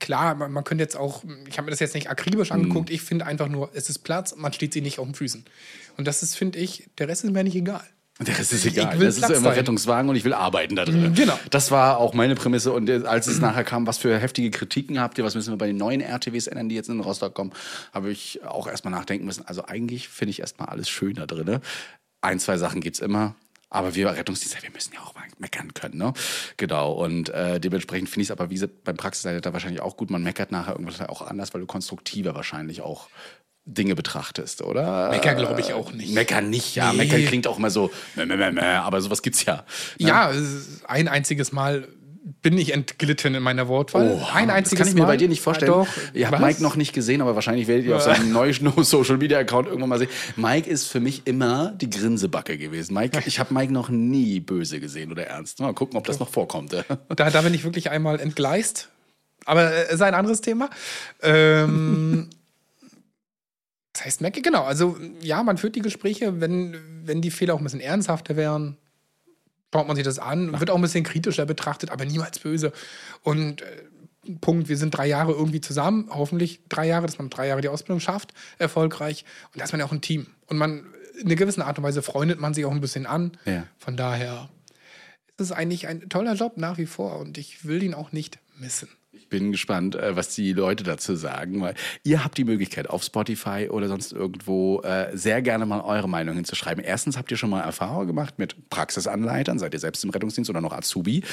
[0.00, 2.12] klar, man, man könnte jetzt auch, ich habe mir das jetzt nicht Mhm.
[2.12, 5.14] akribisch angeguckt, ich finde einfach nur, es ist Platz, man steht sie nicht auf den
[5.14, 5.44] Füßen.
[5.96, 7.84] Und das ist, finde ich, der Rest ist mir nicht egal.
[8.20, 8.94] Der Rest ist egal.
[8.94, 9.60] Ich will das ist Platz immer dahin.
[9.60, 11.14] Rettungswagen und ich will arbeiten da drin.
[11.14, 11.38] Genau.
[11.50, 12.72] Das war auch meine Prämisse.
[12.72, 15.68] Und als es nachher kam, was für heftige Kritiken habt ihr, was müssen wir bei
[15.68, 17.52] den neuen RTWs ändern, die jetzt in Rostock kommen,
[17.92, 19.46] habe ich auch erstmal nachdenken müssen.
[19.46, 21.60] Also eigentlich finde ich erstmal alles schön da drin.
[22.20, 23.36] Ein, zwei Sachen gibt's immer.
[23.70, 26.12] Aber wir Rettungsdienstler, wir müssen ja auch mal meckern können, ne?
[26.56, 26.92] Genau.
[26.92, 30.10] Und äh, dementsprechend finde ich es aber wie gesagt, beim Praxisleiter wahrscheinlich auch gut.
[30.10, 33.08] Man meckert nachher irgendwas auch anders, weil du konstruktiver wahrscheinlich auch
[33.64, 35.10] Dinge betrachtest, oder?
[35.10, 36.14] Meckern glaube ich auch nicht.
[36.14, 36.92] Meckern nicht, ja.
[36.92, 36.98] Nee.
[36.98, 39.64] Meckern klingt auch immer so, mäh, mäh, mäh, aber sowas gibt's ja.
[39.98, 40.08] ne?
[40.08, 40.32] Ja,
[40.86, 41.86] ein einziges Mal
[42.42, 44.08] bin ich entglitten in meiner Wortwahl.
[44.08, 45.06] Oh, ein das einziges kann ich mir Mal.
[45.06, 45.72] bei dir nicht vorstellen.
[45.72, 45.88] Doch.
[46.14, 46.46] Ihr habt Was?
[46.46, 48.54] Mike noch nicht gesehen, aber wahrscheinlich werdet ihr auf seinem neuen
[48.84, 50.10] Social Media Account irgendwann mal sehen.
[50.36, 52.94] Mike ist für mich immer die Grinsebacke gewesen.
[52.94, 55.60] Mike, ich habe Mike noch nie böse gesehen oder ernst.
[55.60, 56.68] Mal gucken, ob das noch vorkommt.
[57.16, 58.90] Da, da bin ich wirklich einmal entgleist.
[59.44, 60.68] Aber äh, ist ein anderes Thema.
[61.22, 62.28] Ähm,
[63.92, 64.64] das heißt, Mac, genau.
[64.64, 68.76] Also, ja, man führt die Gespräche, wenn, wenn die Fehler auch ein bisschen ernsthafter wären,
[69.72, 72.72] schaut man sich das an, wird auch ein bisschen kritischer betrachtet, aber niemals böse.
[73.22, 73.66] Und äh,
[74.40, 77.68] Punkt, wir sind drei Jahre irgendwie zusammen, hoffentlich drei Jahre, dass man drei Jahre die
[77.68, 79.24] Ausbildung schafft, erfolgreich.
[79.52, 80.26] Und da ist man ja auch ein Team.
[80.46, 80.86] Und man,
[81.18, 83.32] in einer gewissen Art und Weise freundet man sich auch ein bisschen an.
[83.44, 83.64] Ja.
[83.78, 84.48] Von daher
[85.38, 88.38] ist es eigentlich ein toller Job nach wie vor und ich will ihn auch nicht
[88.58, 88.88] missen.
[89.28, 93.02] Ich bin gespannt, äh, was die Leute dazu sagen, weil ihr habt die Möglichkeit auf
[93.02, 96.82] Spotify oder sonst irgendwo äh, sehr gerne mal eure Meinung hinzuschreiben.
[96.82, 100.62] Erstens habt ihr schon mal Erfahrung gemacht mit Praxisanleitern, seid ihr selbst im Rettungsdienst oder
[100.62, 101.24] noch Azubi,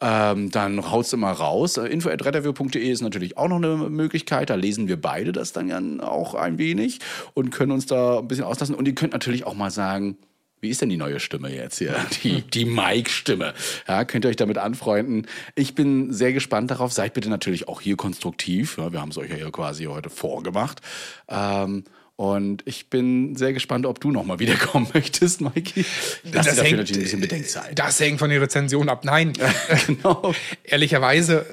[0.00, 1.76] ähm, dann haut's immer raus.
[1.76, 5.78] Äh, info@retterview.de ist natürlich auch noch eine Möglichkeit, da lesen wir beide das dann ja
[6.00, 7.00] auch ein wenig
[7.34, 10.16] und können uns da ein bisschen auslassen und ihr könnt natürlich auch mal sagen,
[10.62, 11.96] wie ist denn die neue Stimme jetzt hier?
[12.22, 13.52] Die, die Mike-Stimme.
[13.88, 15.26] Ja, könnt ihr euch damit anfreunden.
[15.56, 16.92] Ich bin sehr gespannt darauf.
[16.92, 18.78] Seid bitte natürlich auch hier konstruktiv.
[18.78, 20.80] Ja, wir haben es euch ja hier quasi heute vorgemacht.
[21.28, 21.82] Ähm,
[22.14, 25.84] und ich bin sehr gespannt, ob du nochmal wiederkommen möchtest, Mikey.
[26.30, 27.76] Das, ist dafür natürlich ein bisschen Bedenkzeit.
[27.76, 29.04] Das hängt von der Rezension ab.
[29.04, 29.32] Nein,
[29.88, 30.32] genau.
[30.62, 31.44] ehrlicherweise,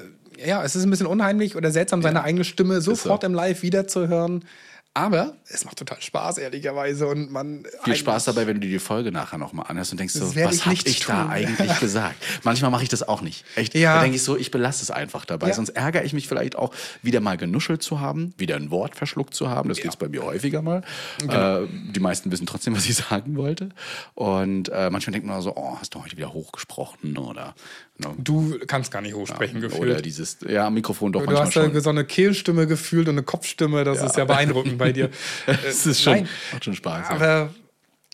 [0.44, 4.44] ja, es ist ein bisschen unheimlich oder seltsam, seine eigene Stimme sofort im Live wiederzuhören.
[4.92, 7.06] Aber es macht total Spaß, ehrlicherweise.
[7.06, 10.14] Und man Viel Spaß dabei, wenn du dir die Folge nachher nochmal anhörst und denkst
[10.14, 12.16] so, was ich habe nicht ich da eigentlich gesagt?
[12.42, 13.44] Manchmal mache ich das auch nicht.
[13.54, 13.74] Echt?
[13.74, 13.94] Ja.
[13.94, 15.48] Da denke ich so, ich belasse es einfach dabei.
[15.48, 15.54] Ja.
[15.54, 19.32] Sonst ärgere ich mich vielleicht auch, wieder mal genuschelt zu haben, wieder ein Wort verschluckt
[19.32, 19.68] zu haben.
[19.68, 20.82] Das gibt's bei mir häufiger mal.
[21.20, 21.62] Genau.
[21.62, 23.68] Äh, die meisten wissen trotzdem, was ich sagen wollte.
[24.14, 27.54] Und äh, manchmal denkt man so, oh, hast du heute wieder hochgesprochen oder
[28.00, 30.04] ne, Du kannst gar nicht hochsprechen, oder gefühlt.
[30.04, 31.74] dieses, ja, Mikrofon doch Du manchmal hast schon.
[31.74, 33.84] ja so eine Kehlstimme gefühlt und eine Kopfstimme.
[33.84, 35.10] Das ist ja beeindruckend bei dir.
[35.46, 36.28] Das ist schon, Nein.
[36.52, 37.08] macht schon Spaß.
[37.08, 37.14] ja.
[37.14, 37.54] Aber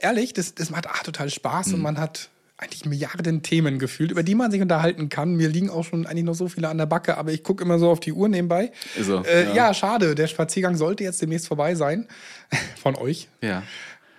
[0.00, 1.74] ehrlich, das, das macht ach, total Spaß Mhm.
[1.74, 2.28] und man hat
[2.58, 5.34] eigentlich Milliarden Themen gefühlt, über die man sich unterhalten kann.
[5.34, 7.78] Mir liegen auch schon eigentlich noch so viele an der Backe, aber ich gucke immer
[7.78, 8.72] so auf die Uhr nebenbei.
[8.98, 9.54] So, äh, ja.
[9.54, 9.74] ja.
[9.74, 10.14] schade.
[10.14, 12.08] Der Spaziergang sollte jetzt demnächst vorbei sein.
[12.82, 13.28] Von euch.
[13.42, 13.62] Ja.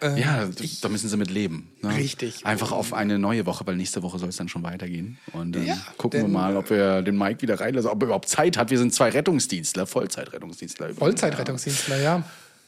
[0.02, 0.48] Ja,
[0.82, 1.70] da müssen sie mit leben.
[1.82, 1.90] Ne?
[1.90, 2.46] Ähm, Richtig.
[2.46, 5.18] Einfach auf eine neue Woche, weil nächste Woche soll es dann schon weitergehen.
[5.34, 8.06] Und dann Ja, gucken wir denn- mal, ob wir den Mike wieder reinlassen, ob er
[8.06, 8.70] überhaupt Zeit hat.
[8.70, 10.94] Wir sind zwei Rettungsdienstler, Vollzeitrettungsdienstler.
[10.94, 12.24] Vollzeitrettungsdienstler, ja.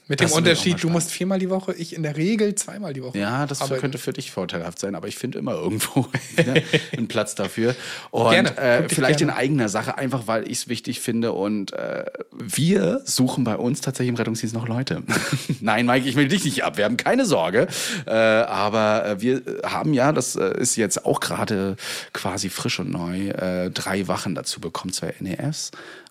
[0.10, 3.04] Mit Das dem Unterschied, du musst viermal die Woche, ich in der Regel zweimal die
[3.04, 3.16] Woche.
[3.20, 6.64] Ja, das Aber könnte für dich vorteilhaft sein, aber ich finde immer irgendwo ne,
[6.98, 7.76] einen Platz dafür.
[8.10, 9.34] Und Gerne, äh, vielleicht gerne.
[9.34, 11.34] in eigener Sache, einfach weil ich es wichtig finde.
[11.34, 15.04] Und äh, wir suchen bei uns tatsächlich im Rettungsdienst noch Leute.
[15.62, 17.68] Nein, Mike, ich will dich nicht abwerben, keine Sorge.
[18.08, 21.76] Äh, aber äh, wir haben ja, das äh, ist jetzt auch gerade
[22.14, 25.70] quasi frisch und neu, äh, drei Wachen dazu bekommen, zwei NEFs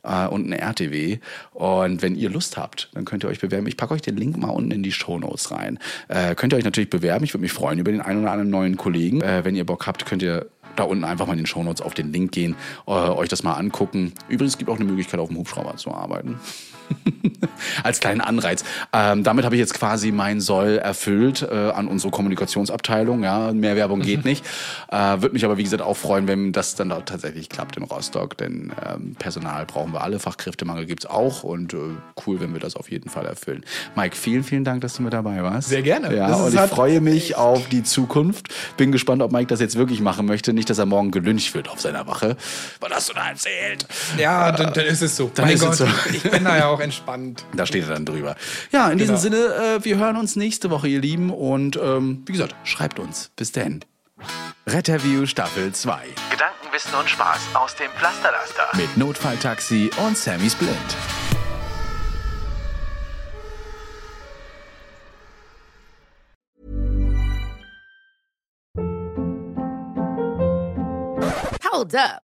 [0.08, 1.18] äh, und eine RTW.
[1.52, 3.66] Und wenn ihr Lust habt, dann könnt ihr euch bewerben.
[3.66, 5.78] Ich packe euch den Link mal unten in die Shownotes rein.
[6.08, 7.24] Äh, könnt ihr euch natürlich bewerben.
[7.24, 9.20] Ich würde mich freuen über den einen oder anderen neuen Kollegen.
[9.20, 10.46] Äh, wenn ihr Bock habt, könnt ihr
[10.76, 12.54] da unten einfach mal in den Shownotes auf den Link gehen,
[12.86, 14.12] äh, euch das mal angucken.
[14.28, 16.38] Übrigens gibt auch eine Möglichkeit, auf dem Hubschrauber zu arbeiten.
[17.82, 18.64] Als kleinen Anreiz.
[18.92, 23.22] Ähm, damit habe ich jetzt quasi mein Soll erfüllt äh, an unsere Kommunikationsabteilung.
[23.24, 24.44] Ja, mehr Werbung geht nicht.
[24.90, 27.82] Äh, Würde mich aber, wie gesagt, auch freuen, wenn das dann da tatsächlich klappt in
[27.84, 28.36] Rostock.
[28.38, 31.42] Denn ähm, Personal brauchen wir alle, Fachkräftemangel gibt's auch.
[31.42, 31.78] Und äh,
[32.26, 33.64] cool, wenn wir das auf jeden Fall erfüllen.
[33.96, 35.68] Mike, vielen, vielen Dank, dass du mit dabei warst.
[35.68, 36.14] Sehr gerne.
[36.16, 38.48] Ja, Das und ich halt- freue mich auf die Zukunft.
[38.76, 40.52] Bin gespannt, ob Mike das jetzt wirklich machen möchte.
[40.52, 42.36] Nicht, dass er morgen gelüncht wird auf seiner Wache.
[42.80, 43.86] Was hast du da erzählt?
[44.18, 45.30] Ja, dann, dann ist es so.
[45.34, 46.10] dann mein ist es Gott, so.
[46.12, 47.44] ich bin da ja auch entspannt.
[47.54, 48.36] Da steht er dann drüber.
[48.72, 49.22] Ja, in diesem Genau.
[49.22, 51.30] Sinne, äh, wir hören uns nächste Woche, ihr Lieben.
[51.30, 53.30] Und ähm, wie gesagt, schreibt uns.
[53.36, 53.84] Bis denn.
[54.66, 56.00] Retterview Staffel 2
[56.30, 58.64] Gedanken, Wissen und Spaß aus dem Pflasterlaster.
[58.76, 60.96] mit Notfalltaxi und Sammy Splint.
[71.62, 72.22] Hold up.